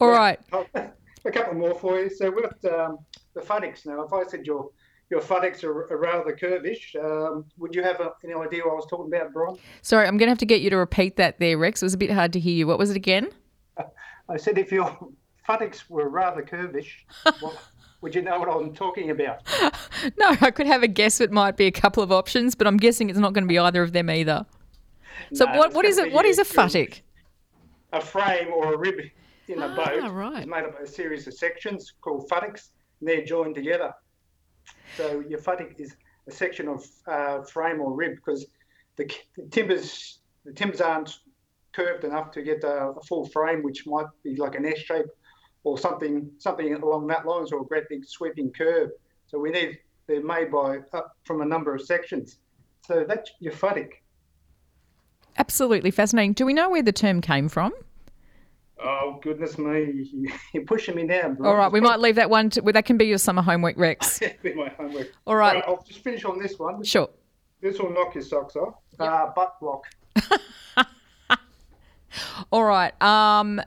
All 0.00 0.08
right. 0.08 0.40
A 0.74 1.30
couple 1.30 1.54
more 1.54 1.74
for 1.74 2.00
you. 2.00 2.08
So 2.08 2.30
we've 2.30 2.44
got 2.44 2.72
um, 2.72 2.98
the 3.34 3.40
futtocks 3.42 3.84
now. 3.84 4.02
If 4.02 4.12
I 4.12 4.24
said 4.24 4.46
your 4.46 4.70
your 5.10 5.20
futtocks 5.20 5.64
are, 5.64 5.92
are 5.92 5.98
rather 5.98 6.34
curvish, 6.34 6.94
um, 6.96 7.44
would 7.58 7.74
you 7.74 7.82
have 7.82 8.00
a, 8.00 8.12
any 8.22 8.32
idea 8.32 8.62
what 8.64 8.72
I 8.72 8.74
was 8.76 8.86
talking 8.88 9.12
about, 9.12 9.32
Brian? 9.32 9.58
Sorry, 9.82 10.06
I'm 10.06 10.16
going 10.16 10.28
to 10.28 10.30
have 10.30 10.38
to 10.38 10.46
get 10.46 10.60
you 10.60 10.70
to 10.70 10.76
repeat 10.76 11.16
that 11.16 11.40
there, 11.40 11.58
Rex. 11.58 11.82
It 11.82 11.86
was 11.86 11.94
a 11.94 11.98
bit 11.98 12.12
hard 12.12 12.32
to 12.34 12.40
hear 12.40 12.54
you. 12.54 12.68
What 12.68 12.78
was 12.78 12.90
it 12.90 12.96
again? 12.96 13.28
I 14.28 14.36
said 14.36 14.56
if 14.56 14.70
your 14.70 14.96
futtocks 15.50 15.88
were 15.88 16.08
rather 16.08 16.42
curvish, 16.42 16.90
would 18.00 18.14
you 18.14 18.22
know 18.22 18.38
what 18.38 18.48
I'm 18.48 18.72
talking 18.74 19.10
about? 19.10 19.40
No, 20.18 20.36
I 20.40 20.50
could 20.50 20.66
have 20.66 20.82
a 20.82 20.88
guess. 20.88 21.20
It 21.20 21.30
might 21.32 21.56
be 21.56 21.66
a 21.66 21.70
couple 21.72 22.02
of 22.02 22.10
options, 22.12 22.54
but 22.54 22.66
I'm 22.66 22.76
guessing 22.76 23.10
it's 23.10 23.18
not 23.18 23.32
going 23.32 23.44
to 23.44 23.48
be 23.48 23.58
either 23.58 23.82
of 23.82 23.92
them 23.92 24.08
either. 24.10 24.46
So 25.34 25.44
No, 25.44 25.58
what, 25.58 25.74
what 25.74 25.84
is 25.84 25.98
it? 25.98 26.12
What 26.12 26.24
is 26.24 26.38
a 26.38 26.44
futtock? 26.44 27.00
a 27.92 28.00
frame 28.00 28.48
or 28.52 28.74
a 28.74 28.78
rib 28.78 29.00
in 29.48 29.60
a 29.60 29.66
Ah, 29.66 29.74
boat 29.74 30.12
right. 30.12 30.42
is 30.42 30.46
made 30.46 30.62
up 30.64 30.78
of 30.78 30.84
a 30.84 30.86
series 30.86 31.26
of 31.26 31.34
sections 31.34 31.94
called 32.00 32.28
futtocks, 32.30 32.68
and 33.00 33.08
they're 33.08 33.24
joined 33.24 33.56
together. 33.56 33.92
So 34.96 35.24
your 35.28 35.40
futtock 35.40 35.78
is 35.80 35.96
a 36.28 36.30
section 36.30 36.68
of 36.68 36.86
uh, 37.08 37.42
frame 37.42 37.80
or 37.80 37.92
rib 37.94 38.14
because 38.14 38.46
the, 38.96 39.10
the 39.36 39.46
timbers 39.50 40.20
the 40.46 40.52
timbers 40.52 40.80
aren't 40.80 41.18
curved 41.72 42.04
enough 42.04 42.30
to 42.32 42.42
get 42.42 42.62
a, 42.64 42.92
a 42.96 43.02
full 43.08 43.26
frame, 43.28 43.62
which 43.62 43.86
might 43.86 44.06
be 44.24 44.36
like 44.36 44.54
an 44.54 44.64
S 44.66 44.78
shape 44.78 45.06
or 45.64 45.78
something 45.78 46.30
something 46.38 46.74
along 46.74 47.06
that 47.08 47.26
lines, 47.26 47.52
or 47.52 47.60
a 47.60 47.64
great 47.64 47.88
big 47.88 48.04
sweeping 48.04 48.50
curve. 48.52 48.90
So 49.26 49.38
we 49.38 49.50
need 49.50 49.78
they're 50.06 50.22
made 50.22 50.50
by 50.50 50.78
up 50.92 51.16
from 51.24 51.42
a 51.42 51.44
number 51.44 51.74
of 51.74 51.82
sections. 51.82 52.38
So 52.86 53.04
that's 53.06 53.30
futtock. 53.42 53.92
Absolutely 55.38 55.90
fascinating. 55.90 56.32
Do 56.32 56.44
we 56.44 56.52
know 56.52 56.70
where 56.70 56.82
the 56.82 56.92
term 56.92 57.20
came 57.20 57.48
from? 57.48 57.72
Oh 58.82 59.20
goodness 59.22 59.58
me! 59.58 60.10
You're 60.54 60.64
pushing 60.64 60.96
me 60.96 61.02
now. 61.02 61.28
Bro. 61.28 61.48
All 61.48 61.56
right, 61.56 61.70
we 61.70 61.80
might 61.80 62.00
leave 62.00 62.14
that 62.16 62.30
one. 62.30 62.50
To, 62.50 62.62
well, 62.62 62.72
that 62.72 62.86
can 62.86 62.96
be 62.96 63.04
your 63.04 63.18
summer 63.18 63.42
homework, 63.42 63.76
Rex. 63.76 64.20
be 64.42 64.54
my 64.54 64.70
homework. 64.70 65.12
All 65.26 65.36
right. 65.36 65.62
I'll 65.66 65.82
just 65.82 66.02
finish 66.02 66.24
on 66.24 66.38
this 66.38 66.58
one. 66.58 66.82
Sure. 66.82 67.08
This 67.60 67.78
will 67.78 67.92
knock 67.92 68.14
your 68.14 68.24
socks 68.24 68.56
off. 68.56 68.74
Uh, 68.98 69.26
butt 69.36 69.60
block. 69.60 69.84
All 72.52 72.64
right. 72.64 73.00
Um, 73.02 73.60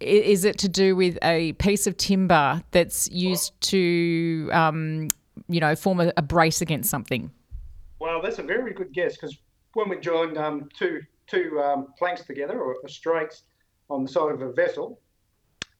is 0.00 0.44
it 0.44 0.58
to 0.58 0.68
do 0.68 0.94
with 0.94 1.18
a 1.22 1.52
piece 1.54 1.86
of 1.86 1.96
timber 1.96 2.62
that's 2.70 3.10
used 3.10 3.58
to, 3.62 4.50
um, 4.52 5.08
you 5.48 5.60
know, 5.60 5.74
form 5.74 6.00
a, 6.00 6.12
a 6.16 6.22
brace 6.22 6.60
against 6.60 6.90
something? 6.90 7.30
Well, 7.98 8.20
that's 8.20 8.38
a 8.38 8.42
very 8.42 8.72
good 8.74 8.92
guess 8.92 9.16
because 9.16 9.36
when 9.72 9.88
we 9.88 9.98
join 9.98 10.36
um, 10.36 10.68
two 10.76 11.00
two 11.26 11.60
um, 11.60 11.88
planks 11.98 12.24
together 12.24 12.60
or 12.60 12.76
strakes 12.86 13.42
on 13.90 14.04
the 14.04 14.08
side 14.08 14.32
of 14.32 14.42
a 14.42 14.52
vessel, 14.52 15.00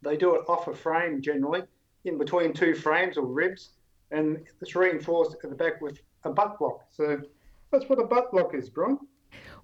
they 0.02 0.16
do 0.16 0.34
it 0.34 0.42
off 0.48 0.66
a 0.66 0.74
frame 0.74 1.22
generally, 1.22 1.62
in 2.04 2.18
between 2.18 2.52
two 2.52 2.74
frames 2.74 3.16
or 3.16 3.26
ribs, 3.26 3.70
and 4.10 4.44
it's 4.60 4.74
reinforced 4.74 5.36
at 5.42 5.50
the 5.50 5.56
back 5.56 5.80
with 5.80 6.00
a 6.24 6.30
butt 6.30 6.58
block. 6.58 6.80
So 6.90 7.20
that's 7.70 7.88
what 7.88 8.00
a 8.00 8.04
butt 8.04 8.32
block 8.32 8.54
is, 8.54 8.70
Brian. 8.70 8.98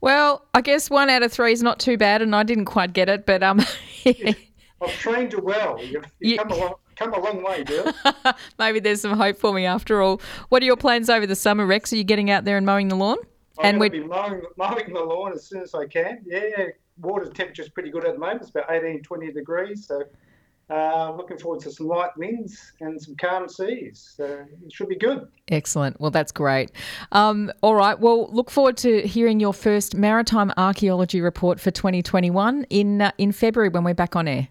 Well, 0.00 0.44
I 0.52 0.60
guess 0.60 0.90
one 0.90 1.08
out 1.10 1.22
of 1.22 1.32
three 1.32 1.52
is 1.52 1.62
not 1.62 1.78
too 1.78 1.96
bad, 1.96 2.22
and 2.22 2.34
I 2.34 2.42
didn't 2.42 2.64
quite 2.64 2.92
get 2.92 3.08
it, 3.08 3.24
but 3.26 3.42
um, 3.42 3.60
I've 4.82 4.90
trained 4.98 5.32
you 5.32 5.40
well. 5.40 5.78
You've, 5.80 6.04
you've 6.20 6.32
You- 6.32 6.38
come 6.38 6.50
a 6.50 6.56
long 6.56 6.74
come 6.96 7.14
a 7.14 7.20
long 7.20 7.42
way, 7.42 7.64
girl. 7.64 7.92
maybe 8.58 8.79
there's 8.81 9.00
some 9.00 9.16
hope 9.16 9.38
for 9.38 9.52
me 9.54 9.64
after 9.64 10.02
all. 10.02 10.20
What 10.50 10.62
are 10.62 10.66
your 10.66 10.77
plans 10.77 11.08
over 11.08 11.27
the 11.27 11.35
summer, 11.37 11.64
Rex? 11.66 11.92
Are 11.92 11.96
you 11.96 12.04
getting 12.04 12.31
out 12.31 12.44
there 12.44 12.56
and 12.56 12.66
mowing 12.66 12.88
the 12.88 12.96
lawn? 12.96 13.16
I'm 13.58 13.64
And 13.66 13.79
going 13.79 13.92
we- 13.92 13.98
to 13.98 14.02
be 14.04 14.08
mowing, 14.08 14.42
mowing 14.56 14.92
the 14.92 15.00
lawn 15.00 15.33
as 15.33 15.44
soon 15.46 15.62
as 15.62 15.74
I 15.74 15.87
can. 15.87 16.20
Yeah, 16.27 16.66
water 16.98 17.27
temperature's 17.31 17.70
pretty 17.70 17.90
good 17.90 18.04
at 18.04 18.12
the 18.14 18.18
moment. 18.18 18.42
It's 18.42 18.50
about 18.50 18.70
18, 18.70 19.02
20 19.02 19.33
degrees. 19.33 19.87
So 19.87 20.02
uh, 20.71 21.13
looking 21.17 21.38
forward 21.38 21.60
to 21.63 21.71
some 21.71 21.87
light 21.87 22.17
winds 22.17 22.73
and 22.81 23.00
some 23.00 23.15
calm 23.17 23.48
seas. 23.48 24.15
So 24.17 24.25
it 24.65 24.73
should 24.73 24.88
be 24.88 24.96
good. 24.96 25.29
Excellent. 25.48 26.00
Well, 26.00 26.10
that's 26.10 26.33
great. 26.33 26.71
Um, 27.13 27.52
all 27.63 27.75
right. 27.75 27.98
Well, 27.98 28.29
look 28.33 28.50
forward 28.50 28.77
to 28.79 29.02
hearing 29.02 29.40
your 29.40 29.52
first 29.52 29.94
maritime 29.94 30.52
archaeology 30.56 31.21
report 31.21 31.60
for 31.60 31.71
2021 31.71 32.65
in 32.71 33.02
uh, 33.02 33.13
in 33.19 33.33
February 33.33 33.69
when 33.69 33.85
we're 33.85 33.94
back 33.94 34.17
on 34.17 34.29
air. 34.29 34.48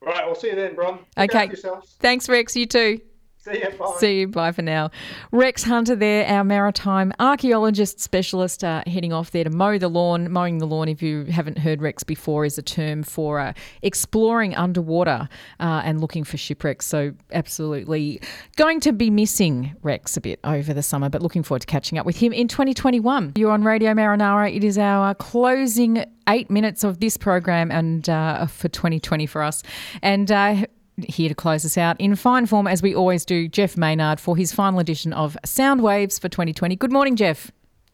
Right, 0.00 0.26
we'll 0.26 0.34
see 0.34 0.48
you 0.48 0.56
then, 0.56 0.74
Bron. 0.74 0.94
Look 1.16 1.30
Okay. 1.34 1.46
yourselves. 1.46 1.94
Thanks, 2.00 2.28
Rex. 2.28 2.56
You 2.56 2.66
too. 2.66 3.00
See 3.44 3.58
you. 3.58 3.70
Bye. 3.76 3.94
See 3.98 4.20
you. 4.20 4.28
Bye 4.28 4.52
for 4.52 4.62
now. 4.62 4.92
Rex 5.32 5.64
Hunter 5.64 5.96
there, 5.96 6.24
our 6.28 6.44
maritime 6.44 7.12
archaeologist 7.18 7.98
specialist, 7.98 8.62
uh, 8.62 8.84
heading 8.86 9.12
off 9.12 9.32
there 9.32 9.42
to 9.42 9.50
mow 9.50 9.78
the 9.78 9.88
lawn. 9.88 10.30
Mowing 10.30 10.58
the 10.58 10.66
lawn, 10.66 10.88
if 10.88 11.02
you 11.02 11.24
haven't 11.24 11.58
heard 11.58 11.82
Rex 11.82 12.04
before, 12.04 12.44
is 12.44 12.56
a 12.56 12.62
term 12.62 13.02
for 13.02 13.40
uh, 13.40 13.52
exploring 13.82 14.54
underwater 14.54 15.28
uh, 15.58 15.82
and 15.84 16.00
looking 16.00 16.22
for 16.22 16.36
shipwrecks. 16.36 16.86
So, 16.86 17.14
absolutely 17.32 18.20
going 18.56 18.78
to 18.80 18.92
be 18.92 19.10
missing 19.10 19.74
Rex 19.82 20.16
a 20.16 20.20
bit 20.20 20.38
over 20.44 20.72
the 20.72 20.82
summer, 20.82 21.08
but 21.08 21.20
looking 21.20 21.42
forward 21.42 21.62
to 21.62 21.66
catching 21.66 21.98
up 21.98 22.06
with 22.06 22.16
him 22.16 22.32
in 22.32 22.46
2021. 22.46 23.32
You're 23.34 23.50
on 23.50 23.64
Radio 23.64 23.92
Marinara. 23.92 24.54
It 24.54 24.62
is 24.62 24.78
our 24.78 25.16
closing 25.16 26.04
eight 26.28 26.48
minutes 26.48 26.84
of 26.84 27.00
this 27.00 27.16
program 27.16 27.72
and 27.72 28.08
uh, 28.08 28.46
for 28.46 28.68
2020 28.68 29.26
for 29.26 29.42
us. 29.42 29.64
And 30.00 30.30
uh, 30.30 30.66
here 30.98 31.28
to 31.28 31.34
close 31.34 31.64
us 31.64 31.78
out 31.78 32.00
in 32.00 32.14
fine 32.16 32.46
form, 32.46 32.66
as 32.66 32.82
we 32.82 32.94
always 32.94 33.24
do, 33.24 33.48
Jeff 33.48 33.76
Maynard 33.76 34.20
for 34.20 34.36
his 34.36 34.52
final 34.52 34.80
edition 34.80 35.12
of 35.12 35.36
Sound 35.44 35.82
Waves 35.82 36.18
for 36.18 36.28
2020. 36.28 36.76
Good 36.76 36.92
morning, 36.92 37.16
Jeff. 37.16 37.50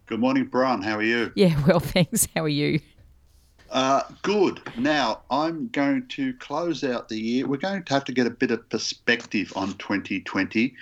Good 0.07 0.21
morning, 0.21 0.47
Brian. 0.47 0.83
How 0.83 0.97
are 0.97 1.03
you? 1.03 1.33
Yeah, 1.35 1.61
well, 1.67 1.81
thanks. 1.81 2.29
How 2.35 2.45
are 2.45 2.49
you? 2.49 2.81
Uh, 3.71 4.03
good. 4.23 4.61
Now, 4.79 5.21
I'm 5.31 5.69
going 5.69 6.07
to 6.09 6.33
close 6.35 6.83
out 6.83 7.09
the 7.09 7.21
year. 7.21 7.47
We're 7.47 7.59
going 7.59 7.83
to 7.83 7.93
have 7.93 8.05
to 8.07 8.13
get 8.13 8.27
a 8.27 8.31
bit 8.31 8.51
of 8.51 8.67
perspective 8.71 9.53
on 9.55 9.75
2020 9.75 10.75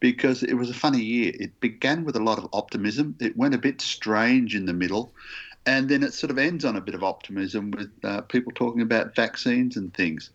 because 0.00 0.42
it 0.42 0.54
was 0.54 0.68
a 0.68 0.74
funny 0.74 1.00
year. 1.00 1.32
It 1.38 1.58
began 1.60 2.04
with 2.04 2.16
a 2.16 2.22
lot 2.22 2.38
of 2.38 2.48
optimism, 2.52 3.14
it 3.20 3.36
went 3.36 3.54
a 3.54 3.58
bit 3.58 3.80
strange 3.80 4.56
in 4.56 4.66
the 4.66 4.72
middle, 4.72 5.12
and 5.66 5.88
then 5.88 6.02
it 6.02 6.12
sort 6.12 6.32
of 6.32 6.38
ends 6.38 6.64
on 6.64 6.76
a 6.76 6.80
bit 6.80 6.94
of 6.96 7.04
optimism 7.04 7.70
with 7.70 7.90
uh, 8.02 8.22
people 8.22 8.52
talking 8.52 8.82
about 8.82 9.14
vaccines 9.14 9.76
and 9.76 9.94
things. 9.94 10.30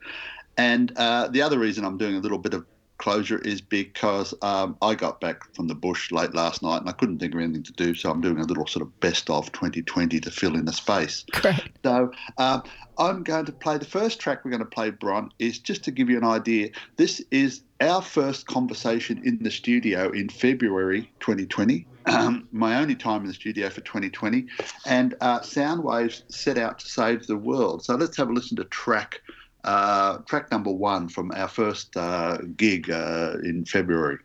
And 0.59 0.91
uh, 0.97 1.29
the 1.29 1.41
other 1.41 1.57
reason 1.57 1.85
I'm 1.85 1.97
doing 1.97 2.15
a 2.15 2.19
little 2.19 2.37
bit 2.37 2.53
of 2.53 2.65
closure 2.97 3.39
is 3.39 3.61
because 3.61 4.33
um, 4.41 4.75
I 4.81 4.93
got 4.93 5.21
back 5.21 5.55
from 5.55 5.69
the 5.69 5.73
bush 5.73 6.11
late 6.11 6.33
last 6.33 6.61
night 6.61 6.81
and 6.81 6.89
I 6.89 6.91
couldn't 6.91 7.19
think 7.19 7.33
of 7.33 7.39
anything 7.39 7.63
to 7.63 7.71
do, 7.71 7.95
so 7.95 8.11
I'm 8.11 8.19
doing 8.19 8.39
a 8.39 8.43
little 8.43 8.67
sort 8.67 8.85
of 8.85 8.99
best 8.99 9.29
of 9.29 9.49
2020 9.53 10.19
to 10.19 10.29
fill 10.29 10.55
in 10.55 10.65
the 10.65 10.73
space. 10.73 11.23
Great. 11.31 11.69
So 11.85 12.11
um, 12.37 12.63
I'm 12.97 13.23
going 13.23 13.45
to 13.45 13.53
play 13.53 13.77
the 13.77 13.85
first 13.85 14.19
track 14.19 14.43
we're 14.43 14.51
going 14.51 14.59
to 14.59 14.65
play, 14.65 14.89
Bron, 14.89 15.31
is 15.39 15.59
just 15.59 15.85
to 15.85 15.91
give 15.91 16.09
you 16.09 16.17
an 16.17 16.25
idea. 16.25 16.71
This 16.97 17.23
is 17.31 17.61
our 17.79 18.01
first 18.01 18.45
conversation 18.47 19.21
in 19.23 19.41
the 19.41 19.51
studio 19.51 20.11
in 20.11 20.27
February 20.27 21.09
2020. 21.21 21.87
Um, 22.05 22.49
my 22.51 22.79
only 22.81 22.95
time 22.95 23.21
in 23.21 23.27
the 23.27 23.33
studio 23.33 23.69
for 23.69 23.81
2020, 23.81 24.47
and 24.87 25.15
uh, 25.21 25.39
Soundwaves 25.39 26.23
set 26.29 26.57
out 26.57 26.79
to 26.79 26.87
save 26.87 27.27
the 27.27 27.37
world. 27.37 27.85
So 27.85 27.95
let's 27.95 28.17
have 28.17 28.29
a 28.29 28.33
listen 28.33 28.57
to 28.57 28.65
track 28.65 29.21
uh, 29.63 30.17
track 30.19 30.51
number 30.51 30.71
one 30.71 31.09
from 31.09 31.31
our 31.31 31.47
first 31.47 31.95
uh, 31.97 32.37
gig 32.55 32.89
uh, 32.89 33.37
in 33.43 33.65
February. 33.65 34.19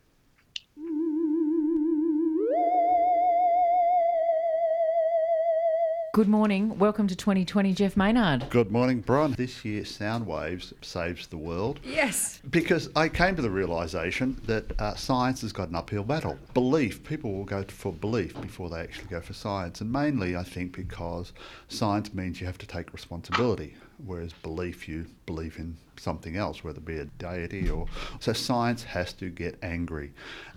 Good 6.14 6.28
morning. 6.28 6.78
Welcome 6.78 7.08
to 7.08 7.16
2020, 7.16 7.72
Jeff 7.72 7.96
Maynard. 7.96 8.48
Good 8.48 8.70
morning, 8.70 9.00
Brian. 9.00 9.32
This 9.32 9.64
year, 9.64 9.82
Soundwaves 9.82 10.72
saves 10.80 11.26
the 11.26 11.36
world. 11.36 11.80
Yes. 11.82 12.40
Because 12.50 12.88
I 12.94 13.08
came 13.08 13.34
to 13.34 13.42
the 13.42 13.50
realization 13.50 14.40
that 14.46 14.80
uh, 14.80 14.94
science 14.94 15.40
has 15.40 15.52
got 15.52 15.70
an 15.70 15.74
uphill 15.74 16.04
battle. 16.04 16.38
Belief, 16.54 17.02
people 17.02 17.32
will 17.32 17.44
go 17.44 17.64
for 17.64 17.92
belief 17.92 18.40
before 18.40 18.70
they 18.70 18.78
actually 18.78 19.08
go 19.08 19.20
for 19.20 19.32
science. 19.32 19.80
And 19.80 19.90
mainly, 19.90 20.36
I 20.36 20.44
think, 20.44 20.76
because 20.76 21.32
science 21.66 22.14
means 22.14 22.40
you 22.40 22.46
have 22.46 22.58
to 22.58 22.66
take 22.66 22.92
responsibility, 22.92 23.74
whereas 24.04 24.32
belief, 24.32 24.88
you 24.88 25.06
believe 25.26 25.58
in 25.58 25.76
something 25.96 26.36
else, 26.36 26.64
whether 26.64 26.78
it 26.78 26.84
be 26.84 26.98
a 26.98 27.04
deity 27.04 27.68
or. 27.68 27.86
So 28.20 28.32
science 28.32 28.82
has 28.84 29.12
to 29.14 29.30
get 29.30 29.58
angry 29.62 30.12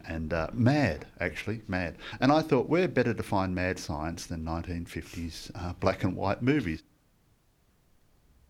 and 0.07 0.33
uh, 0.33 0.47
mad, 0.53 1.05
actually, 1.19 1.61
mad. 1.67 1.95
And 2.19 2.31
I 2.31 2.41
thought, 2.41 2.69
where 2.69 2.87
better 2.87 3.13
to 3.13 3.23
find 3.23 3.53
mad 3.53 3.79
science 3.79 4.25
than 4.25 4.43
1950s 4.43 5.51
uh, 5.55 5.73
black 5.79 6.03
and 6.03 6.15
white 6.15 6.41
movies? 6.41 6.83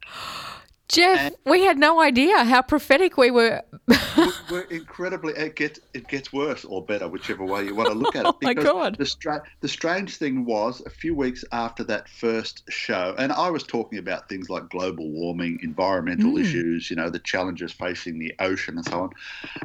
Jeff, 0.89 1.33
we 1.45 1.63
had 1.63 1.77
no 1.77 2.01
idea 2.01 2.45
how 2.45 2.61
prophetic 2.61 3.17
we 3.17 3.29
were. 3.29 3.61
we're 4.49 4.61
incredibly. 4.69 5.33
It 5.33 5.55
gets 5.57 5.81
it 5.93 6.07
gets 6.07 6.31
worse 6.31 6.63
or 6.63 6.85
better, 6.85 7.09
whichever 7.09 7.43
way 7.43 7.65
you 7.65 7.75
want 7.75 7.89
to 7.89 7.95
look 7.95 8.15
at 8.15 8.25
it. 8.25 8.27
Oh 8.37 8.37
my 8.41 8.53
God. 8.53 8.97
The 8.97 9.05
stra- 9.05 9.43
the 9.61 9.67
strange 9.67 10.17
thing 10.17 10.45
was 10.45 10.81
a 10.85 10.89
few 10.89 11.15
weeks 11.15 11.43
after 11.51 11.83
that 11.85 12.07
first 12.07 12.63
show, 12.69 13.15
and 13.17 13.31
I 13.31 13.49
was 13.49 13.63
talking 13.63 13.99
about 13.99 14.29
things 14.29 14.49
like 14.49 14.69
global 14.69 15.09
warming, 15.09 15.59
environmental 15.61 16.33
Mm. 16.33 16.41
issues, 16.41 16.89
you 16.89 16.95
know, 16.95 17.09
the 17.09 17.19
challenges 17.19 17.71
facing 17.71 18.19
the 18.19 18.33
ocean 18.39 18.77
and 18.77 18.85
so 18.85 19.01
on. 19.03 19.09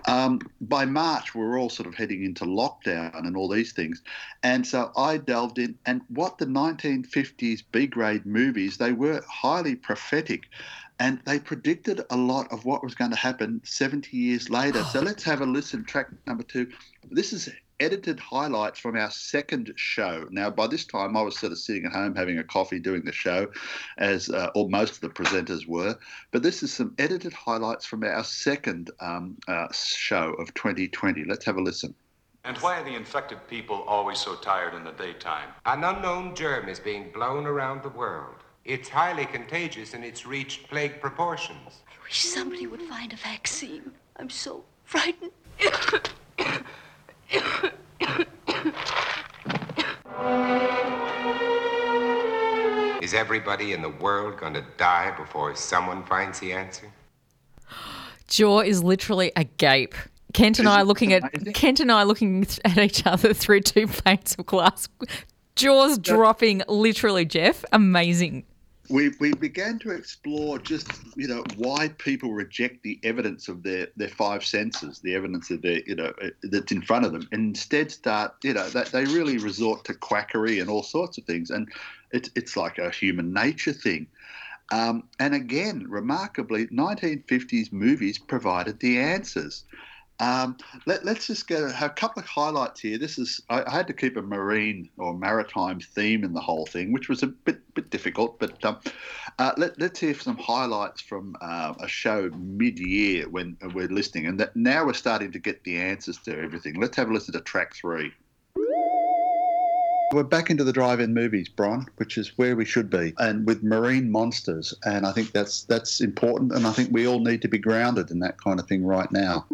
Um, 0.07 0.41
by 0.61 0.85
March, 0.85 1.35
we 1.35 1.41
we're 1.43 1.59
all 1.59 1.71
sort 1.71 1.89
of 1.89 1.95
heading 1.95 2.25
into 2.25 2.45
lockdown 2.45 3.17
and 3.27 3.37
all 3.37 3.49
these 3.49 3.73
things, 3.73 4.03
and 4.43 4.67
so 4.67 4.91
I 4.97 5.19
delved 5.19 5.59
in. 5.59 5.79
And 5.87 6.03
what 6.09 6.39
the 6.39 6.47
1950s 6.47 7.63
B 7.71 7.87
grade 7.87 8.27
movies, 8.27 8.77
they 8.79 8.93
were 8.93 9.23
highly 9.29 9.77
prophetic 9.77 10.45
and 11.03 11.21
they 11.25 11.41
predicted 11.41 12.01
a 12.11 12.17
lot 12.17 12.47
of 12.53 12.65
what 12.65 12.85
was 12.85 12.95
going 12.95 13.11
to 13.11 13.17
happen 13.17 13.61
70 13.65 14.17
years 14.17 14.49
later. 14.49 14.85
So 14.85 15.01
let's 15.01 15.25
have 15.25 15.41
a 15.41 15.45
listen. 15.45 15.85
Track 15.85 16.07
number 16.29 16.45
two. 16.45 16.71
This 17.11 17.33
is 17.33 17.49
edited 17.81 18.21
highlights 18.21 18.79
from 18.79 18.97
our 18.97 19.11
second 19.11 19.73
show. 19.75 20.29
Now, 20.31 20.49
by 20.49 20.69
this 20.69 20.85
time, 20.85 21.17
I 21.17 21.23
was 21.23 21.37
sort 21.37 21.51
of 21.51 21.59
sitting 21.59 21.87
at 21.87 21.93
home 21.93 22.15
having 22.15 22.39
a 22.39 22.45
coffee 22.45 22.79
doing 22.79 23.03
the 23.05 23.11
show, 23.11 23.49
as 23.99 24.31
uh, 24.31 24.51
or 24.55 24.69
most 24.69 24.95
of 24.95 25.01
the 25.01 25.09
presenters 25.09 25.67
were. 25.67 25.99
But 26.31 26.45
this 26.45 26.63
is 26.63 26.73
some 26.73 26.95
edited 26.99 27.33
highlights 27.33 27.85
from 27.85 28.05
our 28.05 28.23
second 28.23 28.93
um, 29.01 29.37
uh, 29.49 29.67
show 29.73 30.35
of 30.35 30.55
2020. 30.55 31.25
Let's 31.25 31.45
have 31.47 31.57
a 31.57 31.61
listen. 31.61 31.97
And 32.45 32.57
why 32.59 32.81
are 32.81 32.85
the 32.85 32.95
infected 32.95 33.39
people 33.49 33.83
always 33.89 34.21
so 34.21 34.37
tired 34.37 34.75
in 34.75 34.85
the 34.85 34.93
daytime? 34.93 35.49
An 35.67 35.83
unknown 35.83 36.37
germ 36.37 36.69
is 36.69 36.79
being 36.79 37.11
blown 37.11 37.45
around 37.47 37.83
the 37.83 37.89
world. 37.89 38.42
It's 38.65 38.89
highly 38.89 39.27
contagious 39.27 39.93
and 39.95 40.05
it's 40.05 40.25
reached 40.25 40.69
plague 40.69 41.01
proportions. 41.01 41.81
I 41.89 42.05
wish 42.05 42.23
somebody 42.23 42.69
would 42.69 42.83
find 42.83 43.13
a 43.13 43.17
vaccine. 43.17 43.91
I'm 44.17 44.31
so 44.31 44.63
frightened. 44.85 45.33
Is 53.03 53.15
everybody 53.15 53.73
in 53.73 53.83
the 53.83 53.93
world 54.01 54.39
going 54.39 54.55
to 54.55 54.65
die 54.77 55.13
before 55.17 55.57
someone 55.57 56.05
finds 56.05 56.39
the 56.39 56.53
answer? 56.53 56.87
Jaw 58.29 58.61
is 58.61 58.85
literally 58.85 59.33
agape. 59.35 59.97
Kent 60.35 60.61
and 60.61 60.69
I 60.69 60.83
are 60.83 60.85
looking 60.85 61.13
at 61.13 61.25
Kent 61.53 61.81
and 61.81 61.91
I 61.91 62.05
looking 62.05 62.47
at 62.65 62.79
each 62.79 63.05
other 63.07 63.35
through 63.35 63.61
two 63.63 63.89
panes 63.89 64.37
of 64.39 64.47
glass. 64.47 64.89
Jaws 65.57 65.99
dropping, 65.99 66.63
literally, 66.69 67.25
Jeff. 67.25 67.65
Amazing. 67.73 68.45
We, 68.91 69.11
we 69.21 69.35
began 69.35 69.79
to 69.81 69.91
explore 69.91 70.59
just 70.59 71.01
you 71.17 71.29
know 71.29 71.45
why 71.57 71.89
people 71.99 72.33
reject 72.33 72.83
the 72.83 72.99
evidence 73.05 73.49
of 73.49 73.63
their, 73.63 73.89
their 73.97 74.09
five 74.09 74.45
senses, 74.45 75.01
the 75.01 75.15
evidence 75.15 75.51
of 75.51 75.63
their 75.63 75.81
you 75.87 75.95
know 75.95 76.13
uh, 76.23 76.29
that's 76.45 76.73
in 76.73 76.83
front 76.83 77.05
of 77.05 77.13
them, 77.13 77.29
and 77.33 77.49
instead 77.49 77.91
start 77.91 78.35
you 78.43 78.53
know 78.53 78.69
that 78.71 78.89
they 78.89 79.05
really 79.07 79.39
resort 79.39 79.85
to 79.85 79.95
quackery 79.95 80.59
and 80.59 80.69
all 80.69 80.83
sorts 80.83 81.17
of 81.19 81.25
things, 81.25 81.51
and 81.51 81.73
it's 82.11 82.31
it's 82.35 82.57
like 82.57 82.79
a 82.79 82.91
human 82.91 83.33
nature 83.33 83.73
thing. 83.73 84.07
Um, 84.71 85.09
and 85.19 85.35
again, 85.35 85.85
remarkably, 85.89 86.67
1950s 86.69 87.73
movies 87.73 88.19
provided 88.19 88.81
the 88.81 88.99
answers. 88.99 89.65
Um, 90.23 90.57
let, 90.87 91.05
us 91.05 91.27
just 91.27 91.49
get 91.49 91.63
a, 91.63 91.87
a 91.87 91.89
couple 91.89 92.23
of 92.23 92.29
highlights 92.29 92.81
here. 92.81 92.97
This 92.97 93.19
is 93.19 93.43
I, 93.51 93.65
I 93.65 93.71
had 93.71 93.89
to 93.89 93.93
keep 93.93 94.17
a 94.17 94.23
marine 94.23 94.89
or 94.97 95.15
maritime 95.15 95.81
theme 95.81 96.23
in 96.23 96.33
the 96.33 96.41
whole 96.41 96.65
thing, 96.65 96.93
which 96.93 97.09
was 97.09 97.25
a 97.25 97.27
bit 97.27 97.59
bit 97.75 97.91
difficult. 97.91 98.39
But 98.39 98.65
um, 98.65 98.79
uh, 99.41 99.53
let, 99.57 99.83
us 99.83 99.99
hear 99.99 100.15
some 100.15 100.37
highlights 100.37 101.01
from 101.01 101.35
uh, 101.41 101.75
a 101.81 101.89
show 101.89 102.31
mid-year 102.37 103.29
when 103.29 103.57
we're 103.75 103.89
listening, 103.89 104.27
and 104.27 104.39
that 104.39 104.55
now 104.55 104.87
we're 104.87 104.93
starting 104.93 105.33
to 105.33 105.41
get 105.41 105.65
the 105.65 105.77
answers 105.77 106.19
to 106.19 106.39
everything. 106.39 106.81
Let's 106.81 106.97
have 106.99 107.11
a 107.11 107.13
listen 107.13 107.33
to 107.33 107.41
track 107.41 107.75
three. 107.75 108.13
We're 110.13 110.23
back 110.23 110.51
into 110.51 110.63
the 110.63 110.73
drive-in 110.73 111.15
movies, 111.15 111.49
Bron, 111.49 111.87
which 111.97 112.17
is 112.17 112.39
where 112.39 112.55
we 112.55 112.65
should 112.65 112.91
be, 112.91 113.13
and 113.19 113.45
with 113.45 113.65
marine 113.65 114.13
monsters. 114.13 114.73
And 114.85 115.05
I 115.05 115.11
think 115.11 115.33
that's 115.33 115.65
that's 115.65 116.01
important, 116.01 116.53
and 116.53 116.65
I 116.65 116.71
think 116.71 116.91
we 116.93 117.09
all 117.09 117.19
need 117.19 117.43
to 117.43 117.49
be 117.49 117.59
grounded 117.59 118.13
in 118.13 118.21
that 118.21 118.41
kind 118.41 118.61
of 118.61 118.69
thing 118.69 118.87
right 118.87 119.11
now. 119.11 119.47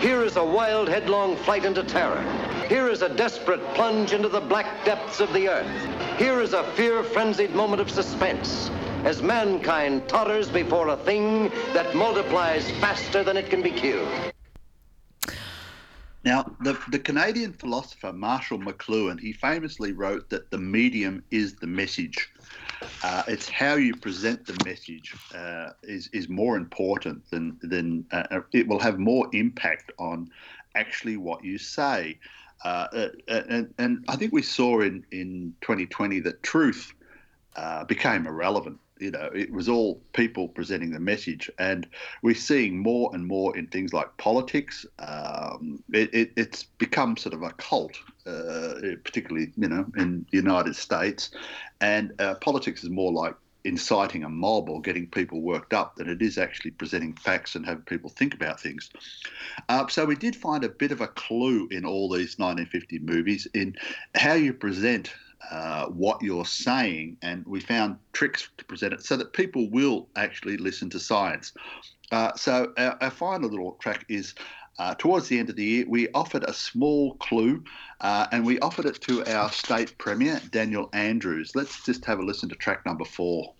Here 0.00 0.22
is 0.22 0.36
a 0.36 0.44
wild, 0.44 0.88
headlong 0.88 1.36
flight 1.36 1.64
into 1.64 1.82
terror. 1.82 2.22
Here 2.68 2.88
is 2.88 3.02
a 3.02 3.08
desperate 3.08 3.62
plunge 3.74 4.12
into 4.12 4.28
the 4.28 4.40
black 4.40 4.84
depths 4.84 5.20
of 5.20 5.32
the 5.32 5.48
earth. 5.48 6.18
Here 6.18 6.40
is 6.40 6.52
a 6.52 6.64
fear 6.72 7.02
frenzied 7.02 7.54
moment 7.54 7.80
of 7.80 7.90
suspense 7.90 8.70
as 9.04 9.22
mankind 9.22 10.06
totters 10.08 10.48
before 10.48 10.88
a 10.88 10.96
thing 10.96 11.48
that 11.72 11.94
multiplies 11.94 12.70
faster 12.72 13.24
than 13.24 13.36
it 13.36 13.48
can 13.48 13.62
be 13.62 13.70
killed. 13.70 14.08
Now, 16.24 16.56
the, 16.60 16.76
the 16.90 16.98
Canadian 16.98 17.52
philosopher 17.52 18.12
Marshall 18.12 18.58
McLuhan, 18.58 19.20
he 19.20 19.32
famously 19.32 19.92
wrote 19.92 20.28
that 20.30 20.50
the 20.50 20.58
medium 20.58 21.22
is 21.30 21.54
the 21.54 21.68
message. 21.68 22.30
Uh, 23.02 23.22
it's 23.28 23.48
how 23.48 23.74
you 23.74 23.94
present 23.94 24.46
the 24.46 24.56
message 24.64 25.16
uh, 25.34 25.70
is, 25.82 26.08
is 26.12 26.28
more 26.28 26.56
important 26.56 27.28
than, 27.30 27.58
than 27.62 28.04
uh, 28.10 28.40
it 28.52 28.66
will 28.66 28.78
have 28.78 28.98
more 28.98 29.28
impact 29.32 29.92
on 29.98 30.30
actually 30.74 31.16
what 31.16 31.44
you 31.44 31.58
say. 31.58 32.18
Uh, 32.64 32.86
uh, 32.92 33.08
and, 33.28 33.72
and 33.78 34.04
I 34.08 34.16
think 34.16 34.32
we 34.32 34.42
saw 34.42 34.80
in, 34.80 35.04
in 35.12 35.54
2020 35.60 36.20
that 36.20 36.42
truth 36.42 36.92
uh, 37.56 37.84
became 37.84 38.26
irrelevant 38.26 38.78
you 38.98 39.10
know, 39.10 39.30
it 39.34 39.50
was 39.52 39.68
all 39.68 40.00
people 40.12 40.48
presenting 40.48 40.90
the 40.90 41.00
message, 41.00 41.50
and 41.58 41.86
we're 42.22 42.34
seeing 42.34 42.78
more 42.78 43.10
and 43.14 43.26
more 43.26 43.56
in 43.56 43.66
things 43.66 43.92
like 43.92 44.16
politics. 44.16 44.86
Um, 44.98 45.82
it, 45.92 46.12
it, 46.14 46.32
it's 46.36 46.64
become 46.64 47.16
sort 47.16 47.34
of 47.34 47.42
a 47.42 47.50
cult, 47.52 47.96
uh, 48.26 48.74
particularly 49.04 49.52
you 49.56 49.68
know 49.68 49.86
in 49.96 50.26
the 50.30 50.38
United 50.38 50.76
States, 50.76 51.30
and 51.80 52.12
uh, 52.20 52.34
politics 52.36 52.84
is 52.84 52.90
more 52.90 53.12
like 53.12 53.34
inciting 53.66 54.22
a 54.22 54.28
mob 54.28 54.70
or 54.70 54.80
getting 54.80 55.08
people 55.08 55.40
worked 55.40 55.74
up 55.74 55.96
than 55.96 56.08
it 56.08 56.22
is 56.22 56.38
actually 56.38 56.70
presenting 56.70 57.12
facts 57.14 57.56
and 57.56 57.66
having 57.66 57.82
people 57.82 58.08
think 58.08 58.32
about 58.32 58.60
things. 58.60 58.88
Uh, 59.68 59.86
so 59.88 60.04
we 60.04 60.14
did 60.14 60.36
find 60.36 60.62
a 60.62 60.68
bit 60.68 60.92
of 60.92 61.00
a 61.00 61.08
clue 61.08 61.66
in 61.72 61.84
all 61.84 62.08
these 62.08 62.38
1950 62.38 63.00
movies 63.00 63.48
in 63.54 63.74
how 64.14 64.34
you 64.34 64.52
present 64.52 65.12
uh, 65.50 65.86
what 65.86 66.22
you're 66.22 66.44
saying, 66.44 67.16
and 67.22 67.44
we 67.46 67.60
found 67.60 67.98
tricks 68.12 68.48
to 68.58 68.64
present 68.64 68.92
it 68.92 69.04
so 69.04 69.16
that 69.16 69.32
people 69.32 69.70
will 69.70 70.08
actually 70.16 70.56
listen 70.56 70.90
to 70.90 70.98
science. 70.98 71.52
Uh, 72.10 72.32
so 72.34 72.72
our, 72.78 72.96
our, 73.00 73.10
final 73.10 73.50
little 73.50 73.72
track 73.80 74.04
is 74.08 74.34
uh, 74.78 74.94
towards 74.96 75.28
the 75.28 75.38
end 75.38 75.48
of 75.48 75.56
the 75.56 75.64
year, 75.64 75.84
we 75.88 76.08
offered 76.10 76.44
a 76.44 76.52
small 76.52 77.14
clue, 77.14 77.62
uh, 78.00 78.26
and 78.30 78.44
we 78.44 78.58
offered 78.60 78.84
it 78.84 79.00
to 79.00 79.24
our 79.26 79.50
state 79.50 79.96
premier, 79.98 80.40
Daniel 80.50 80.88
Andrews. 80.92 81.52
Let's 81.54 81.84
just 81.84 82.04
have 82.04 82.18
a 82.18 82.22
listen 82.22 82.48
to 82.50 82.54
track 82.54 82.84
number 82.84 83.04
four. 83.04 83.54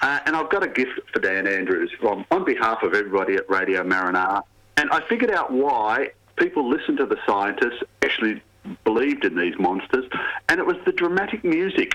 Uh, 0.00 0.18
and 0.26 0.34
I've 0.34 0.50
got 0.50 0.64
a 0.64 0.68
gift 0.68 0.98
for 1.12 1.20
Dan 1.20 1.46
Andrews 1.46 1.92
on, 2.02 2.24
on 2.30 2.44
behalf 2.44 2.82
of 2.82 2.94
everybody 2.94 3.34
at 3.34 3.48
Radio 3.48 3.84
Marinara. 3.84 4.42
And 4.76 4.90
I 4.90 5.06
figured 5.08 5.30
out 5.30 5.52
why 5.52 6.10
people 6.36 6.68
listen 6.68 6.96
to 6.96 7.06
the 7.06 7.18
scientists, 7.26 7.82
actually 8.02 8.42
believed 8.84 9.24
in 9.24 9.36
these 9.36 9.54
monsters, 9.58 10.04
and 10.48 10.58
it 10.58 10.66
was 10.66 10.76
the 10.84 10.92
dramatic 10.92 11.44
music. 11.44 11.94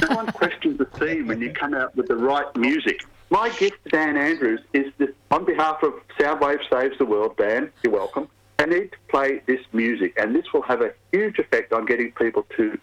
No 0.00 0.14
one 0.16 0.26
questions 0.32 0.78
the 0.78 0.84
theme 0.84 1.26
when 1.26 1.40
you 1.40 1.52
come 1.52 1.74
out 1.74 1.94
with 1.96 2.08
the 2.08 2.16
right 2.16 2.54
music. 2.56 3.00
My 3.30 3.48
gift 3.50 3.84
to 3.84 3.90
Dan 3.90 4.16
Andrews 4.16 4.60
is 4.72 4.92
this, 4.98 5.10
on 5.30 5.44
behalf 5.44 5.82
of 5.82 5.94
Soundwave 6.18 6.60
Saves 6.70 6.98
the 6.98 7.04
World, 7.04 7.36
Dan, 7.36 7.70
you're 7.82 7.92
welcome. 7.92 8.28
I 8.58 8.66
need 8.66 8.92
to 8.92 8.98
play 9.08 9.40
this 9.46 9.60
music, 9.72 10.14
and 10.18 10.34
this 10.34 10.44
will 10.52 10.62
have 10.62 10.82
a 10.82 10.92
huge 11.12 11.38
effect 11.38 11.72
on 11.72 11.86
getting 11.86 12.12
people 12.12 12.44
to 12.56 12.78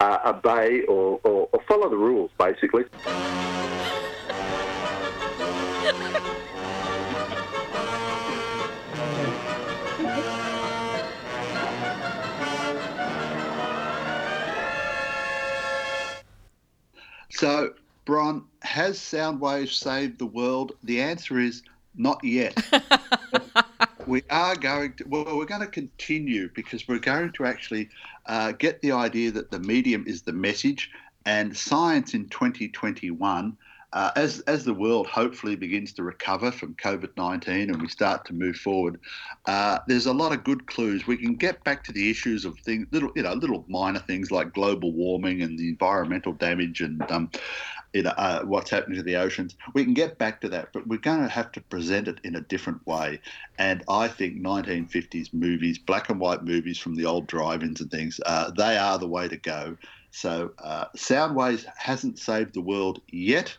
uh, 0.00 0.18
obey 0.26 0.82
or, 0.82 1.20
or, 1.24 1.48
or 1.52 1.60
follow 1.68 1.90
the 1.90 1.96
rules, 1.96 2.30
basically. 2.38 2.84
So, 17.30 17.74
Bron, 18.04 18.44
has 18.62 18.98
Soundwave 18.98 19.70
saved 19.70 20.18
the 20.18 20.26
world? 20.26 20.72
The 20.82 21.00
answer 21.00 21.38
is 21.38 21.62
not 21.94 22.22
yet. 22.24 22.56
we 24.06 24.22
are 24.30 24.56
going 24.56 24.94
to, 24.94 25.04
well, 25.08 25.36
we're 25.36 25.44
going 25.44 25.60
to 25.60 25.66
continue 25.66 26.48
because 26.54 26.88
we're 26.88 26.98
going 26.98 27.32
to 27.32 27.44
actually 27.44 27.90
uh, 28.26 28.52
get 28.52 28.80
the 28.80 28.92
idea 28.92 29.30
that 29.32 29.50
the 29.50 29.60
medium 29.60 30.04
is 30.06 30.22
the 30.22 30.32
message 30.32 30.90
and 31.26 31.54
science 31.54 32.14
in 32.14 32.28
2021 32.28 33.56
uh, 33.92 34.10
as 34.16 34.40
as 34.40 34.64
the 34.64 34.74
world 34.74 35.06
hopefully 35.06 35.56
begins 35.56 35.92
to 35.94 36.02
recover 36.02 36.50
from 36.50 36.74
COVID 36.74 37.10
nineteen 37.16 37.70
and 37.70 37.80
we 37.80 37.88
start 37.88 38.26
to 38.26 38.34
move 38.34 38.56
forward, 38.56 39.00
uh, 39.46 39.78
there's 39.86 40.06
a 40.06 40.12
lot 40.12 40.32
of 40.32 40.44
good 40.44 40.66
clues. 40.66 41.06
We 41.06 41.16
can 41.16 41.34
get 41.34 41.64
back 41.64 41.84
to 41.84 41.92
the 41.92 42.10
issues 42.10 42.44
of 42.44 42.58
things, 42.58 42.86
little 42.90 43.10
you 43.16 43.22
know, 43.22 43.32
little 43.32 43.64
minor 43.68 44.00
things 44.00 44.30
like 44.30 44.52
global 44.52 44.92
warming 44.92 45.40
and 45.42 45.58
the 45.58 45.68
environmental 45.68 46.32
damage 46.32 46.82
and 46.82 47.00
um, 47.10 47.30
you 47.94 48.02
know 48.02 48.12
uh, 48.18 48.42
what's 48.42 48.70
happening 48.70 48.98
to 48.98 49.02
the 49.02 49.16
oceans. 49.16 49.56
We 49.72 49.84
can 49.84 49.94
get 49.94 50.18
back 50.18 50.42
to 50.42 50.50
that, 50.50 50.74
but 50.74 50.86
we're 50.86 50.98
going 50.98 51.22
to 51.22 51.28
have 51.28 51.50
to 51.52 51.62
present 51.62 52.08
it 52.08 52.18
in 52.24 52.36
a 52.36 52.42
different 52.42 52.86
way. 52.86 53.20
And 53.58 53.82
I 53.88 54.08
think 54.08 54.42
1950s 54.42 55.32
movies, 55.32 55.78
black 55.78 56.10
and 56.10 56.20
white 56.20 56.44
movies 56.44 56.78
from 56.78 56.94
the 56.94 57.06
old 57.06 57.26
drive-ins 57.26 57.80
and 57.80 57.90
things, 57.90 58.20
uh, 58.26 58.50
they 58.50 58.76
are 58.76 58.98
the 58.98 59.08
way 59.08 59.28
to 59.28 59.38
go. 59.38 59.78
So 60.10 60.52
uh, 60.58 60.86
Soundwaves 60.96 61.64
hasn't 61.76 62.18
saved 62.18 62.54
the 62.54 62.60
world 62.60 63.00
yet 63.08 63.56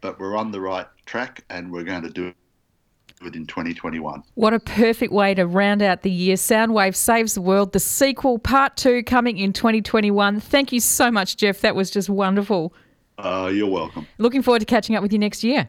but 0.00 0.18
we're 0.18 0.36
on 0.36 0.50
the 0.50 0.60
right 0.60 0.86
track 1.06 1.44
and 1.50 1.72
we're 1.72 1.84
going 1.84 2.02
to 2.02 2.10
do 2.10 2.32
it 3.22 3.34
in 3.34 3.46
2021. 3.46 4.22
What 4.34 4.54
a 4.54 4.60
perfect 4.60 5.12
way 5.12 5.34
to 5.34 5.46
round 5.46 5.82
out 5.82 6.02
the 6.02 6.10
year. 6.10 6.36
Soundwave 6.36 6.94
Saves 6.94 7.34
the 7.34 7.40
World, 7.40 7.72
the 7.72 7.80
sequel, 7.80 8.38
part 8.38 8.76
two, 8.76 9.02
coming 9.02 9.38
in 9.38 9.52
2021. 9.52 10.40
Thank 10.40 10.72
you 10.72 10.80
so 10.80 11.10
much, 11.10 11.36
Jeff. 11.36 11.60
That 11.60 11.74
was 11.74 11.90
just 11.90 12.08
wonderful. 12.08 12.74
Uh, 13.18 13.50
you're 13.52 13.68
welcome. 13.68 14.06
Looking 14.18 14.42
forward 14.42 14.60
to 14.60 14.66
catching 14.66 14.94
up 14.94 15.02
with 15.02 15.12
you 15.12 15.18
next 15.18 15.42
year. 15.42 15.68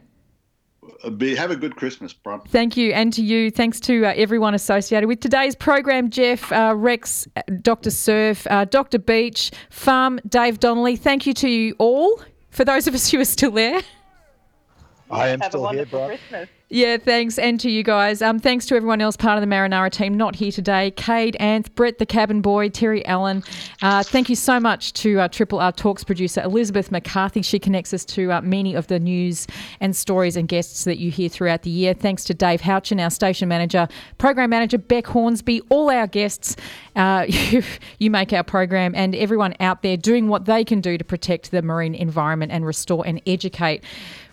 Uh, 1.03 1.09
be, 1.09 1.35
have 1.35 1.51
a 1.51 1.55
good 1.55 1.75
Christmas, 1.75 2.13
Bron. 2.13 2.41
Thank 2.41 2.77
you, 2.77 2.91
and 2.91 3.11
to 3.13 3.23
you. 3.23 3.49
Thanks 3.51 3.79
to 3.81 4.05
uh, 4.05 4.13
everyone 4.15 4.53
associated 4.53 5.07
with 5.07 5.19
today's 5.19 5.55
program 5.55 6.09
Jeff, 6.09 6.51
uh, 6.51 6.73
Rex, 6.75 7.27
uh, 7.35 7.41
Dr. 7.61 7.89
Surf, 7.89 8.45
uh, 8.49 8.65
Dr. 8.65 8.99
Beach, 8.99 9.51
Farm, 9.69 10.19
Dave 10.27 10.59
Donnelly. 10.59 10.95
Thank 10.95 11.25
you 11.25 11.33
to 11.35 11.49
you 11.49 11.75
all. 11.79 12.21
For 12.49 12.65
those 12.65 12.87
of 12.87 12.95
us 12.95 13.09
who 13.09 13.19
are 13.19 13.25
still 13.25 13.51
there. 13.51 13.81
I 15.09 15.29
am 15.29 15.41
Have 15.41 15.43
still 15.43 15.65
a 15.65 15.67
wonderful 15.67 15.69
here, 15.69 15.85
bro. 15.85 16.11
Christmas. 16.11 16.49
Yeah, 16.71 16.97
thanks. 16.97 17.39
And 17.39 17.59
to 17.61 17.71
you 17.71 17.81
guys. 17.81 18.21
Um, 18.21 18.37
thanks 18.37 18.67
to 18.67 18.75
everyone 18.75 19.01
else 19.01 19.17
part 19.17 19.41
of 19.41 19.41
the 19.41 19.53
Marinara 19.53 19.91
team 19.91 20.15
not 20.15 20.35
here 20.35 20.51
today. 20.51 20.91
Cade, 20.91 21.35
Anth, 21.39 21.73
Brett 21.73 21.97
the 21.97 22.05
cabin 22.05 22.41
boy, 22.41 22.69
Terry 22.69 23.03
Allen. 23.07 23.43
Uh, 23.81 24.03
thank 24.03 24.29
you 24.29 24.35
so 24.35 24.59
much 24.59 24.93
to 24.93 25.19
uh, 25.19 25.27
Triple 25.29 25.59
R 25.59 25.71
Talks 25.71 26.03
producer 26.03 26.41
Elizabeth 26.43 26.91
McCarthy. 26.91 27.41
She 27.41 27.57
connects 27.57 27.91
us 27.91 28.05
to 28.05 28.31
uh, 28.31 28.41
many 28.41 28.75
of 28.75 28.85
the 28.85 28.99
news 28.99 29.47
and 29.79 29.95
stories 29.95 30.37
and 30.37 30.47
guests 30.47 30.83
that 30.83 30.99
you 30.99 31.09
hear 31.09 31.27
throughout 31.27 31.63
the 31.63 31.71
year. 31.71 31.95
Thanks 31.95 32.23
to 32.25 32.35
Dave 32.35 32.61
Houchin, 32.61 33.01
our 33.03 33.09
station 33.09 33.49
manager, 33.49 33.87
program 34.19 34.51
manager 34.51 34.77
Beck 34.77 35.07
Hornsby, 35.07 35.61
all 35.69 35.89
our 35.89 36.05
guests. 36.05 36.55
Uh, 36.95 37.25
you, 37.27 37.63
you 37.97 38.11
make 38.11 38.31
our 38.31 38.43
program 38.43 38.93
and 38.93 39.15
everyone 39.15 39.55
out 39.59 39.81
there 39.81 39.97
doing 39.97 40.27
what 40.27 40.45
they 40.45 40.63
can 40.63 40.81
do 40.81 40.99
to 40.99 41.03
protect 41.03 41.49
the 41.49 41.63
marine 41.63 41.95
environment 41.95 42.51
and 42.51 42.63
restore 42.63 43.07
and 43.07 43.19
educate 43.25 43.83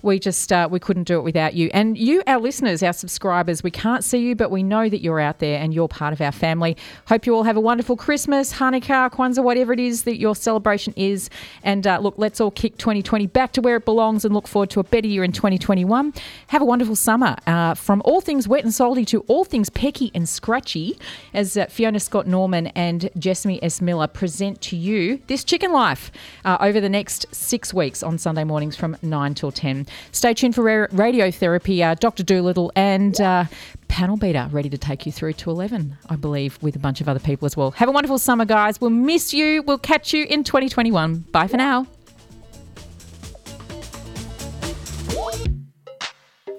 we 0.07 0.19
just 0.19 0.53
uh, 0.53 0.69
we 0.71 0.79
couldn't 0.79 1.05
do 1.05 1.19
it 1.19 1.23
without 1.23 1.55
you 1.55 1.69
and 1.75 1.99
you 1.99 2.23
our 2.27 2.41
listeners 2.41 2.83
our 2.83 2.93
subscribers 2.93 3.63
we 3.63 3.71
can't 3.71 4.03
see 4.05 4.19
you 4.19 4.35
but 4.35 4.51
we 4.51 4.63
know 4.63 4.89
that 4.89 5.01
you're 5.01 5.21
out 5.21 5.39
there 5.39 5.59
and 5.61 5.73
you're 5.73 5.89
part 5.89 6.13
of 6.13 6.21
our 6.21 6.33
family. 6.33 6.77
Hope 7.07 7.27
you 7.27 7.35
all 7.35 7.45
have 7.45 7.57
a 7.57 7.61
wonderful 7.61 7.97
christmas 7.97 8.55
hanukkah 8.55 9.11
kwanzaa 9.11 9.43
whatever 9.43 9.73
it 9.73 9.81
is 9.81 10.03
that 10.03 10.19
your 10.19 10.35
celebration 10.35 10.93
is. 10.97 11.31
And 11.63 11.87
uh, 11.87 11.99
look 11.99 12.15
let's 12.17 12.41
all 12.41 12.51
kick 12.51 12.77
2020 12.79 13.27
back 13.29 13.53
to 13.53 13.61
where 13.61 13.77
it 13.77 13.85
belongs 13.85 14.25
and 14.25 14.35
look 14.35 14.49
forward 14.49 14.71
to 14.71 14.81
a 14.81 14.85
better 14.85 15.07
year 15.07 15.25
in 15.25 15.33
2021 15.33 16.13
have 16.49 16.63
a 16.63 16.65
wonderful 16.65 16.97
summer 16.97 17.37
uh, 17.47 17.75
from 17.75 18.03
all 18.05 18.21
things 18.21 18.49
wet 18.49 18.65
and 18.65 18.75
salty 18.75 19.05
to 19.05 19.21
all 19.29 19.45
things 19.45 19.71
pecky 19.71 20.11
and 20.15 20.29
scratchy 20.29 20.99
as 21.33 21.57
uh, 21.57 21.67
fiona 21.67 22.01
scott 22.01 22.27
norman 22.27 22.69
and 22.69 23.11
jessamy 23.19 23.63
s. 23.63 23.81
Miller 23.81 24.07
present 24.07 24.61
to 24.61 24.77
you 24.77 25.21
this 25.27 25.45
chicken 25.45 25.73
life 25.73 26.11
uh, 26.45 26.57
over 26.61 26.81
the 26.81 26.89
next 26.89 27.27
six 27.33 27.73
weeks 27.73 28.03
on 28.03 28.19
sunday 28.19 28.45
mornings 28.45 28.77
from 28.77 28.97
9 29.03 29.35
till 29.35 29.53
10 29.53 29.87
Stay 30.13 30.35
tuned 30.35 30.55
for 30.55 30.63
ra- 30.63 30.87
radiotherapy, 30.89 31.83
uh, 31.83 31.95
Dr. 32.17 32.25
Doolittle 32.25 32.73
and 32.75 33.21
uh, 33.21 33.45
Panel 33.89 34.17
Beater 34.17 34.49
ready 34.51 34.71
to 34.71 34.79
take 34.79 35.05
you 35.05 35.13
through 35.13 35.35
to 35.35 35.51
11, 35.51 35.99
I 36.09 36.17
believe, 36.17 36.59
with 36.63 36.75
a 36.75 36.79
bunch 36.79 37.03
of 37.03 37.11
other 37.11 37.21
people 37.21 37.45
as 37.45 37.59
well. 37.59 37.73
Have 37.73 37.91
a 37.91 37.93
wonderful 37.93 38.19
summer, 38.19 38.47
guys. 38.47 38.81
We'll 38.81 38.89
miss 38.89 39.35
you. 39.35 39.63
We'll 39.65 39.77
catch 39.77 40.15
you 40.15 40.25
in 40.25 40.43
2021. 40.43 41.27
Bye 41.31 41.47
for 41.47 41.59
now. 41.59 41.87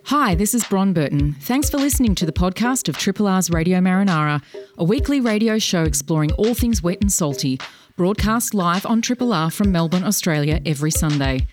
Hi, 0.04 0.36
this 0.36 0.54
is 0.54 0.64
Bron 0.66 0.94
Burton. 0.94 1.36
Thanks 1.42 1.72
for 1.72 1.78
listening 1.78 2.14
to 2.16 2.28
the 2.28 2.32
podcast 2.32 2.88
of 2.88 3.00
Triple 3.00 3.28
R's 3.28 3.50
Radio 3.50 3.80
Marinara, 3.80 4.44
a 4.78 4.84
weekly 4.84 5.20
radio 5.20 5.58
show 5.58 5.82
exploring 5.82 6.32
all 6.34 6.54
things 6.54 6.84
wet 6.84 7.00
and 7.02 7.12
salty, 7.12 7.60
broadcast 7.96 8.54
live 8.54 8.86
on 8.86 9.02
Triple 9.02 9.34
R 9.34 9.50
from 9.50 9.72
Melbourne, 9.72 10.04
Australia 10.04 10.62
every 10.68 10.92
Sunday. 10.92 11.48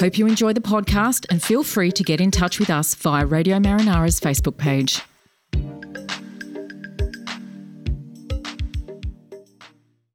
Hope 0.00 0.16
you 0.16 0.26
enjoy 0.26 0.54
the 0.54 0.62
podcast 0.62 1.26
and 1.28 1.42
feel 1.42 1.62
free 1.62 1.92
to 1.92 2.02
get 2.02 2.22
in 2.22 2.30
touch 2.30 2.58
with 2.58 2.70
us 2.70 2.94
via 2.94 3.26
Radio 3.26 3.58
Marinara's 3.58 4.18
Facebook 4.18 4.56
page. 4.56 5.02